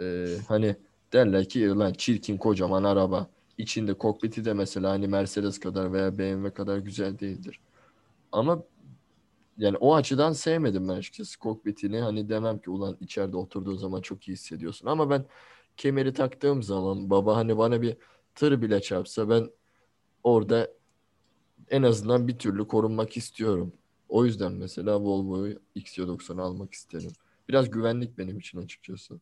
e, 0.01 0.37
hani 0.49 0.77
derler 1.13 1.49
ki 1.49 1.69
lan 1.69 1.93
çirkin 1.93 2.37
kocaman 2.37 2.85
araba 2.85 3.31
içinde 3.59 3.95
kokpiti 3.95 4.45
de 4.45 4.53
mesela 4.55 4.91
hani 4.91 5.09
Mercedes 5.09 5.61
kadar 5.61 5.93
veya 5.93 6.19
BMW 6.19 6.55
kadar 6.55 6.79
güzel 6.79 7.19
değildir. 7.19 7.61
Ama 8.33 8.63
yani 9.59 9.77
o 9.77 9.95
açıdan 9.95 10.33
sevmedim 10.33 10.89
ben 10.89 10.95
açıkçası 10.95 11.39
kokpitini. 11.39 12.01
Hani 12.01 12.29
demem 12.29 12.59
ki 12.59 12.71
ulan 12.71 12.97
içeride 13.01 13.37
oturduğun 13.37 13.77
zaman 13.77 14.01
çok 14.01 14.29
iyi 14.29 14.33
hissediyorsun. 14.33 14.87
Ama 14.87 15.11
ben 15.11 15.25
kemeri 15.77 16.13
taktığım 16.13 16.63
zaman 16.63 17.11
baba 17.11 17.37
hani 17.37 17.59
bana 17.59 17.83
bir 17.83 17.97
tır 18.35 18.63
bile 18.63 18.83
çarpsa 18.83 19.29
ben 19.29 19.51
orada 20.25 20.71
en 21.69 21.83
azından 21.83 22.29
bir 22.29 22.39
türlü 22.39 22.69
korunmak 22.69 23.17
istiyorum. 23.17 23.73
O 24.09 24.25
yüzden 24.25 24.53
mesela 24.53 25.01
Volvo'yu 25.01 25.61
XC90'ı 25.77 26.43
almak 26.43 26.73
isterim. 26.75 27.11
Biraz 27.51 27.71
güvenlik 27.71 28.19
benim 28.19 28.39
için 28.39 28.59
açıkçası. 28.59 29.21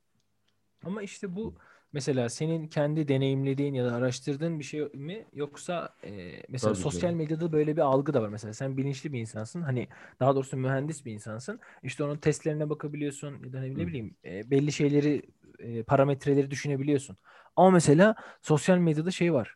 Ama 0.84 1.02
işte 1.02 1.36
bu 1.36 1.54
mesela 1.92 2.28
senin 2.28 2.68
kendi 2.68 3.08
deneyimlediğin 3.08 3.74
ya 3.74 3.84
da 3.84 3.94
araştırdığın 3.94 4.58
bir 4.58 4.64
şey 4.64 4.80
mi? 4.94 5.26
Yoksa 5.32 5.94
e, 6.04 6.42
mesela 6.48 6.72
Tabii 6.74 6.82
sosyal 6.82 7.10
canım. 7.10 7.16
medyada 7.18 7.52
böyle 7.52 7.76
bir 7.76 7.80
algı 7.80 8.14
da 8.14 8.22
var. 8.22 8.28
Mesela 8.28 8.52
sen 8.52 8.76
bilinçli 8.76 9.12
bir 9.12 9.20
insansın. 9.20 9.62
Hani 9.62 9.88
daha 10.20 10.34
doğrusu 10.36 10.56
mühendis 10.56 11.04
bir 11.04 11.12
insansın. 11.12 11.60
İşte 11.82 12.04
onun 12.04 12.16
testlerine 12.16 12.70
bakabiliyorsun 12.70 13.44
ya 13.44 13.52
da 13.52 13.60
ne, 13.60 13.86
bileyim 13.86 14.16
e, 14.24 14.50
belli 14.50 14.72
şeyleri 14.72 15.22
e, 15.58 15.82
parametreleri 15.82 16.50
düşünebiliyorsun. 16.50 17.16
Ama 17.56 17.70
mesela 17.70 18.14
sosyal 18.42 18.78
medyada 18.78 19.10
şey 19.10 19.32
var. 19.32 19.54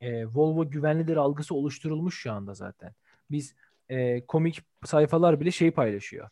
E, 0.00 0.26
Volvo 0.26 0.70
güvenlidir 0.70 1.16
algısı 1.16 1.54
oluşturulmuş 1.54 2.18
şu 2.18 2.32
anda 2.32 2.54
zaten. 2.54 2.94
Biz 3.30 3.54
e, 3.88 4.26
komik 4.26 4.62
sayfalar 4.84 5.40
bile 5.40 5.50
şey 5.50 5.70
paylaşıyor. 5.70 6.28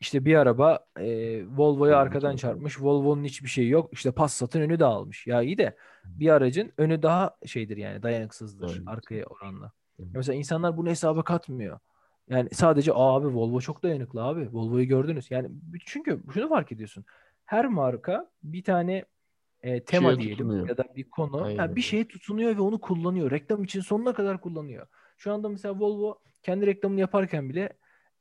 İşte 0.00 0.24
bir 0.24 0.34
araba 0.34 0.86
e, 0.98 1.04
Volvo'ya 1.46 1.92
Volvo 1.94 2.00
arkadan 2.00 2.20
tarafı. 2.20 2.36
çarpmış. 2.38 2.80
Volvo'nun 2.82 3.24
hiçbir 3.24 3.48
şeyi 3.48 3.68
yok. 3.70 3.92
İşte 3.92 4.10
Passat'ın 4.12 4.60
önü 4.60 4.80
dağılmış. 4.80 5.26
Ya 5.26 5.42
iyi 5.42 5.58
de 5.58 5.76
bir 6.04 6.28
aracın 6.28 6.72
önü 6.78 7.02
daha 7.02 7.36
şeydir 7.46 7.76
yani 7.76 8.02
dayanıksızdır 8.02 8.68
Aynen. 8.68 8.86
arkaya 8.86 9.24
oranla. 9.26 9.72
Evet. 9.98 10.10
Mesela 10.14 10.36
insanlar 10.36 10.76
bunu 10.76 10.88
hesaba 10.88 11.24
katmıyor. 11.24 11.78
Yani 12.28 12.48
sadece 12.52 12.92
abi 12.94 13.26
Volvo 13.26 13.60
çok 13.60 13.82
dayanıklı 13.82 14.22
abi. 14.24 14.48
Volvo'yu 14.52 14.88
gördünüz. 14.88 15.30
Yani 15.30 15.48
çünkü 15.86 16.22
şunu 16.34 16.48
fark 16.48 16.72
ediyorsun. 16.72 17.04
Her 17.44 17.66
marka 17.66 18.30
bir 18.42 18.64
tane 18.64 19.04
e, 19.62 19.84
tema 19.84 20.08
Şeye 20.10 20.18
diyelim 20.20 20.36
tutunuyor. 20.38 20.68
ya 20.68 20.76
da 20.78 20.84
bir 20.96 21.10
konu 21.10 21.42
Aynen 21.42 21.58
ha, 21.58 21.76
bir 21.76 21.80
şeye 21.80 22.08
tutunuyor 22.08 22.56
ve 22.56 22.60
onu 22.60 22.80
kullanıyor. 22.80 23.30
Reklam 23.30 23.64
için 23.64 23.80
sonuna 23.80 24.14
kadar 24.14 24.40
kullanıyor. 24.40 24.86
Şu 25.16 25.32
anda 25.32 25.48
mesela 25.48 25.78
Volvo 25.80 26.18
kendi 26.42 26.66
reklamını 26.66 27.00
yaparken 27.00 27.48
bile 27.48 27.68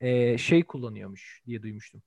e, 0.06 0.38
şey 0.38 0.64
kullanıyormuş 0.64 1.42
diye 1.48 1.62
duymuştum. 1.62 2.02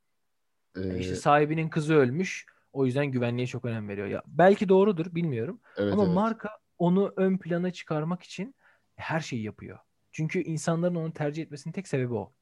Ee, 0.77 0.99
İşte 0.99 1.15
sahibinin 1.15 1.69
kızı 1.69 1.95
ölmüş. 1.95 2.47
O 2.73 2.87
yüzden 2.87 3.07
güvenliğe 3.07 3.47
çok 3.47 3.65
önem 3.65 3.89
veriyor. 3.89 4.07
Ya 4.07 4.23
belki 4.27 4.69
doğrudur 4.69 5.15
bilmiyorum. 5.15 5.61
evet 5.77 5.93
Ama 5.93 6.05
evet. 6.05 6.15
marka 6.15 6.51
onu 6.79 7.13
ön 7.17 7.39
plana 7.39 7.71
çıkarmak 7.73 8.23
için 8.23 8.55
her 8.97 9.21
şeyi 9.21 9.43
yapıyor. 9.43 9.79
Çünkü 10.13 10.39
insanların 10.43 10.95
onu 10.95 11.13
tercih 11.13 11.43
etmesinin 11.43 11.73
tek 11.73 11.89
sebebi 11.89 12.15
o. 12.15 12.33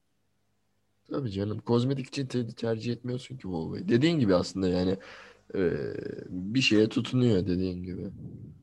Tabii 1.11 1.31
canım. 1.31 1.59
Kozmetik 1.59 2.07
için 2.07 2.25
te- 2.27 2.47
tercih 2.47 2.93
etmiyorsun 2.93 3.37
ki 3.37 3.47
Volvo'yu. 3.47 3.89
Dediğin 3.89 4.19
gibi 4.19 4.35
aslında 4.35 4.67
yani 4.67 4.97
e, 5.55 5.71
bir 6.29 6.61
şeye 6.61 6.89
tutunuyor 6.89 7.47
dediğin 7.47 7.83
gibi. 7.83 8.09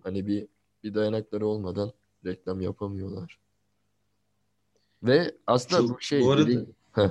Hani 0.02 0.26
bir 0.26 0.46
bir 0.84 0.94
dayanakları 0.94 1.46
olmadan 1.46 1.92
reklam 2.24 2.60
yapamıyorlar. 2.60 3.38
Ve 5.02 5.34
aslında 5.46 5.82
Şu- 5.82 5.88
bu 5.88 6.00
şey 6.00 6.20
bu 6.22 6.30
arada- 6.32 6.46
dediğin- 6.46 6.74
Heh. 6.94 7.10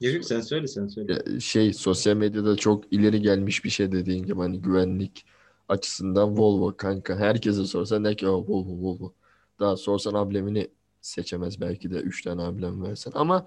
Yok 0.00 0.24
sen 0.24 0.40
söyle 0.40 0.66
sen 0.66 0.86
söyle. 0.86 1.40
Şey 1.40 1.72
sosyal 1.72 2.16
medyada 2.16 2.56
çok 2.56 2.92
ileri 2.92 3.22
gelmiş 3.22 3.64
bir 3.64 3.70
şey 3.70 3.92
dediğin 3.92 4.24
gibi 4.24 4.38
hani 4.38 4.62
güvenlik 4.62 5.24
açısından 5.68 6.38
Volvo 6.38 6.76
kanka. 6.76 7.16
Herkese 7.16 7.64
sorsan 7.64 8.04
der 8.04 8.16
ki 8.16 8.26
"Aa, 8.26 8.30
Volvo 8.30 8.82
Volvo. 8.82 9.12
Daha 9.60 9.76
sorsan 9.76 10.14
amblemini 10.14 10.68
seçemez 11.00 11.60
belki 11.60 11.90
de 11.90 11.96
3 11.96 12.22
tane 12.22 12.42
amblem 12.42 12.82
versen. 12.82 13.12
Ama 13.14 13.46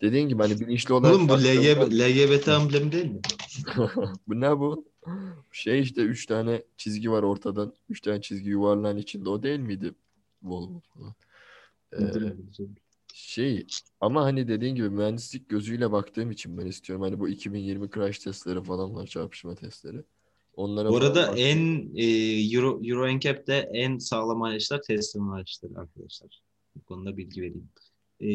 dediğin 0.00 0.28
gibi 0.28 0.42
hani 0.42 0.60
bilinçli 0.60 0.94
olarak 0.94 1.16
Oğlum 1.16 1.28
bu 1.28 1.32
LGB, 1.32 1.98
LGBT 1.98 2.48
amblemi 2.48 2.92
değil 2.92 3.10
mi? 3.10 3.20
Bu 4.28 4.40
ne 4.40 4.58
bu? 4.58 4.84
Şey 5.52 5.80
işte 5.80 6.02
3 6.02 6.26
tane 6.26 6.62
çizgi 6.76 7.10
var 7.10 7.22
ortadan. 7.22 7.72
3 7.88 8.00
tane 8.00 8.20
çizgi 8.20 8.50
yuvarlağın 8.50 8.96
içinde. 8.96 9.28
O 9.28 9.42
değil 9.42 9.60
miydi? 9.60 9.94
Volvo 10.42 10.80
falan. 10.94 11.14
Ee, 11.92 12.32
şey 13.14 13.66
ama 14.00 14.24
hani 14.24 14.48
dediğin 14.48 14.74
gibi 14.74 14.90
mühendislik 14.90 15.48
gözüyle 15.48 15.92
baktığım 15.92 16.30
için 16.30 16.58
ben 16.58 16.66
istiyorum. 16.66 17.02
Hani 17.02 17.20
bu 17.20 17.28
2020 17.28 17.90
crash 17.90 18.18
testleri 18.18 18.62
falan 18.62 18.94
var 18.94 19.06
çarpışma 19.06 19.54
testleri. 19.54 20.02
Onlara 20.56 20.90
Bu 20.90 20.96
arada 20.96 21.26
falan 21.26 21.38
en 21.38 21.90
e, 21.96 22.06
Euro, 22.54 22.80
Euro 22.84 23.18
NCAP'te 23.18 23.70
en 23.72 23.98
sağlam 23.98 24.42
araçlar 24.42 24.82
Tesla'nın 24.82 25.30
araçları 25.30 25.72
arkadaşlar. 25.76 26.42
Bu 26.76 26.84
konuda 26.84 27.16
bilgi 27.16 27.40
vereyim. 27.42 27.68
E, 28.22 28.30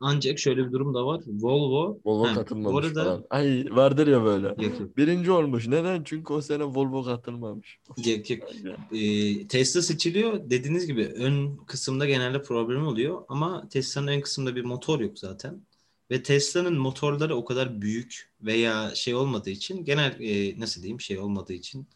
ancak 0.00 0.38
şöyle 0.38 0.66
bir 0.66 0.72
durum 0.72 0.94
da 0.94 1.06
var. 1.06 1.20
Volvo 1.26 1.98
Volvo 2.04 2.26
Ha, 2.28 2.34
katılmamış 2.34 2.72
bu 2.72 2.78
arada 2.78 3.04
falan. 3.04 3.24
Ay 3.30 3.66
vardır 3.70 4.06
ya 4.06 4.24
böyle. 4.24 4.46
yok, 4.46 4.60
yok, 4.80 4.96
Birinci 4.96 5.30
olmuş. 5.30 5.66
Neden? 5.68 6.02
Çünkü 6.04 6.32
o 6.32 6.40
sene 6.40 6.64
Volvo 6.64 7.04
katılmamış. 7.04 7.78
yok, 8.06 8.30
yok. 8.30 8.42
E, 8.92 9.46
Tesla 9.46 9.82
seçiliyor. 9.82 10.50
Dediğiniz 10.50 10.86
gibi 10.86 11.06
ön 11.06 11.56
kısımda 11.56 12.06
genelde 12.06 12.42
problem 12.42 12.86
oluyor. 12.86 13.22
Ama 13.28 13.68
Tesla'nın 13.68 14.06
ön 14.06 14.20
kısımda 14.20 14.56
bir 14.56 14.64
motor 14.64 15.00
yok 15.00 15.18
zaten. 15.18 15.60
Ve 16.10 16.22
Tesla'nın 16.22 16.78
motorları 16.78 17.36
o 17.36 17.44
kadar 17.44 17.82
büyük 17.82 18.30
veya 18.42 18.94
şey 18.94 19.14
olmadığı 19.14 19.50
için 19.50 19.84
genel 19.84 20.16
e, 20.20 20.60
nasıl 20.60 20.82
diyeyim 20.82 21.00
şey 21.00 21.18
olmadığı 21.18 21.52
için 21.52 21.86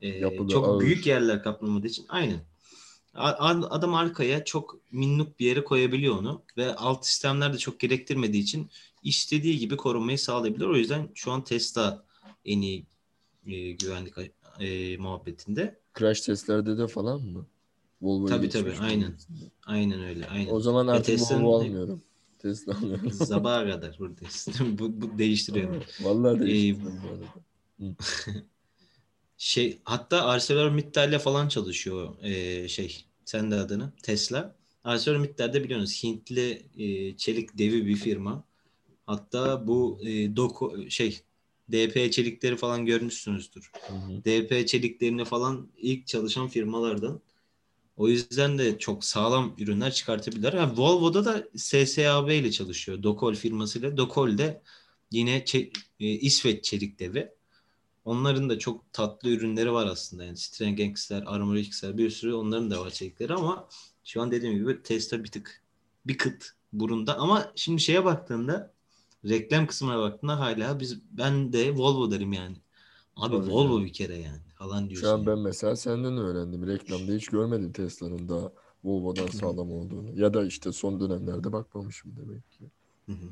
e, 0.00 0.08
Yapılı, 0.08 0.48
çok 0.48 0.68
ağır. 0.68 0.80
büyük 0.80 1.06
yerler 1.06 1.42
kaplamadığı 1.42 1.86
için 1.86 2.04
aynen. 2.08 2.40
Adam 3.14 3.94
arkaya 3.94 4.44
çok 4.44 4.78
minnuk 4.92 5.40
bir 5.40 5.46
yere 5.46 5.64
koyabiliyor 5.64 6.16
onu 6.18 6.42
ve 6.56 6.74
alt 6.74 7.06
sistemler 7.06 7.52
de 7.52 7.58
çok 7.58 7.80
gerektirmediği 7.80 8.42
için 8.42 8.70
istediği 9.02 9.58
gibi 9.58 9.76
korunmayı 9.76 10.18
sağlayabilir. 10.18 10.66
O 10.66 10.76
yüzden 10.76 11.08
şu 11.14 11.32
an 11.32 11.44
Tesla 11.44 12.04
en 12.44 12.60
iyi 12.60 12.86
e, 13.46 13.72
güvenlik 13.72 14.14
e, 14.60 14.96
muhabbetinde. 14.96 15.80
Crash 15.98 16.20
testlerde 16.20 16.78
de 16.78 16.86
falan 16.86 17.22
mı? 17.22 17.46
Volvo'yu 18.02 18.26
Tabii, 18.28 18.48
tabii, 18.48 18.74
aynen. 18.80 19.14
Aynen 19.66 20.02
öyle. 20.02 20.26
Aynen. 20.28 20.52
O 20.52 20.60
zaman 20.60 20.86
artık 20.86 21.06
Tesla'nın- 21.06 21.42
Volvo 21.42 21.56
almıyorum. 21.58 22.02
Tesla 22.38 22.78
alıyorum. 22.78 23.10
Sabaha 23.26 23.64
kadar 23.70 23.96
buradayız. 23.98 24.48
bu, 24.78 25.00
bu 25.00 25.18
değiştiriyor. 25.18 25.84
Vallahi 26.00 26.36
Ee, 26.36 26.40
değiştirdim 26.40 27.00
bu 27.04 27.08
arada. 27.08 27.26
Şey 29.42 29.78
hatta 29.84 30.24
ArcelorMittal'le 30.24 31.18
falan 31.18 31.48
çalışıyor 31.48 32.22
e, 32.22 32.68
şey 32.68 33.04
sen 33.24 33.50
de 33.50 33.54
adını 33.54 33.92
Tesla. 34.02 34.56
ArcelorMittal 34.84 35.52
de 35.52 35.64
biliyorsunuz 35.64 36.04
Hintli 36.04 36.62
e, 36.78 37.16
çelik 37.16 37.58
devi 37.58 37.86
bir 37.86 37.96
firma. 37.96 38.44
Hatta 39.06 39.66
bu 39.66 40.00
e, 40.06 40.36
doku 40.36 40.90
şey 40.90 41.20
DP 41.72 42.12
çelikleri 42.12 42.56
falan 42.56 42.86
görmüşsünüzdür. 42.86 43.70
Hı 43.86 43.92
hı. 43.94 44.24
DP 44.24 44.68
çeliklerini 44.68 45.24
falan 45.24 45.68
ilk 45.76 46.06
çalışan 46.06 46.48
firmalardan. 46.48 47.20
O 47.96 48.08
yüzden 48.08 48.58
de 48.58 48.78
çok 48.78 49.04
sağlam 49.04 49.54
ürünler 49.58 49.92
çıkartabilirler. 49.92 50.52
Ha, 50.52 50.72
Volvo'da 50.76 51.24
da 51.24 51.48
SSAB 51.56 52.28
ile 52.30 52.50
çalışıyor. 52.50 53.02
Dokol 53.02 53.34
firmasıyla. 53.34 53.96
Dokol 53.96 54.38
de 54.38 54.62
yine 55.10 55.38
çe- 55.38 55.72
e, 56.00 56.06
İsveç 56.06 56.64
çelik 56.64 56.98
devi. 56.98 57.41
Onların 58.04 58.48
da 58.48 58.58
çok 58.58 58.92
tatlı 58.92 59.28
ürünleri 59.30 59.72
var 59.72 59.86
aslında. 59.86 60.24
Yani 60.24 60.36
Citroen 60.36 60.76
Gangster, 60.76 61.22
Armor 61.26 61.56
X'ler 61.56 61.98
bir 61.98 62.10
sürü 62.10 62.34
onların 62.34 62.70
da 62.70 62.80
var 62.80 62.90
çelikleri 62.90 63.34
ama 63.34 63.68
şu 64.04 64.22
an 64.22 64.30
dediğim 64.30 64.54
gibi 64.54 64.82
Tesla 64.82 65.24
bir 65.24 65.30
tık 65.30 65.62
bir 66.06 66.18
kıt 66.18 66.50
burunda. 66.72 67.18
Ama 67.18 67.52
şimdi 67.54 67.80
şeye 67.80 68.04
baktığında 68.04 68.72
reklam 69.24 69.66
kısmına 69.66 69.98
baktığında 69.98 70.40
hala 70.40 70.80
biz 70.80 71.00
ben 71.10 71.52
de 71.52 71.76
Volvo 71.76 72.10
derim 72.10 72.32
yani. 72.32 72.56
Abi 73.16 73.36
Tabii 73.36 73.50
Volvo 73.50 73.68
canım. 73.68 73.84
bir 73.84 73.92
kere 73.92 74.16
yani 74.16 74.42
falan 74.54 74.90
diyorsun. 74.90 75.06
Şu 75.06 75.12
an 75.12 75.18
yani. 75.18 75.26
ben 75.26 75.38
mesela 75.38 75.76
senden 75.76 76.16
öğrendim. 76.16 76.66
Reklamda 76.66 77.12
hiç 77.12 77.28
görmedim 77.28 77.72
Tesla'nın 77.72 78.28
daha 78.28 78.52
Volvo'dan 78.84 79.26
sağlam 79.26 79.72
olduğunu. 79.72 80.20
Ya 80.20 80.34
da 80.34 80.44
işte 80.44 80.72
son 80.72 81.00
dönemlerde 81.00 81.52
bakmamışım 81.52 82.16
demek 82.16 82.50
ki. 82.50 82.64
Hı 83.06 83.12
hı. 83.12 83.26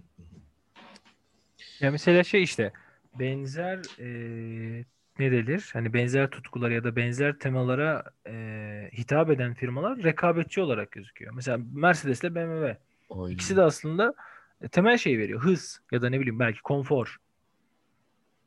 Ya 1.81 1.91
mesela 1.91 2.25
şey 2.25 2.43
işte 2.43 2.73
benzer 3.19 3.79
e, 3.99 4.85
ne 5.19 5.33
denir? 5.33 5.71
Hani 5.73 5.93
benzer 5.93 6.31
tutkulara 6.31 6.75
ya 6.75 6.85
da 6.85 6.97
benzer 6.97 7.39
temalara 7.39 8.05
e, 8.27 8.91
hitap 8.93 9.31
eden 9.31 9.55
firmalar 9.55 10.03
rekabetçi 10.03 10.61
olarak 10.61 10.93
gözüküyor. 10.93 11.33
Mesela 11.35 11.59
Mercedes 11.73 12.21
ile 12.21 12.35
BMW. 12.35 12.77
Aynen. 13.11 13.35
İkisi 13.35 13.57
de 13.57 13.63
aslında 13.63 14.15
e, 14.61 14.69
temel 14.69 14.99
şey 14.99 15.19
veriyor. 15.19 15.41
Hız 15.41 15.81
ya 15.93 16.03
da 16.03 16.11
ne 16.11 16.21
bileyim 16.21 16.39
belki 16.39 16.63
konfor. 16.63 17.17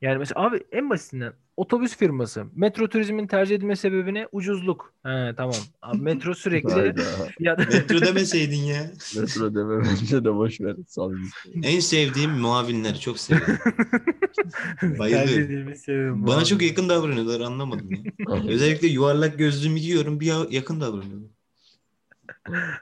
Yani 0.04 0.18
mesela 0.18 0.42
abi 0.46 0.64
en 0.72 0.90
basitinden 0.90 1.34
otobüs 1.58 1.98
firması 1.98 2.46
metro 2.56 2.88
turizmin 2.90 3.28
tercih 3.28 3.56
edilme 3.56 3.76
sebebi 3.76 4.14
ne? 4.14 4.28
Ucuzluk. 4.32 4.94
He 5.04 5.34
tamam. 5.38 5.56
Abi 5.82 5.98
metro 6.02 6.34
sürekli 6.34 6.94
fiyat 7.38 7.60
Metro 7.60 8.02
demeseydin 8.02 8.64
ya. 8.64 8.92
Metro 9.18 9.56
deme 9.56 9.84
bence 9.86 10.24
de 10.26 10.34
boş 10.36 10.62
ver. 10.62 10.76
En 11.64 11.80
sevdiğim 11.80 12.32
muavinleri 12.32 13.00
çok 13.00 13.20
seviyorum. 13.20 13.56
tercih 14.80 15.00
Bayılıyorum. 15.00 15.44
edilme 15.44 15.76
sebebi 15.76 16.22
bu 16.22 16.28
Bana 16.28 16.46
çok 16.46 16.62
yakın 16.62 16.90
davranıyorlar 16.90 17.40
anlamadım 17.42 17.90
ya. 17.92 18.34
Özellikle 18.48 18.88
yuvarlak 18.88 19.38
gözlüğümü 19.38 19.80
giyiyorum 19.80 20.20
bir 20.20 20.26
ya- 20.26 20.48
yakın 20.50 20.82
davranıyorlar. 20.82 21.30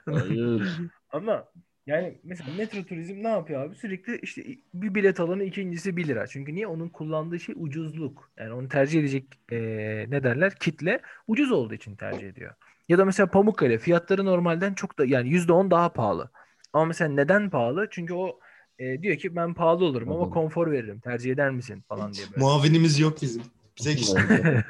Hayır. 0.04 0.68
Ama 1.12 1.44
yani 1.86 2.18
mesela 2.24 2.52
metro 2.56 2.84
turizm 2.84 3.22
ne 3.22 3.28
yapıyor 3.28 3.64
abi? 3.64 3.74
Sürekli 3.74 4.18
işte 4.22 4.42
bir 4.74 4.94
bilet 4.94 5.20
alanı 5.20 5.44
ikincisi 5.44 5.96
1 5.96 6.08
lira. 6.08 6.26
Çünkü 6.26 6.54
niye? 6.54 6.66
Onun 6.66 6.88
kullandığı 6.88 7.40
şey 7.40 7.54
ucuzluk. 7.58 8.30
Yani 8.38 8.52
onu 8.52 8.68
tercih 8.68 9.00
edecek 9.00 9.24
eee, 9.52 10.06
ne 10.08 10.22
derler? 10.24 10.54
Kitle 10.54 11.00
ucuz 11.26 11.52
olduğu 11.52 11.74
için 11.74 11.96
tercih 11.96 12.28
ediyor. 12.28 12.54
Ya 12.88 12.98
da 12.98 13.04
mesela 13.04 13.30
Pamukkale 13.30 13.78
fiyatları 13.78 14.24
normalden 14.24 14.74
çok 14.74 14.98
da 14.98 15.04
yani 15.04 15.28
%10 15.28 15.70
daha 15.70 15.92
pahalı. 15.92 16.30
Ama 16.72 16.84
mesela 16.84 17.10
neden 17.10 17.50
pahalı? 17.50 17.88
Çünkü 17.90 18.14
o 18.14 18.40
e, 18.78 19.02
diyor 19.02 19.16
ki 19.16 19.36
ben 19.36 19.54
pahalı 19.54 19.84
olurum 19.84 20.12
ama 20.12 20.30
konfor 20.30 20.70
veririm. 20.72 21.00
Tercih 21.00 21.32
eder 21.32 21.50
misin 21.50 21.84
falan 21.88 22.12
diye 22.12 22.26
böyle. 22.30 22.40
Muavinimiz 22.40 23.00
yok 23.00 23.16
bizim. 23.22 23.42
Bize. 23.78 24.18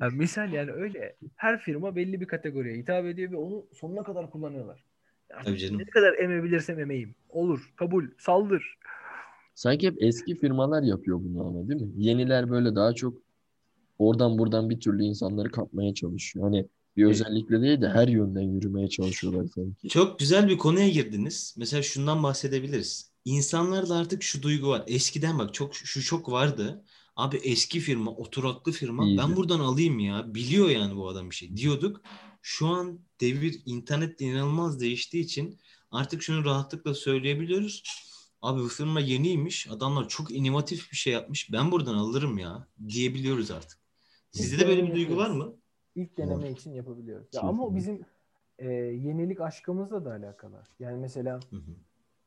Ha, 0.00 0.08
misal 0.12 0.52
yani 0.52 0.70
öyle. 0.70 1.16
Her 1.36 1.58
firma 1.60 1.96
belli 1.96 2.20
bir 2.20 2.26
kategoriye 2.26 2.76
hitap 2.76 3.04
ediyor 3.06 3.32
ve 3.32 3.36
onu 3.36 3.66
sonuna 3.74 4.02
kadar 4.02 4.30
kullanıyorlar. 4.30 4.84
Tabii 5.44 5.58
canım. 5.58 5.78
Ne 5.78 5.84
kadar 5.84 6.14
emebilirsem 6.14 6.80
emeyim. 6.80 7.14
Olur, 7.28 7.72
kabul, 7.76 8.04
saldır. 8.18 8.78
Sanki 9.54 9.86
hep 9.86 10.02
eski 10.02 10.34
firmalar 10.38 10.82
yapıyor 10.82 11.20
bunu 11.20 11.46
ama 11.46 11.68
değil 11.68 11.80
mi? 11.82 11.92
Yeniler 11.96 12.50
böyle 12.50 12.74
daha 12.74 12.92
çok 12.94 13.14
oradan 13.98 14.38
buradan 14.38 14.70
bir 14.70 14.80
türlü 14.80 15.02
insanları 15.02 15.50
kapmaya 15.50 15.94
çalışıyor. 15.94 16.44
Hani 16.44 16.66
bir 16.96 17.04
özellikle 17.04 17.60
değil 17.62 17.80
de 17.80 17.88
her 17.88 18.08
yönden 18.08 18.42
yürümeye 18.42 18.88
çalışıyorlar 18.88 19.46
sanki. 19.54 19.88
Çok 19.88 20.18
güzel 20.18 20.48
bir 20.48 20.58
konuya 20.58 20.88
girdiniz. 20.88 21.54
Mesela 21.58 21.82
şundan 21.82 22.22
bahsedebiliriz. 22.22 23.10
İnsanlarda 23.24 23.94
artık 23.94 24.22
şu 24.22 24.42
duygu 24.42 24.68
var. 24.68 24.82
Eskiden 24.86 25.38
bak 25.38 25.54
çok 25.54 25.74
şu 25.74 26.02
çok 26.02 26.30
vardı. 26.32 26.84
Abi 27.16 27.36
eski 27.36 27.80
firma, 27.80 28.10
oturaklı 28.10 28.72
firma 28.72 29.04
İyiydi. 29.04 29.22
ben 29.22 29.36
buradan 29.36 29.60
alayım 29.60 29.98
ya. 29.98 30.34
Biliyor 30.34 30.68
yani 30.68 30.96
bu 30.96 31.08
adam 31.08 31.30
bir 31.30 31.34
şey 31.34 31.56
diyorduk. 31.56 32.00
Şu 32.46 32.66
an 32.66 33.00
devir 33.20 33.62
internet 33.66 34.20
inanılmaz 34.20 34.80
değiştiği 34.80 35.24
için 35.24 35.58
artık 35.90 36.22
şunu 36.22 36.44
rahatlıkla 36.44 36.94
söyleyebiliyoruz. 36.94 37.82
Abi 38.42 38.60
bu 38.60 38.68
firma 38.68 39.00
yeniymiş. 39.00 39.68
Adamlar 39.70 40.08
çok 40.08 40.30
inovatif 40.30 40.92
bir 40.92 40.96
şey 40.96 41.12
yapmış. 41.12 41.52
Ben 41.52 41.72
buradan 41.72 41.94
alırım 41.94 42.38
ya 42.38 42.68
diyebiliyoruz 42.88 43.50
artık. 43.50 43.78
Sizde 44.30 44.64
de 44.64 44.68
böyle 44.68 44.86
bir 44.86 44.94
duygu 44.94 45.16
var 45.16 45.30
mı? 45.30 45.54
İlk 45.94 46.16
deneme 46.16 46.50
için 46.50 46.72
yapabiliyoruz. 46.72 47.26
Ya 47.32 47.40
ama 47.40 47.66
o 47.66 47.74
bizim 47.74 48.00
e, 48.58 48.68
yenilik 48.72 49.40
aşkımızla 49.40 50.04
da 50.04 50.10
alakalı. 50.10 50.62
Yani 50.78 51.00
mesela 51.00 51.40
Hı 51.50 51.56
hı. 51.56 51.76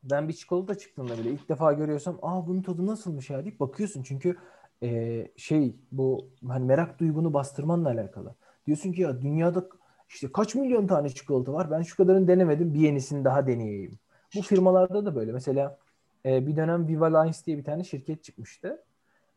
ben 0.02 0.28
bir 0.28 0.32
çikolata 0.32 0.78
çıktığında 0.78 1.18
bile 1.18 1.30
ilk 1.30 1.48
defa 1.48 1.72
görüyorsam 1.72 2.18
aa 2.22 2.46
bunun 2.46 2.62
tadı 2.62 2.86
nasılmış 2.86 3.30
ya 3.30 3.44
deyip 3.44 3.60
bakıyorsun. 3.60 4.02
Çünkü 4.02 4.36
e, 4.82 5.28
şey 5.36 5.76
bu 5.92 6.30
hani 6.48 6.64
merak 6.64 7.00
duygunu 7.00 7.34
bastırmanla 7.34 7.88
alakalı. 7.88 8.34
Diyorsun 8.66 8.92
ki 8.92 9.00
ya 9.02 9.22
dünyada 9.22 9.68
işte 10.08 10.32
kaç 10.32 10.54
milyon 10.54 10.86
tane 10.86 11.08
çikolata 11.08 11.52
var 11.52 11.70
ben 11.70 11.82
şu 11.82 11.96
kadarını 11.96 12.28
denemedim 12.28 12.74
bir 12.74 12.80
yenisini 12.80 13.24
daha 13.24 13.46
deneyeyim. 13.46 13.98
Bu 14.36 14.42
firmalarda 14.42 15.06
da 15.06 15.14
böyle 15.14 15.32
mesela 15.32 15.78
e, 16.26 16.46
bir 16.46 16.56
dönem 16.56 16.88
Viva 16.88 17.20
Lines 17.20 17.46
diye 17.46 17.58
bir 17.58 17.64
tane 17.64 17.84
şirket 17.84 18.24
çıkmıştı. 18.24 18.84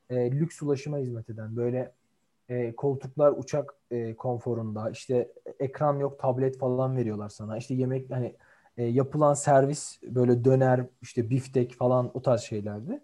E, 0.10 0.32
lüks 0.32 0.62
ulaşıma 0.62 0.98
hizmet 0.98 1.30
eden 1.30 1.56
böyle 1.56 1.92
e, 2.50 2.76
koltuklar 2.76 3.34
uçak 3.38 3.74
e, 3.92 4.16
konforunda 4.16 4.90
işte 4.90 5.32
ekran 5.60 6.00
yok 6.00 6.20
tablet 6.20 6.58
falan 6.58 6.98
veriyorlar 6.98 7.30
sana 7.30 7.58
işte 7.58 7.74
yemek 7.74 8.12
hani 8.12 8.36
e, 8.78 8.84
yapılan 8.84 9.34
servis 9.34 10.00
böyle 10.04 10.44
döner 10.44 10.86
işte 11.02 11.30
biftek 11.30 11.74
falan 11.74 12.12
o 12.14 12.22
tarz 12.22 12.42
şeylerdi. 12.42 13.02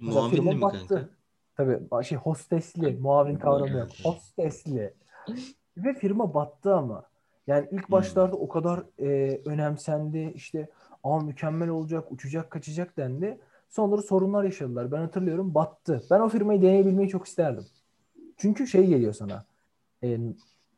Muavinli 0.00 0.54
mi 0.54 0.62
battı. 0.62 0.88
kanka? 0.88 1.08
Tabii 1.56 2.04
şey 2.04 2.18
hostesli, 2.18 2.96
muavin 2.96 3.36
kavramı 3.36 3.78
yok. 3.78 3.88
Hostesli. 4.04 4.94
Ve 5.76 5.94
firma 5.94 6.34
battı 6.34 6.74
ama. 6.74 7.04
Yani 7.46 7.68
ilk 7.70 7.88
Hmm. 7.88 7.92
başlarda 7.92 8.36
o 8.36 8.48
kadar 8.48 8.84
e, 8.98 9.40
önemsendi. 9.44 10.32
İşte 10.34 10.70
aa 11.04 11.20
mükemmel 11.20 11.68
olacak, 11.68 12.12
uçacak, 12.12 12.50
kaçacak 12.50 12.96
dendi. 12.96 13.40
Sonra 13.68 14.02
sorunlar 14.02 14.44
yaşadılar. 14.44 14.92
Ben 14.92 14.98
hatırlıyorum 15.00 15.54
battı. 15.54 16.06
Ben 16.10 16.20
o 16.20 16.28
firmayı 16.28 16.62
deneyebilmeyi 16.62 17.08
çok 17.08 17.26
isterdim. 17.26 17.66
Çünkü 18.36 18.66
şey 18.66 18.86
geliyor 18.86 19.12
sana. 19.12 19.44
e, 20.04 20.18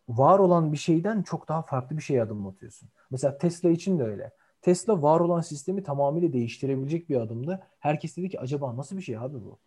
var 0.08 0.38
olan 0.38 0.72
bir 0.72 0.76
şeyden 0.78 1.22
çok 1.22 1.48
daha 1.48 1.62
farklı 1.62 1.96
bir 1.96 2.02
şeye 2.02 2.22
adım 2.22 2.46
atıyorsun. 2.46 2.88
Mesela 3.10 3.38
Tesla 3.38 3.70
için 3.70 3.98
de 3.98 4.04
öyle. 4.04 4.32
Tesla 4.62 5.02
var 5.02 5.20
olan 5.20 5.40
sistemi 5.40 5.82
tamamıyla 5.82 6.32
değiştirebilecek 6.32 7.08
bir 7.10 7.16
adımdı. 7.20 7.62
Herkes 7.80 8.16
dedi 8.16 8.28
ki 8.28 8.40
acaba 8.40 8.76
nasıl 8.76 8.96
bir 8.96 9.02
şey 9.02 9.18
abi 9.18 9.44
bu? 9.44 9.58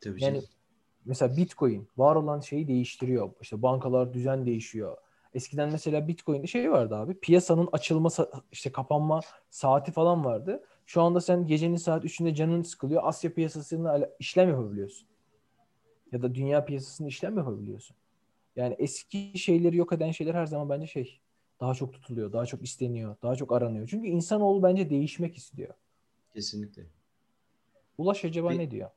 Tabii 0.00 0.20
Yani 0.20 0.22
canım. 0.22 0.48
Mesela 1.04 1.36
Bitcoin 1.36 1.88
var 1.96 2.16
olan 2.16 2.40
şeyi 2.40 2.68
değiştiriyor. 2.68 3.30
İşte 3.40 3.62
bankalar 3.62 4.12
düzen 4.12 4.46
değişiyor. 4.46 4.96
Eskiden 5.34 5.72
mesela 5.72 6.08
Bitcoin'de 6.08 6.46
şey 6.46 6.70
vardı 6.70 6.96
abi. 6.96 7.14
Piyasanın 7.14 7.68
açılma 7.72 8.08
işte 8.52 8.72
kapanma 8.72 9.20
saati 9.50 9.92
falan 9.92 10.24
vardı. 10.24 10.64
Şu 10.86 11.02
anda 11.02 11.20
sen 11.20 11.46
gecenin 11.46 11.76
saat 11.76 12.04
3'ünde 12.04 12.34
canın 12.34 12.62
sıkılıyor. 12.62 13.02
Asya 13.04 13.34
piyasasında 13.34 14.10
işlem 14.18 14.48
yapabiliyorsun. 14.48 15.08
Ya 16.12 16.22
da 16.22 16.34
dünya 16.34 16.64
piyasasında 16.64 17.08
işlem 17.08 17.36
yapabiliyorsun. 17.38 17.96
Yani 18.56 18.76
eski 18.78 19.38
şeyleri 19.38 19.76
yok 19.76 19.92
eden 19.92 20.10
şeyler 20.10 20.34
her 20.34 20.46
zaman 20.46 20.68
bence 20.68 20.86
şey 20.86 21.20
daha 21.60 21.74
çok 21.74 21.92
tutuluyor, 21.92 22.32
daha 22.32 22.46
çok 22.46 22.62
isteniyor, 22.62 23.16
daha 23.22 23.36
çok 23.36 23.52
aranıyor. 23.52 23.88
Çünkü 23.88 24.08
insanoğlu 24.08 24.62
bence 24.62 24.90
değişmek 24.90 25.36
istiyor. 25.36 25.74
Kesinlikle. 26.34 26.82
Ulaş 27.98 28.24
acaba 28.24 28.50
Bir- 28.50 28.58
ne 28.58 28.70
diyor? 28.70 28.90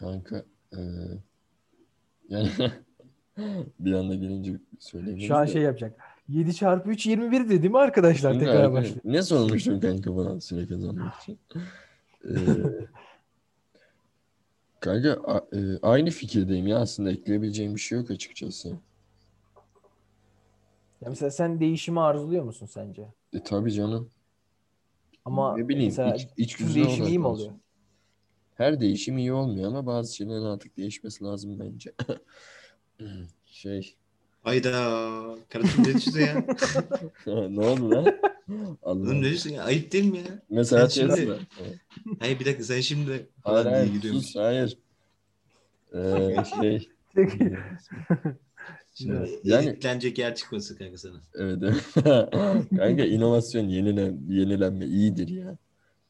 Kanka 0.00 0.44
eee, 0.72 0.80
yani 2.28 2.50
bir 3.78 3.92
anda 3.92 4.14
gelince 4.14 4.52
söyleyemeyiz 4.78 5.28
Şu 5.28 5.36
an 5.36 5.46
şey 5.46 5.62
yapacak. 5.62 6.00
7 6.28 6.54
çarpı 6.54 6.90
3 6.90 7.06
21 7.06 7.48
dedi 7.48 7.68
mi 7.68 7.78
arkadaşlar? 7.78 8.30
Kanka, 8.32 8.46
Tekrar 8.46 8.72
başlıyor. 8.72 9.00
Ne 9.04 9.22
sormuştun 9.22 9.80
kanka 9.80 10.16
bana 10.16 10.40
süre 10.40 10.66
kazanmak 10.66 11.14
için? 11.14 11.38
Eee, 12.24 12.30
kanka 14.80 15.12
a- 15.24 15.46
eee, 15.52 15.78
aynı 15.82 16.10
fikirdeyim 16.10 16.66
ya 16.66 16.78
aslında 16.78 17.10
ekleyebileceğim 17.10 17.74
bir 17.74 17.80
şey 17.80 17.98
yok 17.98 18.10
açıkçası. 18.10 18.68
Ya 21.00 21.08
mesela 21.08 21.30
sen 21.30 21.60
değişimi 21.60 22.00
arzuluyor 22.00 22.44
musun 22.44 22.66
sence? 22.66 23.08
E 23.32 23.42
tabii 23.42 23.72
canım. 23.72 24.10
Ama 25.24 25.56
Ne 25.56 25.68
bileyim 25.68 25.90
mesela 25.90 26.14
iç, 26.14 26.26
iç 26.36 26.56
gücüne 26.56 26.74
değişim 26.84 27.06
iyi 27.06 27.18
mi 27.18 27.26
oluyor? 27.26 27.52
Her 28.60 28.80
değişim 28.80 29.18
iyi 29.18 29.32
olmuyor 29.32 29.68
ama 29.68 29.86
bazı 29.86 30.16
şeylerin 30.16 30.42
artık 30.44 30.76
değişmesi 30.76 31.24
lazım 31.24 31.58
bence. 31.60 31.92
Şey 33.46 33.94
Hayda. 34.42 34.70
Kardeşim 35.48 35.80
ne 35.82 35.84
diyorsun 35.84 36.20
ya? 36.20 36.44
ne 37.48 37.60
oldu 37.60 37.90
lan? 37.90 38.06
Oğlum 38.82 39.20
ne 39.20 39.24
diyorsun 39.24 39.50
ya? 39.50 39.62
Ayıp 39.64 39.92
değil 39.92 40.04
mi 40.04 40.18
ya? 40.18 40.24
Mesela 40.50 40.88
Sen 40.88 41.00
şimdi- 41.02 41.14
Tesla. 41.16 41.38
Hayır 42.18 42.40
bir 42.40 42.44
dakika 42.44 42.64
sen 42.64 42.80
şimdi 42.80 43.26
Hayır 43.44 43.66
hayır 43.66 44.02
sus 44.02 44.36
hayır. 44.36 44.78
Ee, 45.94 46.36
şey. 46.60 46.88
Şimdi 48.94 49.30
Yani- 49.44 49.68
editlenecek 49.68 50.18
yer 50.18 50.34
çıkmasın 50.34 50.76
kanka 50.76 50.98
sana. 50.98 51.20
evet. 51.34 51.58
Kanka 52.76 53.04
inovasyon 53.04 53.68
yenilen, 53.68 54.20
yenilenme 54.28 54.86
iyidir 54.86 55.28
ya. 55.28 55.56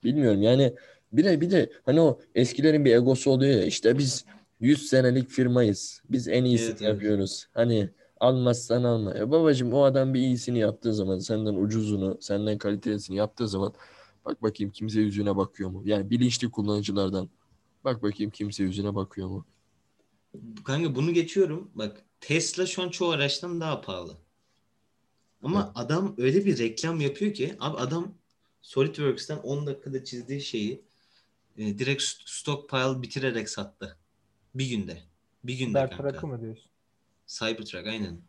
Bilmiyorum 0.05 0.43
yani 0.43 0.75
bir 1.13 1.25
de 1.25 1.41
bir 1.41 1.51
de 1.51 1.73
hani 1.87 2.01
o 2.01 2.21
eskilerin 2.35 2.85
bir 2.85 2.95
egosu 2.95 3.31
oluyor 3.31 3.53
ya 3.53 3.65
işte 3.65 3.99
biz 3.99 4.25
100 4.61 4.87
senelik 4.89 5.29
firmayız. 5.31 6.03
Biz 6.11 6.29
en 6.29 6.45
iyisini 6.45 6.69
Evet, 6.71 6.83
evet. 6.83 6.93
yapıyoruz. 6.93 7.47
Hani 7.55 7.91
almazsan 8.21 8.85
alma. 8.85 9.15
Ya 9.15 9.31
babacığım 9.31 9.73
o 9.73 9.83
adam 9.83 10.15
bir 10.15 10.21
iyisini 10.21 10.59
yaptığı 10.59 10.95
zaman 10.95 11.19
senden 11.19 11.55
ucuzunu, 11.55 12.19
senden 12.21 12.59
kalitesini 12.59 13.17
yaptığı 13.17 13.49
zaman 13.49 13.73
bak 14.25 14.43
bakayım 14.43 14.73
kimse 14.73 15.01
yüzüne 15.01 15.37
bakıyor 15.37 15.71
mu? 15.71 15.83
Yani 15.85 16.11
bilinçli 16.11 16.51
kullanıcılardan 16.51 17.31
bak 17.85 18.03
bakayım 18.03 18.31
kimse 18.31 18.63
yüzüne 18.63 18.95
bakıyor 18.95 19.29
mu? 19.29 19.47
Kanka 20.65 20.95
bunu 20.95 21.13
geçiyorum. 21.13 21.71
Bak 21.75 22.05
Tesla 22.21 22.67
şu 22.67 22.83
an 22.83 22.89
çoğu 22.89 23.11
araçtan 23.11 23.61
daha 23.61 23.81
pahalı. 23.81 24.17
Ama 25.43 25.73
adam 25.75 26.15
öyle 26.19 26.45
bir 26.45 26.59
reklam 26.59 27.01
yapıyor 27.01 27.35
ki 27.35 27.55
abi 27.61 27.77
adam 27.77 28.15
SolidWorks'ten 28.63 29.39
10 29.39 29.67
dakikada 29.67 30.05
çizdiği 30.05 30.41
şeyi 30.41 30.85
e, 31.57 31.79
direkt 31.79 32.03
st- 32.03 32.23
stockpile 32.27 33.03
bitirerek 33.03 33.51
sattı. 33.51 33.97
Bir 34.55 34.69
günde. 34.71 35.03
Bir 35.45 35.59
günde 35.59 35.75
Berk 35.75 35.97
kanka. 35.97 36.27
mı 36.27 36.41
diyorsun? 36.41 36.71
Cybertruck 37.27 37.87
aynen. 37.87 38.21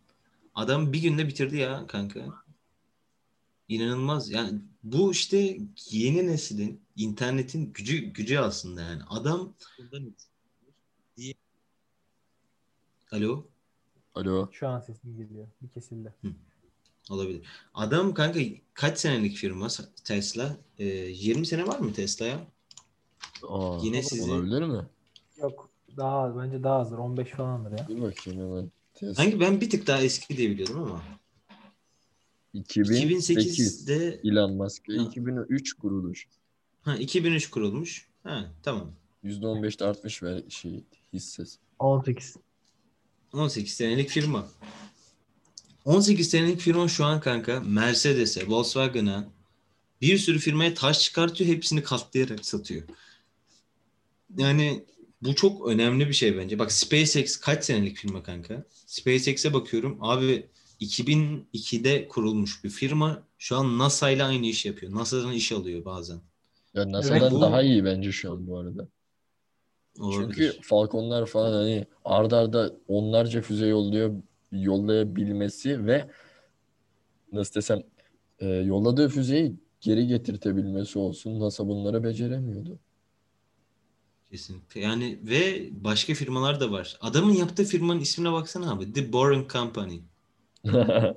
Adam 0.55 0.93
bir 0.93 1.01
günde 1.01 1.27
bitirdi 1.27 1.57
ya 1.57 1.87
kanka. 1.87 2.43
İnanılmaz. 3.67 4.29
Yani 4.29 4.61
bu 4.83 5.11
işte 5.11 5.57
yeni 5.89 6.27
neslin 6.27 6.81
internetin 6.95 7.73
gücü 7.73 7.97
gücü 8.05 8.37
aslında 8.37 8.81
yani. 8.81 9.01
Adam 9.09 9.53
Alo 13.11 13.47
Alo. 14.15 14.49
Şu 14.51 14.67
an 14.67 14.79
sesim 14.79 15.17
geliyor. 15.17 15.47
Bir 15.61 15.69
kesildi. 15.69 16.13
olabilir. 17.09 17.47
Adam 17.73 18.13
kanka 18.13 18.39
kaç 18.73 18.99
senelik 18.99 19.35
firma 19.37 19.67
Tesla? 20.03 20.57
Ee, 20.79 20.85
20 20.85 21.45
sene 21.45 21.67
var 21.67 21.79
mı 21.79 21.93
Tesla'ya? 21.93 22.47
Aa, 23.49 23.77
Yine 23.83 24.03
sizi- 24.03 24.31
olabilir 24.31 24.61
mi? 24.61 24.85
Yok 25.37 25.69
daha 25.97 26.19
az. 26.21 26.37
Bence 26.37 26.63
daha 26.63 26.75
azdır. 26.79 26.97
15 26.97 27.29
falandır 27.29 27.71
ya. 27.79 27.87
Bir 27.89 28.01
bakayım 28.01 28.39
hemen. 28.41 28.71
Tesla. 28.93 29.23
Hangi 29.23 29.39
ben 29.39 29.61
bir 29.61 29.69
tık 29.69 29.87
daha 29.87 30.01
eski 30.01 30.37
diye 30.37 30.49
biliyordum 30.49 30.83
ama. 30.83 31.01
2008 32.53 33.29
2008'de 33.29 34.21
Elon 34.23 34.53
Musk 34.53 34.89
ve 34.89 34.97
Ha. 34.97 35.03
2003 35.03 35.73
kuruluş. 35.73 36.27
ha 36.81 36.95
2003 36.95 37.49
kurulmuş. 37.49 38.07
Ha 38.23 38.45
tamam. 38.63 38.91
%15'te 39.23 39.85
artmış 39.85 40.23
ver 40.23 40.41
şey 40.49 40.83
hissesi. 41.13 41.57
18. 41.79 42.35
18 43.33 43.73
senelik 43.73 44.09
firma. 44.09 44.47
18 45.85 46.29
senelik 46.29 46.59
firma 46.59 46.87
şu 46.87 47.05
an 47.05 47.19
kanka 47.21 47.59
Mercedes'e, 47.59 48.47
Volkswagen'a 48.47 49.27
bir 50.01 50.17
sürü 50.17 50.39
firmaya 50.39 50.73
taş 50.73 50.99
çıkartıyor. 50.99 51.49
Hepsini 51.49 51.83
katlayarak 51.83 52.45
satıyor. 52.45 52.83
Yani 54.37 54.85
bu 55.21 55.35
çok 55.35 55.67
önemli 55.67 56.07
bir 56.07 56.13
şey 56.13 56.37
bence. 56.37 56.59
Bak 56.59 56.71
SpaceX 56.71 57.37
kaç 57.37 57.63
senelik 57.65 57.97
firma 57.97 58.23
kanka? 58.23 58.63
SpaceX'e 58.85 59.53
bakıyorum. 59.53 59.97
Abi 60.01 60.45
2002'de 60.79 62.07
kurulmuş 62.07 62.63
bir 62.63 62.69
firma. 62.69 63.23
Şu 63.37 63.55
an 63.55 63.77
NASA 63.77 64.09
ile 64.09 64.23
aynı 64.23 64.45
iş 64.45 64.65
yapıyor. 64.65 64.93
NASA'dan 64.95 65.31
iş 65.33 65.51
alıyor 65.51 65.85
bazen. 65.85 66.19
Ya 66.73 66.91
NASA'dan 66.91 67.35
bu- 67.35 67.41
daha 67.41 67.61
iyi 67.61 67.85
bence 67.85 68.11
şu 68.11 68.31
an 68.31 68.47
bu 68.47 68.57
arada. 68.57 68.87
Olabilir. 69.99 70.33
Çünkü 70.33 70.61
Falconlar 70.61 71.25
falan 71.25 71.53
hani 71.53 71.85
arda 72.05 72.37
arda 72.37 72.75
onlarca 72.87 73.41
füze 73.41 73.67
yolluyor 73.67 74.15
yollayabilmesi 74.51 75.85
ve 75.85 76.09
nasıl 77.31 77.55
desem 77.55 77.83
e, 78.39 78.47
yolladığı 78.47 79.09
füzeyi 79.09 79.55
geri 79.81 80.07
getirtebilmesi 80.07 80.99
olsun. 80.99 81.39
NASA 81.39 81.67
bunları 81.67 82.03
beceremiyordu. 82.03 82.79
Kesinlikle. 84.31 84.81
Yani 84.81 85.19
ve 85.23 85.69
başka 85.71 86.13
firmalar 86.13 86.59
da 86.59 86.71
var. 86.71 86.97
Adamın 87.01 87.33
yaptığı 87.33 87.65
firmanın 87.65 87.99
ismine 87.99 88.31
baksana 88.31 88.71
abi. 88.71 88.93
The 88.93 89.13
Boring 89.13 89.51
Company. 89.51 89.99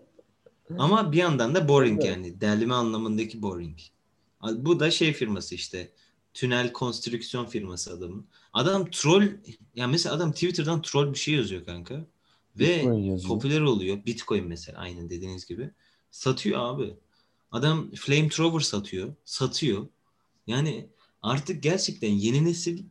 Ama 0.79 1.12
bir 1.12 1.17
yandan 1.17 1.55
da 1.55 1.69
boring 1.69 2.05
yani. 2.05 2.41
Derleme 2.41 2.75
anlamındaki 2.75 3.43
boring. 3.43 3.79
Bu 4.43 4.81
da 4.81 4.91
şey 4.91 5.12
firması 5.12 5.55
işte. 5.55 5.91
Tünel 6.35 6.73
konstrüksiyon 6.73 7.47
firması 7.47 7.93
adamın. 7.93 8.27
Adam 8.53 8.91
troll 8.91 9.29
yani 9.77 9.91
mesela 9.91 10.15
adam 10.15 10.33
Twitter'dan 10.33 10.83
troll 10.83 11.12
bir 11.12 11.19
şey 11.19 11.35
yazıyor 11.35 11.65
kanka. 11.65 12.07
Ve 12.59 12.77
Bitcoin 12.77 13.23
popüler 13.23 13.61
oluyor. 13.61 14.05
Bitcoin 14.07 14.45
mesela 14.47 14.79
aynen 14.79 15.11
dediğiniz 15.11 15.47
gibi. 15.47 15.71
Satıyor 16.11 16.61
abi. 16.61 16.95
Adam 17.53 17.91
flamethrower 17.91 18.61
satıyor. 18.61 19.15
Satıyor. 19.25 19.87
Yani 20.47 20.89
artık 21.23 21.62
gerçekten 21.62 22.11
yeni 22.11 22.45
nesil 22.45 22.85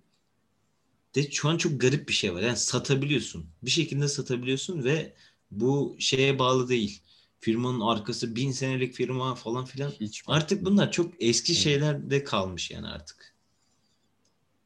de 1.15 1.31
şu 1.31 1.49
an 1.49 1.57
çok 1.57 1.81
garip 1.81 2.07
bir 2.07 2.13
şey 2.13 2.33
var. 2.33 2.41
Yani 2.41 2.57
satabiliyorsun. 2.57 3.45
Bir 3.63 3.69
şekilde 3.69 4.07
satabiliyorsun 4.07 4.83
ve 4.83 5.13
bu 5.51 5.95
şeye 5.99 6.39
bağlı 6.39 6.69
değil. 6.69 7.01
Firmanın 7.39 7.79
arkası 7.79 8.35
bin 8.35 8.51
senelik 8.51 8.93
firma 8.93 9.35
falan 9.35 9.65
filan. 9.65 9.89
Hiç 9.89 10.23
artık 10.27 10.65
bunlar 10.65 10.91
çok 10.91 11.13
eski 11.19 11.55
şeylerde 11.55 12.23
kalmış 12.23 12.71
yani 12.71 12.87
artık. 12.87 13.33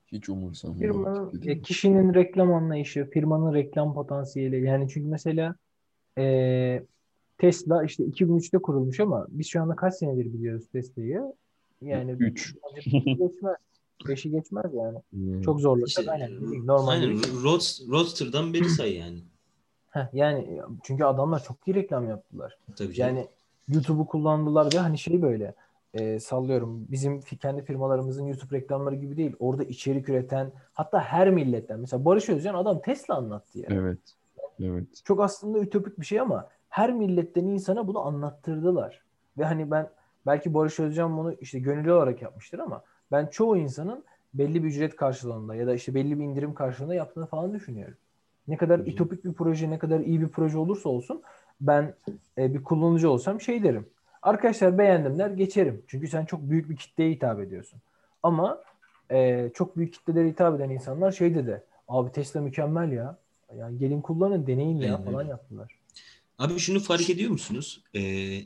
Hiç 0.08 0.30
umursamıyor. 0.30 0.94
Firmanın, 0.94 1.62
kişinin 1.62 2.14
reklam 2.14 2.54
anlayışı, 2.54 3.10
firmanın 3.10 3.54
reklam 3.54 3.94
potansiyeli. 3.94 4.66
Yani 4.66 4.90
çünkü 4.90 5.08
mesela 5.08 5.56
ee, 6.18 6.84
Tesla 7.38 7.84
işte 7.84 8.04
2003'te 8.04 8.58
kurulmuş 8.58 9.00
ama 9.00 9.28
biz 9.30 9.48
şu 9.48 9.62
anda 9.62 9.76
kaç 9.76 9.94
senedir 9.96 10.34
biliyoruz 10.34 10.68
Tesla'yı? 10.72 11.34
Yani 11.82 12.12
3 12.12 12.56
beşi 14.08 14.32
geçmez. 14.32 14.74
Yani. 14.74 14.98
Hmm. 15.10 15.42
Çok 15.42 15.60
zorlasak 15.60 15.88
İşte, 16.00 16.12
aynen. 16.12 16.68
Normal 16.68 16.88
Aynen. 16.88 17.10
değil. 17.10 17.34
Road- 17.44 17.92
Roadster'dan 17.92 18.54
beri 18.54 18.70
say 18.70 18.98
yani. 18.98 19.20
Heh, 19.90 20.08
yani 20.14 20.62
çünkü 20.84 21.04
adamlar 21.04 21.44
çok 21.44 21.68
iyi 21.68 21.76
reklam 21.76 22.10
yaptılar. 22.10 22.58
Tabii 22.76 22.94
canım. 22.94 23.16
Yani 23.16 23.28
YouTube'u 23.68 24.06
kullandılar 24.06 24.74
ve 24.74 24.78
hani 24.78 24.98
şey 24.98 25.22
böyle 25.22 25.56
e, 25.94 26.20
sallıyorum 26.20 26.86
bizim 26.92 27.22
kendi 27.22 27.64
firmalarımızın 27.66 28.26
YouTube 28.26 28.56
reklamları 28.58 28.96
gibi 28.96 29.18
değil. 29.18 29.36
Orada 29.40 29.64
içerik 29.64 30.10
üreten 30.10 30.52
hatta 30.74 31.00
her 31.00 31.30
milletten 31.30 31.80
mesela 31.80 32.06
Barış 32.06 32.30
Özcan 32.30 32.54
adam 32.56 32.82
Tesla 32.82 33.16
anlattı 33.16 33.60
yani. 33.60 33.80
Evet. 33.80 34.00
Evet. 34.60 34.88
Çok 35.04 35.22
aslında 35.22 35.60
ütopik 35.60 36.00
bir 36.00 36.06
şey 36.06 36.20
ama 36.20 36.50
her 36.70 36.94
milletten 36.94 37.46
insana 37.46 37.88
bunu 37.88 38.00
anlattırdılar. 38.00 39.02
Ve 39.38 39.46
hani 39.46 39.72
ben 39.72 39.90
belki 40.26 40.54
Barış 40.54 40.80
Özcan 40.80 41.18
bunu 41.18 41.34
işte 41.34 41.60
gönüllü 41.60 41.92
olarak 41.92 42.22
yapmıştır 42.22 42.60
ama 42.60 42.84
ben 43.12 43.26
çoğu 43.26 43.58
insanın 43.58 44.04
belli 44.34 44.64
bir 44.64 44.68
ücret 44.68 44.96
karşılığında 44.96 45.56
ya 45.56 45.68
da 45.68 45.74
işte 45.74 45.96
belli 45.96 46.20
bir 46.20 46.24
indirim 46.24 46.54
karşılığında 46.54 46.96
yaptığını 46.96 47.26
falan 47.26 47.54
düşünüyorum. 47.54 47.98
Ne 48.48 48.58
kadar 48.58 48.78
Tabii. 48.78 48.90
ütopik 48.90 49.26
bir 49.26 49.34
proje, 49.34 49.70
ne 49.70 49.80
kadar 49.80 50.00
iyi 50.00 50.22
bir 50.22 50.28
proje 50.28 50.58
olursa 50.58 50.90
olsun 50.90 51.22
ben 51.62 51.94
e, 52.38 52.54
bir 52.54 52.64
kullanıcı 52.64 53.10
olsam 53.10 53.42
şey 53.42 53.64
derim. 53.64 53.86
Arkadaşlar 54.22 54.78
beğendim 54.78 55.20
der 55.20 55.30
geçerim. 55.30 55.84
Çünkü 55.88 56.08
sen 56.08 56.26
çok 56.26 56.42
büyük 56.42 56.70
bir 56.70 56.76
kitleye 56.76 57.12
hitap 57.12 57.40
ediyorsun. 57.40 57.80
Ama 58.24 58.62
e, 59.12 59.50
çok 59.54 59.78
büyük 59.78 59.94
kitlelere 59.94 60.28
hitap 60.28 60.56
eden 60.56 60.70
insanlar 60.70 61.12
şey 61.12 61.36
dedi. 61.36 61.64
Abi 61.88 62.12
Tesla 62.12 62.42
mükemmel 62.42 62.92
ya. 62.92 63.18
Yani 63.56 63.78
gelin 63.78 64.02
kullanın, 64.02 64.48
deneyin 64.48 64.78
ya 64.78 64.98
falan 64.98 65.24
yaptılar. 65.24 65.77
Abi 66.38 66.60
şunu 66.60 66.80
fark 66.80 67.10
ediyor 67.10 67.32
musunuz? 67.32 67.84
Ee, 67.96 68.42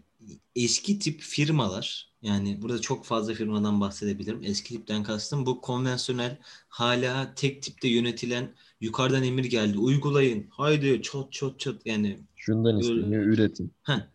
eski 0.56 1.00
tip 1.00 1.22
firmalar 1.22 2.12
yani 2.22 2.62
burada 2.62 2.82
çok 2.82 3.06
fazla 3.06 3.34
firmadan 3.34 3.82
bahsedebilirim. 3.82 4.44
Eski 4.44 4.76
tipten 4.76 5.04
kastım 5.04 5.46
bu 5.46 5.62
konvansiyonel 5.62 6.38
hala 6.70 7.36
tek 7.36 7.64
tipte 7.64 7.88
yönetilen 7.88 8.56
yukarıdan 8.82 9.24
emir 9.24 9.46
geldi 9.46 9.78
uygulayın 9.78 10.48
haydi 10.50 11.02
çot 11.02 11.34
çot 11.34 11.60
çot 11.60 11.86
yani 11.86 12.20
Şundan 12.36 12.80
isteniyor 12.80 13.24
üretin. 13.24 13.74
Heh. 13.84 14.08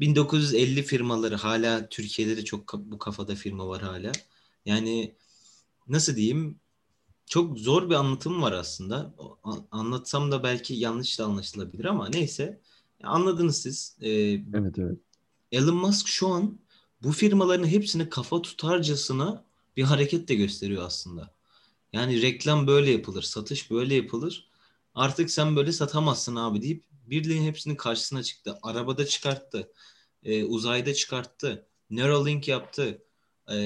1950 0.00 0.82
firmaları 0.82 1.36
hala 1.36 1.88
Türkiye'de 1.88 2.36
de 2.36 2.44
çok 2.44 2.74
bu 2.74 2.98
kafada 2.98 3.34
firma 3.34 3.68
var 3.68 3.82
hala. 3.82 4.12
Yani 4.66 5.14
nasıl 5.88 6.16
diyeyim 6.16 6.60
çok 7.26 7.58
zor 7.58 7.90
bir 7.90 7.94
anlatım 7.94 8.42
var 8.42 8.52
aslında. 8.52 9.14
Anlatsam 9.70 10.32
da 10.32 10.42
belki 10.42 10.74
yanlış 10.74 11.18
da 11.18 11.24
anlaşılabilir 11.24 11.84
ama 11.84 12.08
neyse. 12.08 12.60
Anladınız 13.02 13.62
siz. 13.62 13.96
Ee, 14.00 14.10
Evet 14.54 14.78
evet. 14.78 14.98
Elon 15.52 15.76
Musk 15.76 16.08
şu 16.08 16.28
an 16.28 16.58
bu 17.02 17.12
firmaların 17.12 17.66
hepsini 17.66 18.08
kafa 18.08 18.42
tutarcasına 18.42 19.44
bir 19.76 19.82
hareket 19.82 20.28
de 20.28 20.34
gösteriyor 20.34 20.82
aslında. 20.82 21.34
Yani 21.92 22.22
reklam 22.22 22.66
böyle 22.66 22.90
yapılır, 22.90 23.22
satış 23.22 23.70
böyle 23.70 23.94
yapılır. 23.94 24.48
Artık 24.94 25.30
sen 25.30 25.56
böyle 25.56 25.72
satamazsın 25.72 26.36
abi 26.36 26.62
deyip 26.62 26.84
birliğin 27.06 27.42
hepsinin 27.42 27.76
karşısına 27.76 28.22
çıktı. 28.22 28.58
Arabada 28.62 29.06
çıkarttı, 29.06 29.72
e, 30.22 30.44
uzayda 30.44 30.94
çıkarttı, 30.94 31.66
Neuralink 31.90 32.48
yaptı. 32.48 33.02
E, 33.52 33.56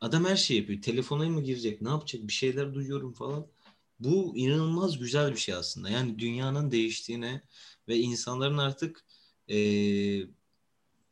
adam 0.00 0.24
her 0.24 0.36
şeyi 0.36 0.60
yapıyor. 0.60 0.82
Telefona 0.82 1.28
mı 1.28 1.42
girecek, 1.42 1.82
ne 1.82 1.88
yapacak, 1.88 2.22
bir 2.22 2.32
şeyler 2.32 2.74
duyuyorum 2.74 3.12
falan. 3.12 3.46
Bu 4.00 4.32
inanılmaz 4.36 4.98
güzel 4.98 5.32
bir 5.32 5.36
şey 5.36 5.54
aslında. 5.54 5.90
Yani 5.90 6.18
dünyanın 6.18 6.70
değiştiğine 6.70 7.42
ve 7.88 7.96
insanların 7.96 8.58
artık 8.58 9.04
e, 9.50 9.56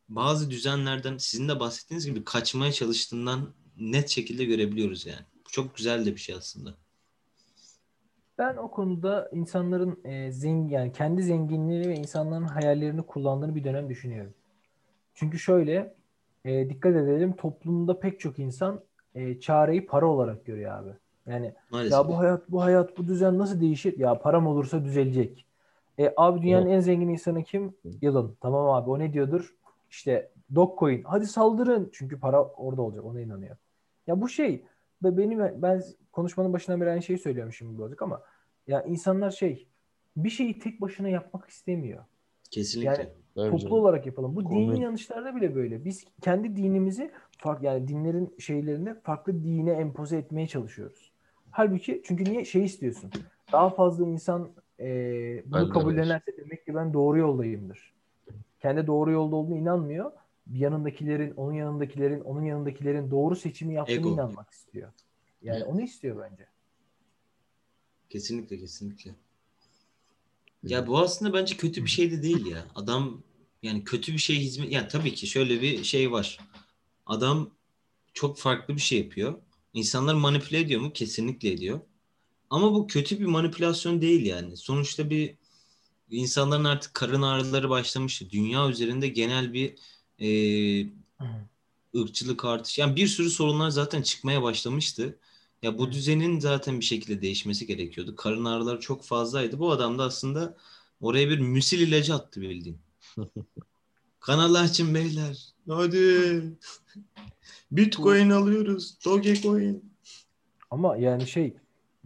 bazı 0.09 0.51
düzenlerden 0.51 1.19
sizin 1.19 1.49
de 1.49 1.61
bahsettiğiniz 1.61 2.07
gibi 2.07 2.25
kaçmaya 2.25 2.73
çalıştığından 2.73 3.55
net 3.79 4.09
şekilde 4.09 4.45
görebiliyoruz 4.45 5.07
yani. 5.07 5.27
Bu 5.47 5.51
çok 5.51 5.77
güzel 5.77 6.07
de 6.07 6.15
bir 6.15 6.21
şey 6.21 6.35
aslında. 6.35 6.75
Ben 8.39 8.57
o 8.57 8.71
konuda 8.71 9.31
insanların 9.33 10.01
e, 10.05 10.33
zengin 10.33 10.69
yani 10.69 10.93
kendi 10.93 11.23
zenginliğini 11.23 11.89
ve 11.89 11.95
insanların 11.95 12.45
hayallerini 12.45 13.03
kullandığını 13.03 13.55
bir 13.55 13.65
dönem 13.65 13.89
düşünüyorum. 13.89 14.35
Çünkü 15.15 15.39
şöyle 15.39 15.95
e, 16.45 16.71
dikkat 16.71 16.97
edelim 16.97 17.37
toplumda 17.37 18.01
pek 18.01 18.21
çok 18.21 18.39
insan 18.39 18.81
e, 19.15 19.41
çareyi 19.41 19.87
para 19.87 20.07
olarak 20.07 20.47
görüyor 20.47 20.79
abi. 20.79 20.91
Yani 21.27 21.55
Maalesef. 21.71 21.93
ya 21.93 22.09
bu 22.09 22.19
hayat 22.19 22.51
bu 22.51 22.63
hayat 22.63 22.99
bu 22.99 23.07
düzen 23.07 23.39
nasıl 23.39 23.61
değişir? 23.61 23.99
Ya 23.99 24.19
param 24.19 24.47
olursa 24.47 24.85
düzelecek. 24.85 25.46
E, 25.99 26.13
abi 26.17 26.43
dünyanın 26.43 26.67
en 26.67 26.81
zengin 26.81 27.09
insanı 27.09 27.45
kim? 27.45 27.75
Elon. 28.03 28.37
Tamam 28.41 28.69
abi 28.71 28.91
o 28.91 28.99
ne 28.99 29.13
diyordur? 29.13 29.55
İşte 29.91 30.31
Dogecoin. 30.55 31.03
Hadi 31.03 31.27
saldırın. 31.27 31.91
Çünkü 31.93 32.21
para 32.21 32.45
orada 32.45 32.83
olacak. 32.83 33.05
Ona 33.05 33.21
inanıyor. 33.21 33.57
Ya 34.07 34.21
bu 34.21 34.29
şey 34.29 34.65
ve 35.05 35.17
benim 35.19 35.63
ben 35.63 35.83
konuşmanın 36.13 36.53
başından 36.53 36.81
beri 36.81 36.91
aynı 36.91 37.03
şeyi 37.03 37.19
söylüyorum 37.19 37.53
şimdi 37.53 37.79
birazcık 37.79 38.03
ama 38.03 38.23
ya 38.67 38.83
insanlar 38.83 39.31
şey 39.31 39.67
bir 40.17 40.31
şeyi 40.31 40.59
tek 40.59 40.81
başına 40.81 41.09
yapmak 41.09 41.49
istemiyor. 41.49 42.05
Kesinlikle. 42.51 43.13
Yani 43.37 43.51
toplu 43.51 43.77
olarak 43.77 44.07
yapalım. 44.07 44.37
Bu 44.37 44.45
Konu- 44.45 44.55
dini 44.55 44.79
inanışlarda 44.79 45.37
bile 45.37 45.55
böyle. 45.55 45.85
Biz 45.85 46.05
kendi 46.21 46.57
dinimizi 46.57 47.11
fark 47.39 47.63
yani 47.63 47.89
dinlerin 47.89 48.35
şeylerine 48.39 48.95
farklı 48.95 49.45
dine 49.45 49.73
empoze 49.73 50.17
etmeye 50.17 50.47
çalışıyoruz. 50.47 51.13
Halbuki 51.51 52.03
çünkü 52.05 52.25
niye 52.25 52.45
şey 52.45 52.65
istiyorsun? 52.65 53.11
Daha 53.53 53.71
fazla 53.71 54.07
insan 54.07 54.49
e, 54.81 54.85
bunu 55.47 55.61
Ben 55.61 55.69
de 55.69 55.73
kabullenerse 55.73 56.37
demek 56.37 56.67
ki 56.67 56.75
ben 56.75 56.93
doğru 56.93 57.19
yoldayımdır. 57.19 57.95
Kendi 58.61 58.87
doğru 58.87 59.11
yolda 59.11 59.37
olduğuna 59.37 59.59
inanmıyor. 59.59 60.13
Yanındakilerin, 60.53 61.31
onun 61.37 61.53
yanındakilerin, 61.53 62.21
onun 62.21 62.43
yanındakilerin 62.43 63.11
doğru 63.11 63.37
seçimi 63.37 63.75
yaptığını 63.75 63.97
Ego. 63.97 64.13
inanmak 64.13 64.51
istiyor. 64.51 64.93
Yani 65.43 65.65
onu 65.65 65.81
istiyor 65.83 66.31
bence. 66.31 66.47
Kesinlikle 68.11 68.59
kesinlikle. 68.59 69.15
Ya 70.63 70.87
bu 70.87 70.99
aslında 70.99 71.35
bence 71.35 71.57
kötü 71.57 71.85
bir 71.85 71.91
şey 71.91 72.11
de 72.11 72.23
değil 72.23 72.47
ya. 72.47 72.67
Adam 72.75 73.23
yani 73.63 73.85
kötü 73.85 74.13
bir 74.13 74.19
şey 74.19 74.37
hizmet 74.37 74.73
ya 74.73 74.89
tabii 74.89 75.15
ki 75.15 75.27
şöyle 75.27 75.63
bir 75.63 75.85
şey 75.85 76.13
var. 76.13 76.39
Adam 77.07 77.51
çok 78.13 78.39
farklı 78.39 78.75
bir 78.75 78.81
şey 78.81 78.99
yapıyor. 78.99 79.39
İnsanlar 79.75 80.15
manipüle 80.15 80.61
ediyor 80.61 80.81
mu? 80.81 80.93
Kesinlikle 80.93 81.53
ediyor. 81.53 81.81
Ama 82.51 82.75
bu 82.75 82.87
kötü 82.87 83.21
bir 83.21 83.27
manipülasyon 83.27 84.01
değil 84.01 84.27
yani. 84.27 84.57
Sonuçta 84.57 85.11
bir 85.11 85.35
insanların 86.11 86.65
artık 86.65 86.95
karın 86.95 87.23
ağrıları 87.23 87.71
başlamıştı. 87.71 88.31
Dünya 88.31 88.69
üzerinde 88.69 89.09
genel 89.09 89.53
bir 89.53 89.75
e, 90.21 90.29
ırkçılık 91.97 92.45
artışı. 92.45 92.81
Yani 92.81 92.97
bir 92.97 93.07
sürü 93.07 93.31
sorunlar 93.31 93.71
zaten 93.71 94.03
çıkmaya 94.03 94.43
başlamıştı. 94.43 95.19
Ya 95.63 95.79
bu 95.79 95.93
düzenin 95.93 96.41
zaten 96.41 96.81
bir 96.81 96.85
şekilde 96.85 97.23
değişmesi 97.23 97.67
gerekiyordu. 97.67 98.17
Karın 98.17 98.45
ağrıları 98.45 98.81
çok 98.81 99.05
fazlaydı. 99.05 99.59
Bu 99.59 99.73
adam 99.73 99.99
da 99.99 100.05
aslında 100.05 100.57
oraya 101.01 101.29
bir 101.29 101.39
müsil 101.39 101.81
ilacı 101.81 102.15
attı 102.15 102.41
bildiğin. 102.41 102.79
Kanallar 104.21 104.65
için 104.65 104.95
beyler. 104.95 105.47
Hadi. 105.69 106.43
Bitcoin 107.71 108.31
alıyoruz. 108.31 108.99
Dogecoin. 109.05 109.93
Ama 110.71 110.97
yani 110.97 111.27
şey 111.27 111.55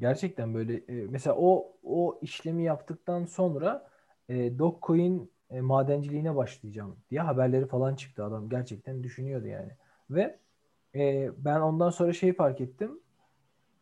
gerçekten 0.01 0.55
böyle 0.55 0.75
e, 0.75 1.07
mesela 1.11 1.37
o 1.39 1.73
o 1.83 2.19
işlemi 2.23 2.63
yaptıktan 2.63 3.25
sonra 3.25 3.87
e, 4.29 4.59
Dogecoin 4.59 5.31
e, 5.51 5.61
madenciliğine 5.61 6.37
başlayacağım 6.37 6.97
diye 7.11 7.21
haberleri 7.21 7.67
falan 7.67 7.95
çıktı. 7.95 8.25
Adam 8.25 8.49
gerçekten 8.49 9.03
düşünüyordu 9.03 9.47
yani. 9.47 9.71
Ve 10.11 10.39
e, 10.95 11.31
ben 11.39 11.61
ondan 11.61 11.91
sonra 11.91 12.13
şeyi 12.13 12.33
fark 12.33 12.61
ettim. 12.61 13.01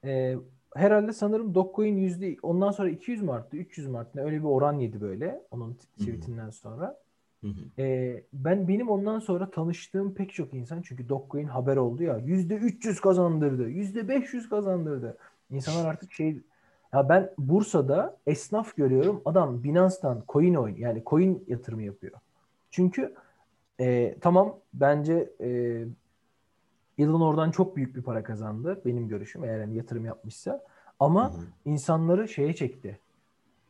E, 0.05 0.37
herhalde 0.75 1.13
sanırım 1.13 1.55
Dogecoin 1.55 1.97
yüzde 1.97 2.37
ondan 2.43 2.71
sonra 2.71 2.89
200 2.89 3.23
mü 3.23 3.31
arttı 3.31 3.57
300 3.57 3.89
mü 3.89 3.99
arttı 3.99 4.21
öyle 4.21 4.39
bir 4.39 4.45
oran 4.45 4.79
yedi 4.79 5.01
böyle 5.01 5.43
onun 5.51 5.75
tweetinden 5.99 6.51
sonra. 6.51 7.01
Hı 7.41 7.47
hı. 7.47 7.83
Ee, 7.83 8.25
ben 8.33 8.69
benim 8.69 8.89
ondan 8.89 9.19
sonra 9.19 9.51
tanıştığım 9.51 10.15
pek 10.15 10.33
çok 10.33 10.55
insan 10.55 10.83
çünkü 10.83 11.09
Dogecoin 11.09 11.47
haber 11.47 11.77
oldu 11.77 12.03
ya 12.03 12.19
yüzde 12.19 12.55
300 12.55 13.01
kazandırdı, 13.01 13.69
yüzde 13.69 14.09
500 14.09 14.49
kazandırdı. 14.49 15.17
İnsanlar 15.51 15.89
artık 15.89 16.13
şey 16.13 16.41
ya 16.93 17.09
ben 17.09 17.31
Bursa'da 17.39 18.17
esnaf 18.27 18.77
görüyorum 18.77 19.23
adam 19.25 19.65
Binance'dan 19.65 20.25
coin 20.29 20.55
oyun 20.55 20.77
yani 20.77 21.03
coin 21.07 21.45
yatırımı 21.49 21.83
yapıyor. 21.83 22.21
Çünkü 22.71 23.15
e, 23.81 24.19
tamam 24.21 24.57
bence 24.75 25.31
e, 25.41 25.49
Elon 26.99 27.21
oradan 27.21 27.51
çok 27.51 27.77
büyük 27.77 27.97
bir 27.97 28.03
para 28.03 28.23
kazandı 28.23 28.83
benim 28.85 29.09
görüşüm 29.09 29.45
eğer 29.45 29.61
yani 29.61 29.77
yatırım 29.77 30.05
yapmışsa. 30.05 30.65
Ama 31.01 31.33
Hı 31.33 31.39
hı. 31.39 31.43
insanları 31.65 32.29
şeye 32.29 32.55
çekti. 32.55 33.01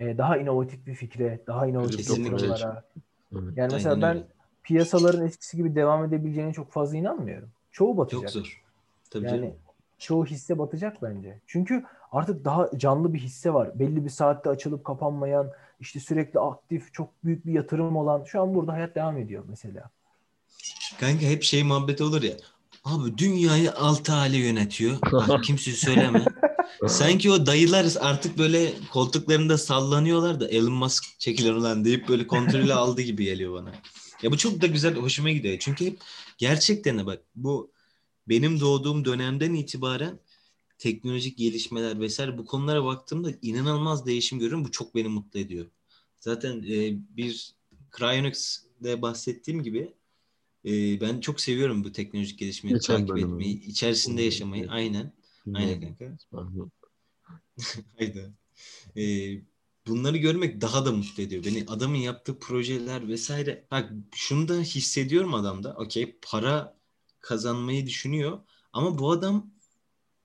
E, 0.00 0.18
daha 0.18 0.36
inovatif 0.36 0.86
bir 0.86 0.94
fikre, 0.94 1.40
daha 1.46 1.66
inovatif 1.66 2.10
yatırımlara. 2.10 2.84
Yani 3.32 3.72
mesela 3.72 3.94
Aynen 3.94 4.02
ben 4.02 4.16
öyle. 4.16 4.26
piyasaların 4.62 5.26
eskisi 5.26 5.56
gibi 5.56 5.74
devam 5.74 6.04
edebileceğine 6.04 6.52
çok 6.52 6.72
fazla 6.72 6.96
inanmıyorum. 6.96 7.48
Çoğu 7.72 7.88
Çok 7.88 7.98
batacak. 7.98 8.30
zor. 8.30 8.62
Tabii 9.10 9.26
Yani 9.26 9.40
canım. 9.40 9.54
Çoğu 9.98 10.26
hisse 10.26 10.58
batacak 10.58 11.02
bence. 11.02 11.40
Çünkü 11.46 11.84
artık 12.12 12.44
daha 12.44 12.78
canlı 12.78 13.14
bir 13.14 13.18
hisse 13.18 13.54
var. 13.54 13.78
Belli 13.78 14.04
bir 14.04 14.10
saatte 14.10 14.50
açılıp 14.50 14.84
kapanmayan, 14.84 15.50
işte 15.80 16.00
sürekli 16.00 16.40
aktif, 16.40 16.94
çok 16.94 17.24
büyük 17.24 17.46
bir 17.46 17.52
yatırım 17.52 17.96
olan. 17.96 18.24
Şu 18.24 18.42
an 18.42 18.54
burada 18.54 18.72
hayat 18.72 18.94
devam 18.94 19.18
ediyor 19.18 19.44
mesela. 19.48 19.90
Kanka 21.00 21.26
hep 21.26 21.42
şey 21.42 21.62
muhabbeti 21.62 22.04
olur 22.04 22.22
ya. 22.22 22.34
Abi 22.84 23.18
dünyayı 23.18 23.72
altı 23.72 24.12
aile 24.12 24.36
yönetiyor. 24.36 24.98
Bak 25.12 25.44
kimse 25.44 25.72
söyleme. 25.72 26.24
Sanki 26.86 27.30
o 27.30 27.46
dayılar 27.46 27.86
artık 28.00 28.38
böyle 28.38 28.72
koltuklarında 28.92 29.58
sallanıyorlar 29.58 30.40
da 30.40 30.48
Elon 30.48 30.72
Musk 30.72 31.04
çekilir 31.18 31.52
ulan 31.52 31.84
deyip 31.84 32.08
böyle 32.08 32.26
kontrolü 32.26 32.72
aldı 32.74 33.02
gibi 33.02 33.24
geliyor 33.24 33.52
bana. 33.52 33.72
Ya 34.22 34.32
bu 34.32 34.36
çok 34.36 34.60
da 34.60 34.66
güzel, 34.66 34.94
hoşuma 34.94 35.30
gidiyor. 35.30 35.56
Çünkü 35.58 35.86
hep 35.86 35.98
gerçekten 36.38 36.98
de 36.98 37.06
bak 37.06 37.22
bu 37.36 37.70
benim 38.28 38.60
doğduğum 38.60 39.04
dönemden 39.04 39.54
itibaren 39.54 40.20
teknolojik 40.78 41.38
gelişmeler 41.38 42.00
vesaire 42.00 42.38
bu 42.38 42.44
konulara 42.44 42.84
baktığımda 42.84 43.30
inanılmaz 43.42 44.06
değişim 44.06 44.38
görüyorum. 44.38 44.64
Bu 44.64 44.70
çok 44.70 44.94
beni 44.94 45.08
mutlu 45.08 45.40
ediyor. 45.40 45.66
Zaten 46.20 46.62
e, 46.62 46.96
bir 47.16 47.54
Cryonics'de 47.98 49.02
bahsettiğim 49.02 49.62
gibi 49.62 49.94
e, 50.64 51.00
ben 51.00 51.20
çok 51.20 51.40
seviyorum 51.40 51.84
bu 51.84 51.92
teknolojik 51.92 52.38
gelişmeyi 52.38 52.74
Geçen 52.74 52.96
takip 52.96 53.08
bölümü. 53.08 53.32
etmeyi, 53.32 53.64
içerisinde 53.64 54.22
yaşamayı. 54.22 54.70
Aynen. 54.70 55.12
Aynen 55.54 55.80
kanka. 55.80 56.18
Hayda. 57.98 58.30
Ee, 58.96 59.40
bunları 59.86 60.16
görmek 60.16 60.60
daha 60.60 60.86
da 60.86 60.92
mutlu 60.92 61.22
ediyor 61.22 61.44
beni. 61.44 61.64
Adamın 61.68 61.96
yaptığı 61.96 62.38
projeler 62.38 63.08
vesaire. 63.08 63.66
Bak 63.70 63.92
şunu 64.14 64.48
da 64.48 64.60
hissediyorum 64.60 65.34
adamda. 65.34 65.74
Okey 65.74 66.18
para 66.22 66.77
kazanmayı 67.20 67.86
düşünüyor. 67.86 68.38
Ama 68.72 68.98
bu 68.98 69.10
adam 69.10 69.50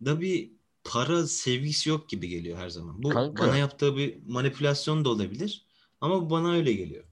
da 0.05 0.21
bir 0.21 0.51
para 0.83 1.27
sevgisi 1.27 1.89
yok 1.89 2.09
gibi 2.09 2.27
geliyor 2.27 2.57
her 2.57 2.69
zaman. 2.69 3.03
Bu 3.03 3.09
Kanka. 3.09 3.43
bana 3.43 3.57
yaptığı 3.57 3.97
bir 3.97 4.27
manipülasyon 4.27 5.05
da 5.05 5.09
olabilir. 5.09 5.65
Ama 6.01 6.21
bu 6.25 6.29
bana 6.29 6.51
öyle 6.51 6.73
geliyor. 6.73 7.03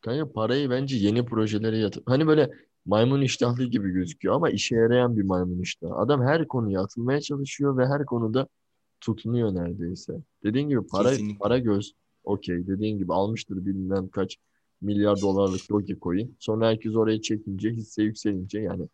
Kanka 0.00 0.32
parayı 0.32 0.70
bence 0.70 0.96
yeni 0.96 1.24
projelere 1.24 1.78
yatır. 1.78 2.02
Hani 2.06 2.26
böyle 2.26 2.50
maymun 2.86 3.20
iştahlı 3.20 3.64
gibi 3.64 3.90
gözüküyor 3.90 4.34
ama 4.34 4.50
işe 4.50 4.74
yarayan 4.74 5.16
bir 5.16 5.22
maymun 5.22 5.60
iştahı. 5.62 5.94
Adam 5.94 6.22
her 6.22 6.48
konuya 6.48 6.82
atılmaya 6.82 7.20
çalışıyor 7.20 7.76
ve 7.76 7.86
her 7.86 8.06
konuda 8.06 8.48
tutunuyor 9.00 9.54
neredeyse. 9.54 10.12
Dediğin 10.44 10.68
gibi 10.68 10.86
para 10.86 11.10
Kesinlikle. 11.10 11.38
para 11.38 11.58
göz. 11.58 11.92
Okey. 12.24 12.66
Dediğin 12.66 12.98
gibi 12.98 13.12
almıştır 13.12 13.66
bilmem 13.66 14.08
kaç 14.08 14.36
milyar 14.80 15.20
dolarlık 15.20 15.70
Dogecoin. 15.70 16.36
Sonra 16.38 16.68
herkes 16.68 16.94
oraya 16.94 17.22
çekince 17.22 17.70
hisse 17.70 18.02
yükselince 18.02 18.60
yani 18.60 18.88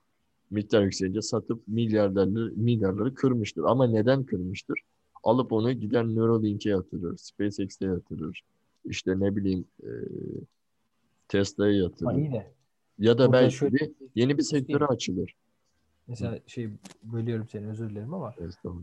miktar 0.55 0.83
yükselince 0.83 1.23
satıp 1.23 1.69
milyarları 1.69 2.53
milyarları 2.57 3.15
kırmıştır. 3.15 3.63
Ama 3.65 3.87
neden 3.87 4.25
kırmıştır? 4.25 4.79
Alıp 5.25 5.53
onu 5.53 5.73
gider 5.73 6.05
Neuralink'e 6.05 6.71
yatırır, 6.71 7.17
SpaceX'e 7.17 7.87
yatırır. 7.87 8.43
İşte 8.85 9.21
ne 9.21 9.37
bileyim 9.37 9.65
e, 9.83 9.91
Tesla'ya 11.29 11.73
yatırır. 11.73 12.33
de 12.33 12.53
Ya 12.99 13.19
da 13.19 13.19
Burada 13.19 13.33
belki 13.33 13.57
şöyle 13.57 13.79
de 13.79 13.93
yeni 14.15 14.39
bir 14.39 14.43
sektöre 14.43 14.85
açılır. 14.85 15.35
mesela 16.07 16.39
şey 16.47 16.69
bölüyorum 17.03 17.49
seni 17.49 17.67
özür 17.67 17.91
dilerim 17.91 18.15
ama 18.15 18.35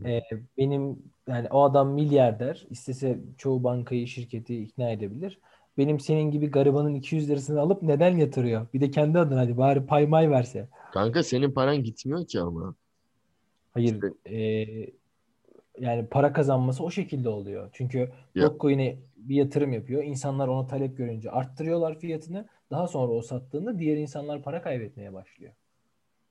e, 0.04 0.20
benim 0.58 0.98
yani 1.28 1.48
o 1.50 1.62
adam 1.62 1.88
milyarder 1.88 2.66
istese 2.70 3.18
çoğu 3.38 3.64
bankayı 3.64 4.06
şirketi 4.06 4.62
ikna 4.62 4.90
edebilir. 4.90 5.38
Benim 5.78 6.00
senin 6.00 6.30
gibi 6.30 6.50
garibanın 6.50 6.94
200 6.94 7.30
lirasını 7.30 7.60
alıp 7.60 7.82
neden 7.82 8.16
yatırıyor? 8.16 8.66
Bir 8.74 8.80
de 8.80 8.90
kendi 8.90 9.18
adına 9.18 9.40
hadi 9.40 9.56
bari 9.56 9.86
pay 9.86 10.06
may 10.06 10.30
verse. 10.30 10.68
Kanka 10.92 11.22
senin 11.22 11.50
paran 11.52 11.82
gitmiyor 11.82 12.26
ki 12.26 12.40
ama. 12.40 12.74
Hayır 13.70 13.94
İşte- 13.94 14.36
e, 14.36 14.66
yani 15.78 16.06
para 16.06 16.32
kazanması 16.32 16.84
o 16.84 16.90
şekilde 16.90 17.28
oluyor. 17.28 17.70
Çünkü. 17.72 18.10
Dogecoin'e 18.36 18.96
bir 19.16 19.34
yatırım 19.34 19.72
yapıyor. 19.72 20.04
İnsanlar 20.04 20.48
ona 20.48 20.66
talep 20.66 20.96
görünce 20.96 21.30
arttırıyorlar 21.30 21.98
fiyatını. 21.98 22.48
Daha 22.70 22.86
sonra 22.86 23.12
o 23.12 23.22
sattığında 23.22 23.78
diğer 23.78 23.96
insanlar 23.96 24.42
para 24.42 24.62
kaybetmeye 24.62 25.12
başlıyor. 25.12 25.52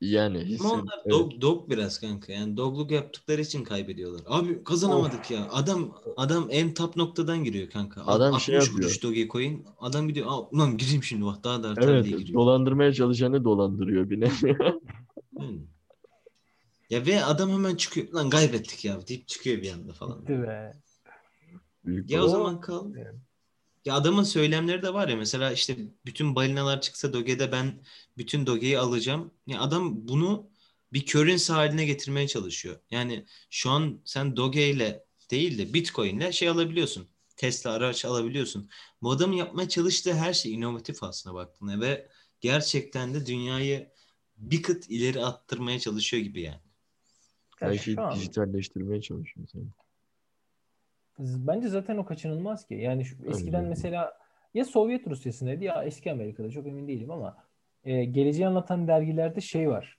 Yani 0.01 0.39
hisse 0.39 0.67
Ama 0.67 0.73
onlar 0.73 0.93
evet. 1.05 1.11
dog, 1.13 1.41
dog 1.41 1.69
biraz 1.69 1.99
kanka. 1.99 2.33
Yani 2.33 2.57
dogluk 2.57 2.91
yaptıkları 2.91 3.41
için 3.41 3.63
kaybediyorlar. 3.63 4.21
Abi 4.27 4.63
kazanamadık 4.63 5.31
ya. 5.31 5.47
Adam 5.51 5.97
adam 6.17 6.47
en 6.49 6.73
top 6.73 6.95
noktadan 6.95 7.43
giriyor 7.43 7.69
kanka. 7.69 8.01
Adam 8.05 8.33
60 8.33 8.43
şey 8.45 8.55
yapıyor. 8.55 8.75
kuruş 8.75 9.03
Dogecoin. 9.03 9.65
Adam 9.79 10.07
gidiyor. 10.07 10.27
Aa, 10.29 10.39
ulan 10.41 10.77
gireyim 10.77 11.03
şimdi 11.03 11.25
bak 11.25 11.43
daha 11.43 11.63
da 11.63 11.69
artar 11.69 11.87
Evet, 11.93 12.05
diye 12.05 12.17
giriyor. 12.17 12.39
dolandırmaya 12.39 12.93
çalışanı 12.93 13.43
dolandırıyor 13.43 14.09
bir 14.09 14.19
nevi. 14.21 14.57
Yani. 15.39 15.61
Ya 16.89 17.05
ve 17.05 17.23
adam 17.25 17.49
hemen 17.49 17.75
çıkıyor. 17.75 18.13
Lan 18.13 18.29
kaybettik 18.29 18.85
ya 18.85 19.07
deyip 19.07 19.27
çıkıyor 19.27 19.61
bir 19.61 19.71
anda 19.73 19.93
falan. 19.93 20.21
Bitti 20.21 20.41
be. 20.41 20.73
Büyük 21.85 22.09
Ya 22.09 22.19
o 22.19 22.21
para. 22.21 22.31
zaman 22.31 22.61
kal. 22.61 22.95
Evet. 22.95 23.15
Ya 23.85 23.95
adamın 23.95 24.23
söylemleri 24.23 24.81
de 24.81 24.93
var 24.93 25.07
ya 25.07 25.15
mesela 25.15 25.51
işte 25.51 25.77
bütün 26.05 26.35
balinalar 26.35 26.81
çıksa 26.81 27.13
Doge'de 27.13 27.51
ben 27.51 27.83
bütün 28.17 28.45
Doge'yi 28.45 28.79
alacağım. 28.79 29.31
Ya 29.47 29.61
adam 29.61 30.07
bunu 30.07 30.49
bir 30.93 31.05
currency 31.05 31.53
haline 31.53 31.85
getirmeye 31.85 32.27
çalışıyor. 32.27 32.79
Yani 32.91 33.25
şu 33.49 33.69
an 33.69 34.01
sen 34.05 34.37
Doge 34.37 34.69
ile 34.69 35.05
değil 35.31 35.57
de 35.57 35.73
Bitcoin 35.73 36.17
ile 36.17 36.31
şey 36.31 36.49
alabiliyorsun. 36.49 37.07
Tesla 37.37 37.71
araç 37.71 38.05
alabiliyorsun. 38.05 38.69
Bu 39.01 39.11
adamın 39.11 39.35
yapmaya 39.35 39.69
çalıştığı 39.69 40.13
her 40.13 40.33
şey 40.33 40.53
inovatif 40.53 41.03
aslında 41.03 41.35
baktığında 41.35 41.79
ve 41.81 42.09
gerçekten 42.41 43.13
de 43.13 43.25
dünyayı 43.25 43.91
bir 44.37 44.61
kıt 44.61 44.89
ileri 44.89 45.25
attırmaya 45.25 45.79
çalışıyor 45.79 46.23
gibi 46.23 46.41
yani. 46.41 46.61
Ya 47.61 47.69
Her 47.69 47.77
şeyi 47.77 47.97
dijitalleştirmeye 48.15 49.01
çalışıyor 49.01 49.47
sen. 49.51 49.71
Bence 51.21 51.67
zaten 51.67 51.97
o 51.97 52.05
kaçınılmaz 52.05 52.67
ki. 52.67 52.73
Yani 52.73 53.05
şu, 53.05 53.15
eskiden 53.27 53.59
öyle. 53.59 53.69
mesela 53.69 54.13
ya 54.53 54.65
Sovyet 54.65 55.07
Rusyası'ndaydı 55.07 55.63
ya 55.63 55.83
eski 55.83 56.11
Amerika'da 56.11 56.49
çok 56.49 56.67
emin 56.67 56.87
değilim 56.87 57.11
ama 57.11 57.37
e, 57.83 58.05
geleceği 58.05 58.47
anlatan 58.47 58.87
dergilerde 58.87 59.41
şey 59.41 59.69
var. 59.69 59.97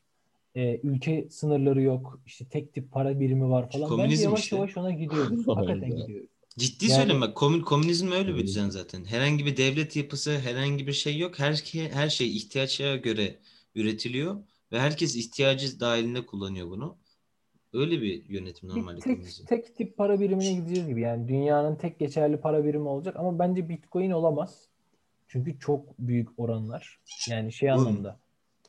E, 0.54 0.80
ülke 0.82 1.28
sınırları 1.30 1.82
yok. 1.82 2.20
işte 2.26 2.44
tek 2.44 2.74
tip 2.74 2.92
para 2.92 3.20
birimi 3.20 3.50
var 3.50 3.70
falan. 3.70 3.90
Bence 3.90 3.96
Komünizm 3.96 4.24
yavaş 4.24 4.40
işte. 4.40 4.56
yavaş 4.56 4.76
ona 4.76 4.90
gidiyoruz. 4.90 5.46
Hakikaten 5.48 5.96
gidiyoruz. 5.96 6.28
Ciddi 6.58 6.84
Yani- 6.84 6.94
söylüyorum 6.94 7.20
bak 7.20 7.34
komün, 7.36 7.60
komünizm 7.60 8.12
öyle 8.12 8.34
bir 8.36 8.42
düzen 8.42 8.68
zaten. 8.68 9.04
Herhangi 9.04 9.46
bir 9.46 9.56
devlet 9.56 9.96
yapısı, 9.96 10.38
herhangi 10.38 10.86
bir 10.86 10.92
şey 10.92 11.18
yok. 11.18 11.38
Her, 11.38 11.64
her 11.92 12.08
şey 12.08 12.36
ihtiyaca 12.36 12.96
göre 12.96 13.38
üretiliyor 13.74 14.36
ve 14.72 14.80
herkes 14.80 15.16
ihtiyacı 15.16 15.80
dahilinde 15.80 16.26
kullanıyor 16.26 16.70
bunu. 16.70 16.96
Öyle 17.72 18.02
bir 18.02 18.28
yönetim 18.28 18.68
normalde 18.68 19.00
tek, 19.00 19.46
tek 19.46 19.76
tip 19.76 19.96
para 19.96 20.20
birimine 20.20 20.52
gideceğiz 20.52 20.88
gibi. 20.88 21.00
Yani 21.00 21.28
dünyanın 21.28 21.76
tek 21.76 21.98
geçerli 21.98 22.36
para 22.36 22.64
birimi 22.64 22.88
olacak 22.88 23.16
ama 23.16 23.38
bence 23.38 23.68
Bitcoin 23.68 24.10
olamaz. 24.10 24.68
Çünkü 25.28 25.58
çok 25.58 25.98
büyük 25.98 26.28
oranlar. 26.36 27.00
Yani 27.30 27.52
şey 27.52 27.70
anlamda. 27.70 28.18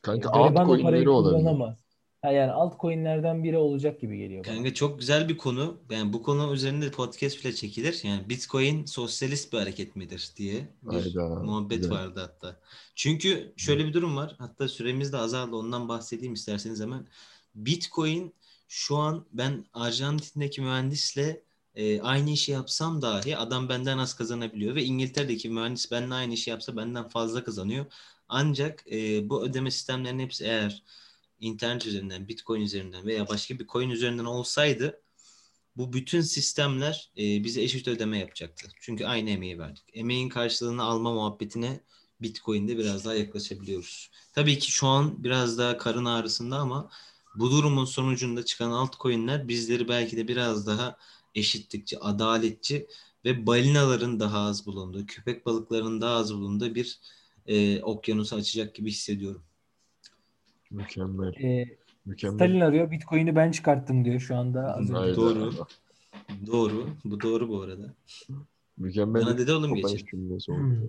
Kanka 0.02 0.30
altcoin'leri 0.30 1.10
olabilir. 1.10 1.76
Ha 2.22 2.32
yani 2.32 2.52
altcoin'lerden 2.52 3.44
biri 3.44 3.58
olacak 3.58 4.02
gibi 4.02 4.18
geliyor 4.18 4.46
bana. 4.46 4.56
Kanka 4.56 4.74
çok 4.74 5.00
güzel 5.00 5.30
bir 5.30 5.38
konu. 5.38 5.78
Yani 5.92 6.14
bu 6.14 6.24
konu 6.24 6.54
üzerinde 6.54 6.92
podcast 6.92 7.44
bile 7.44 7.54
çekilir. 7.54 8.02
Yani 8.04 8.30
Bitcoin 8.30 8.86
sosyalist 8.86 9.54
bir 9.54 9.58
hareket 9.58 9.96
midir 9.96 10.32
diye 10.38 10.68
bir 10.84 10.92
Hayda, 10.92 11.30
muhabbet 11.30 11.78
güzel. 11.78 11.92
vardı 11.98 12.20
hatta. 12.20 12.60
Çünkü 12.96 13.54
şöyle 13.58 13.86
bir 13.86 13.94
durum 13.94 14.16
var. 14.16 14.36
Hatta 14.40 14.68
süremiz 14.68 15.14
de 15.14 15.18
azaldı. 15.18 15.56
Ondan 15.56 15.90
bahsedeyim 15.90 16.34
isterseniz 16.34 16.82
hemen. 16.82 17.08
Bitcoin 17.56 18.34
şu 18.74 18.98
an 18.98 19.26
ben 19.32 19.66
Arjantin'deki 19.74 20.62
mühendisle 20.62 21.44
e, 21.76 22.02
aynı 22.02 22.30
işi 22.30 22.52
yapsam 22.52 23.02
dahi 23.02 23.38
adam 23.38 23.70
benden 23.70 23.98
az 23.98 24.14
kazanabiliyor 24.16 24.76
ve 24.76 24.84
İngiltere'deki 24.84 25.50
mühendis 25.50 25.92
benimle 25.92 26.14
aynı 26.14 26.34
işi 26.34 26.50
yapsa 26.50 26.78
benden 26.78 27.08
fazla 27.08 27.44
kazanıyor. 27.44 27.86
Ancak 28.28 28.84
e, 28.92 29.30
bu 29.30 29.44
ödeme 29.44 29.72
sistemlerinin 29.72 30.24
hepsi 30.24 30.44
eğer 30.44 30.84
internet 31.40 31.86
üzerinden, 31.86 32.28
Bitcoin 32.28 32.62
üzerinden 32.62 33.06
veya 33.06 33.28
başka 33.28 33.60
bir 33.60 33.68
coin 33.68 33.90
üzerinden 33.90 34.26
olsaydı 34.26 35.02
bu 35.78 35.94
bütün 35.94 36.22
sistemler 36.22 37.12
e, 37.18 37.44
bize 37.44 37.62
eşit 37.62 37.88
ödeme 37.88 38.18
yapacaktı. 38.20 38.68
Çünkü 38.82 39.06
aynı 39.06 39.30
emeği 39.30 39.60
verdik. 39.60 39.84
Emeğin 39.94 40.30
karşılığını 40.30 40.84
alma 40.84 41.14
muhabbetine 41.14 41.80
Bitcoin'de 42.22 42.78
biraz 42.78 43.06
daha 43.06 43.16
yaklaşabiliyoruz. 43.16 44.12
Tabii 44.34 44.60
ki 44.60 44.72
şu 44.72 44.88
an 44.88 45.24
biraz 45.24 45.58
daha 45.58 45.78
karın 45.78 46.06
ağrısında 46.06 46.58
ama 46.58 46.90
bu 47.36 47.52
durumun 47.52 47.86
sonucunda 47.86 48.46
çıkan 48.46 48.72
altcoin'ler 48.72 49.48
bizleri 49.48 49.88
belki 49.88 50.18
de 50.18 50.28
biraz 50.28 50.68
daha 50.68 50.98
eşitlikçi, 51.36 52.00
adaletçi 52.00 52.88
ve 53.26 53.48
balinaların 53.48 54.20
daha 54.20 54.40
az 54.40 54.66
bulunduğu, 54.66 55.06
köpek 55.06 55.46
balıklarının 55.46 56.02
daha 56.02 56.16
az 56.16 56.34
bulunduğu 56.34 56.76
bir 56.76 57.00
e, 57.48 57.82
okyanusu 57.82 58.36
açacak 58.36 58.76
gibi 58.76 58.90
hissediyorum. 58.90 59.44
Mükemmel. 60.72 61.34
Ee, 61.34 61.78
Mükemmel. 62.06 62.38
Stalin 62.38 62.60
arıyor. 62.60 62.92
Bitcoin'i 62.92 63.36
ben 63.36 63.52
çıkarttım 63.52 64.06
diyor 64.06 64.20
şu 64.20 64.36
anda. 64.36 64.76
Az 64.76 64.92
önce. 64.92 65.16
Doğru. 65.16 65.54
Doğru. 66.48 66.90
Bu 67.06 67.22
doğru 67.22 67.50
bu 67.50 67.62
arada. 67.62 67.94
Mükemmel 68.78 69.26
Bana 69.26 69.38
dedi 69.38 69.54
oğlum 69.54 69.76
geçen. 69.76 69.98
Hmm. 70.48 70.82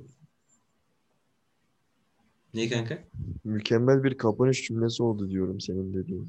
Ne 2.54 2.68
kanka? 2.68 3.04
Mükemmel 3.44 4.04
bir 4.04 4.18
kapanış 4.18 4.66
cümlesi 4.66 5.02
oldu 5.02 5.30
diyorum 5.30 5.60
senin 5.60 5.94
dediğin. 5.94 6.28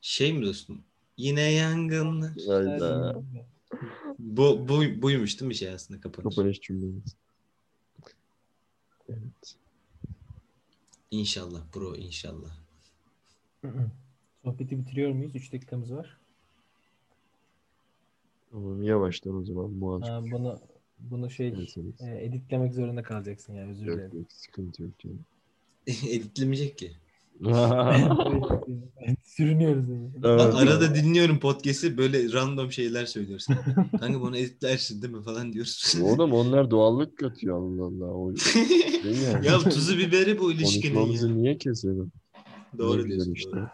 Şey 0.00 0.32
mi 0.32 0.46
dostum? 0.46 0.82
Yine 1.16 1.52
yangınlar. 1.52 2.32
Hayda. 2.48 3.22
Bu, 4.18 4.68
bu 4.68 5.02
buymuş 5.02 5.40
değil 5.40 5.48
mi 5.48 5.54
şey 5.54 5.68
aslında 5.68 6.00
kapanış? 6.00 6.36
Kapanış 6.36 6.60
cümlemiz. 6.60 7.16
Evet. 9.08 9.56
İnşallah 11.10 11.60
bro 11.74 11.96
inşallah. 11.96 12.56
Sohbeti 14.44 14.78
bitiriyor 14.78 15.12
muyuz? 15.12 15.34
3 15.34 15.52
dakikamız 15.52 15.92
var. 15.92 16.18
Tamam 18.50 18.82
yavaştan 18.82 19.36
o 19.36 19.44
zaman 19.44 19.70
muhasebe 19.70 20.10
Ha, 20.10 20.22
bunu 20.30 20.60
bunu 21.10 21.30
şey 21.30 21.48
ederseniz. 21.48 22.00
e, 22.00 22.24
editlemek 22.24 22.74
zorunda 22.74 23.02
kalacaksın 23.02 23.54
ya 23.54 23.66
özür 23.68 23.86
Yok 23.86 23.96
dilerim. 23.98 24.18
yok 24.18 24.26
sıkıntı 24.32 24.82
yok 24.82 24.98
canım. 24.98 25.20
Editlemeyecek 25.86 26.78
ki. 26.78 26.90
Evet, 29.06 29.18
Sürünüyoruz 29.24 29.88
yani. 29.88 30.10
Evet. 30.24 30.54
Arada 30.54 30.94
dinliyorum 30.94 31.38
podcast'i 31.38 31.98
böyle 31.98 32.32
random 32.32 32.72
şeyler 32.72 33.06
söylüyorsun. 33.06 33.56
Kanka 34.00 34.20
bunu 34.20 34.36
editlersin 34.36 35.02
değil 35.02 35.14
mi 35.14 35.22
falan 35.22 35.52
diyoruz. 35.52 35.94
Oğlum 36.02 36.32
onlar 36.32 36.70
doğallık 36.70 37.18
katıyor 37.18 37.56
Allah 37.56 37.84
Allah. 37.84 38.14
O 38.14 38.34
değil 38.34 39.22
yani. 39.32 39.46
ya 39.46 39.58
tuzu 39.58 39.98
biberi 39.98 40.38
bu 40.38 40.52
ilişkinin 40.52 40.94
Konuşmamızı 40.94 41.28
ya. 41.28 41.34
niye 41.34 41.58
keselim? 41.58 42.12
Doğru 42.78 43.04
Ne 43.04 43.08
diyorsun. 43.08 43.32
işte. 43.32 43.50
doğru. 43.52 43.66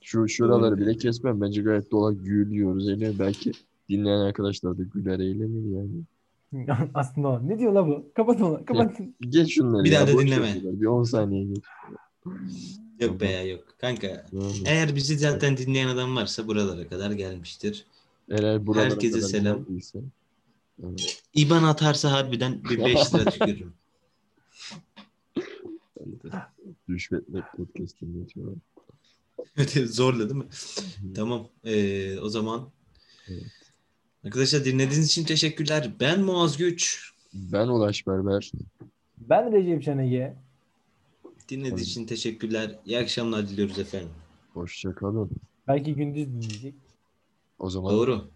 Şu 0.00 0.28
şuraları 0.28 0.76
bile 0.76 0.84
diyorsun. 0.84 1.00
kesmem. 1.00 1.40
Bence 1.40 1.62
gayet 1.62 1.90
doğal 1.92 2.14
gülüyoruz. 2.14 2.88
Yani 2.88 3.18
belki 3.18 3.52
dinleyen 3.88 4.18
arkadaşlar 4.18 4.78
da 4.78 4.82
güler 4.82 5.18
eğlenir 5.18 5.76
yani. 5.76 6.02
Aslında 6.94 7.28
o. 7.28 7.48
Ne 7.48 7.58
diyor 7.58 7.72
la 7.72 7.86
bu? 7.86 8.12
Kapat 8.14 8.40
onu. 8.40 8.64
Kapat. 8.64 8.96
Geç 9.20 9.54
şunları 9.54 9.84
Bir 9.84 9.92
ya, 9.92 10.00
daha 10.00 10.14
da 10.14 10.20
dinleme. 10.20 10.54
Bir 10.64 10.86
10 10.86 11.04
saniye 11.04 11.44
geç. 11.44 11.64
Yok 13.00 13.20
be 13.20 13.30
ya 13.30 13.44
yok. 13.44 13.64
Kanka 13.78 14.06
Yani. 14.06 14.52
eğer 14.66 14.96
bizi 14.96 15.18
zaten 15.18 15.56
dinleyen 15.56 15.88
adam 15.88 16.16
varsa 16.16 16.46
buralara 16.46 16.88
kadar 16.88 17.10
gelmiştir. 17.10 17.86
Eğer 18.30 18.66
buralara 18.66 18.90
Herkese 18.90 19.16
kadar 19.16 19.28
selam. 19.28 19.58
geldiyse, 19.64 19.98
evet, 20.84 21.22
İban 21.34 21.62
atarsa 21.62 22.12
harbiden 22.12 22.64
bir 22.64 22.84
5 22.84 23.14
lira 23.14 23.24
tükürürüm. 23.30 23.72
Rüşvetle 26.90 27.42
podcast 27.56 28.00
dinletiyorum. 28.00 28.60
Zorla 29.86 30.30
değil 30.30 30.40
mi? 30.40 30.48
Tamam. 31.14 31.48
Ee, 31.64 32.18
o 32.18 32.28
zaman 32.28 32.68
Evet. 33.28 33.61
Arkadaşlar 34.24 34.64
dinlediğiniz 34.64 35.06
için 35.06 35.24
teşekkürler. 35.24 35.90
Ben 36.00 36.20
Muaz 36.20 36.56
Güç. 36.56 37.12
Ben 37.34 37.68
Ulaş 37.68 38.06
Berber. 38.06 38.52
Ben 39.18 39.52
Recep 39.52 39.82
Can 39.82 39.98
Ege. 39.98 40.34
Dinlediğiniz 41.48 41.82
için 41.88 42.06
teşekkürler. 42.06 42.78
İyi 42.86 42.98
akşamlar 42.98 43.48
diliyoruz 43.48 43.78
efendim. 43.78 44.10
Hoşça 44.54 44.94
kalın. 44.94 45.30
Belki 45.68 45.94
gündüz 45.94 46.26
dinleyecek. 46.26 46.74
O 47.58 47.70
zaman 47.70 47.92
Doğru. 47.92 48.30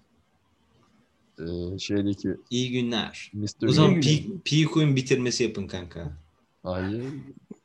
e, 1.38 1.78
şeydeki 1.78 2.30
İyi 2.50 2.70
günler. 2.72 3.30
Mr. 3.34 3.68
O 3.68 3.72
zaman 3.72 3.94
güle. 3.94 4.02
P, 4.04 4.22
P 4.44 4.72
Coin 4.72 4.96
bitirmesi 4.96 5.44
yapın 5.44 5.66
kanka. 5.66 6.16
Hayır. 6.62 7.04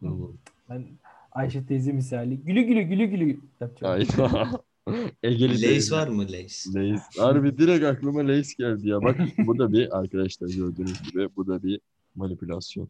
Tamam. 0.00 0.32
Ben 0.70 0.86
Ayşe 1.32 1.66
teyze 1.66 1.92
misali 1.92 2.36
gülü 2.36 2.62
gülü 2.62 2.82
gülü 2.82 3.04
gülü 3.04 3.40
yapacağım. 3.60 3.92
Hayır. 3.92 4.08
Egeli 5.22 5.52
Lace 5.54 5.66
teyze. 5.66 5.96
var 5.96 6.08
mı 6.08 6.22
Lace? 6.22 6.70
Lace. 6.74 7.02
Harbi 7.18 7.58
direkt 7.58 7.84
aklıma 7.84 8.28
Lace 8.28 8.50
geldi 8.58 8.88
ya. 8.88 9.02
Bak 9.02 9.16
bu 9.46 9.58
da 9.58 9.72
bir 9.72 9.98
arkadaşlar 9.98 10.48
gördüğünüz 10.48 11.02
gibi 11.02 11.28
bu 11.36 11.46
da 11.46 11.62
bir 11.62 11.80
manipülasyon. 12.14 12.88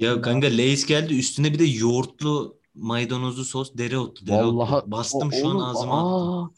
Ya 0.00 0.20
kanka 0.20 0.46
Lace 0.46 0.86
geldi 0.86 1.18
üstüne 1.18 1.52
bir 1.52 1.58
de 1.58 1.64
yoğurtlu 1.64 2.58
maydanozlu 2.74 3.44
sos 3.44 3.72
dereotlu. 3.78 4.26
dereotlu. 4.26 4.58
Vallahi 4.58 4.90
Bastım 4.90 5.28
O- 5.28 5.32
şu 5.32 5.48
an 5.48 5.60
ağzıma 5.60 6.42
aa! 6.44 6.50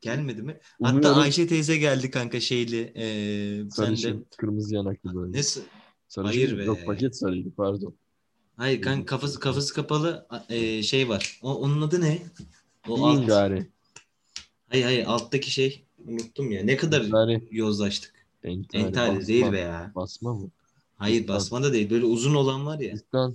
Gelmedi 0.00 0.42
mi? 0.42 0.60
Hatta 0.82 0.96
Umuyorum 0.96 1.18
Ayşe 1.18 1.46
teyze 1.46 1.76
geldi 1.76 2.10
kanka 2.10 2.40
şeyli. 2.40 2.92
Ee, 2.96 3.70
sen 3.70 3.92
de 3.92 3.96
Sarışın, 3.96 4.26
kırmızı 4.36 4.74
yanaklı 4.74 5.14
böyle. 5.14 5.32
ne 5.32 5.42
Sarışın, 5.42 6.22
Hayır 6.22 6.58
be. 6.58 6.64
Yok 6.64 6.78
paket 6.86 7.16
sarıydı 7.16 7.50
pardon. 7.56 7.94
Hayır 8.56 8.82
kanka 8.82 9.06
kafası 9.06 9.40
kafası 9.40 9.74
kapalı 9.74 10.26
ee, 10.48 10.82
şey 10.82 11.08
var. 11.08 11.38
O, 11.42 11.54
onun 11.54 11.82
adı 11.82 12.00
ne? 12.00 12.22
O 12.88 12.96
İyin 12.96 13.22
alt. 13.22 13.26
gari. 13.26 13.66
Hayır 14.68 14.84
hayır 14.84 15.04
alttaki 15.06 15.50
şey 15.50 15.84
unuttum 16.06 16.50
ya. 16.50 16.64
Ne 16.64 16.76
kadar 16.76 17.00
Gari. 17.00 17.48
yozlaştık. 17.50 18.14
Entari. 18.44 18.82
Entari 18.82 19.16
basma. 19.16 19.26
değil 19.28 19.52
be 19.52 19.58
ya. 19.58 19.92
Basma 19.94 20.34
mı? 20.34 20.48
Hayır 20.96 21.28
basma 21.28 21.62
da 21.62 21.72
değil. 21.72 21.90
Böyle 21.90 22.04
uzun 22.04 22.34
olan 22.34 22.66
var 22.66 22.78
ya. 22.78 22.90
Fistan. 22.90 23.34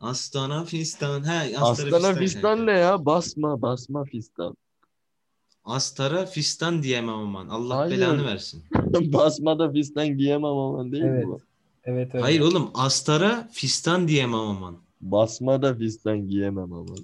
Astana 0.00 0.64
fistan. 0.64 1.24
He, 1.28 1.58
astara 1.58 1.86
Astana 1.96 1.98
fistan. 1.98 2.18
fistan 2.18 2.66
ne 2.66 2.72
ya? 2.72 3.06
Basma 3.06 3.62
basma 3.62 4.04
fistan. 4.04 4.56
Astara 5.64 6.26
fistan 6.26 6.82
diyemem 6.82 7.14
aman. 7.14 7.48
Allah 7.48 7.76
Hayır. 7.76 7.96
belanı 7.96 8.24
versin. 8.26 8.64
basma 9.12 9.58
da 9.58 9.72
fistan 9.72 10.08
giyemem 10.18 10.44
aman 10.44 10.92
değil 10.92 11.04
Evet. 11.04 11.24
mi? 11.24 11.30
bu? 11.30 11.40
Evet 11.84 12.14
öyle. 12.14 12.22
Hayır 12.22 12.40
oğlum 12.40 12.70
astara 12.74 13.48
fistan 13.52 14.08
diyemem 14.08 14.34
aman. 14.40 14.76
Basma 15.00 15.62
da 15.62 15.74
fistan 15.74 16.28
giyemem 16.28 16.72
aman. 16.72 16.96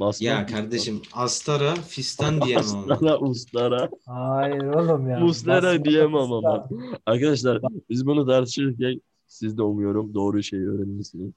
Basma 0.00 0.28
Ya 0.28 0.46
kardeşim 0.46 1.02
astara 1.12 1.74
fistan 1.74 2.40
diyemem. 2.46 2.64
Astara 2.90 3.18
ustara. 3.18 3.88
Hayır 4.06 4.62
oğlum 4.62 5.10
ya. 5.10 5.20
Basma 5.20 5.84
diyemem 5.84 6.14
ama. 6.14 6.68
Arkadaşlar 7.06 7.60
biz 7.90 8.06
bunu 8.06 8.26
tartışırken 8.26 9.00
siz 9.26 9.58
de 9.58 9.62
umuyorum 9.62 10.14
doğru 10.14 10.42
şeyi 10.42 10.68
öğrenirsiniz. 10.68 11.32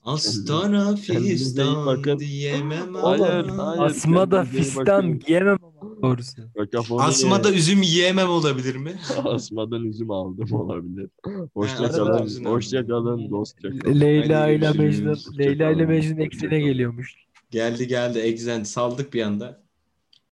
İyi 1.10 1.20
fistan 1.38 1.86
bakın. 1.86 2.20
diyemem 2.20 2.94
Hayır, 2.96 3.22
aman. 3.50 3.58
hayır. 3.66 3.82
Asma 3.82 4.32
da 4.32 4.44
fistan 4.44 4.86
bakın. 4.86 5.20
giyemem 5.20 5.58
ama 5.82 6.02
doğrusu. 6.02 6.42
Kakafoni 6.58 7.02
Asmada 7.02 7.52
üzüm 7.54 7.82
yiyemem 7.82 8.30
olabilir 8.30 8.76
mi? 8.76 8.94
asmadan 9.24 9.84
üzüm 9.84 10.12
aldım 10.12 10.54
olabilir. 10.54 11.10
Hoşça 11.54 11.92
kalın. 11.92 12.46
Hoşça 12.46 12.88
kalın. 12.88 13.30
Dostça 13.30 13.70
kalın. 13.80 14.00
Leyla 14.00 14.50
ile. 14.50 14.72
Mecnun, 14.72 15.18
Leyla 15.38 15.72
ile 15.72 15.86
Mecnun 15.86 16.18
eksine 16.18 16.60
geliyormuş. 16.60 17.25
Geldi 17.52 17.88
geldi 17.88 18.20
egzent 18.20 18.68
saldık 18.68 19.14
bir 19.14 19.22
anda. 19.24 19.65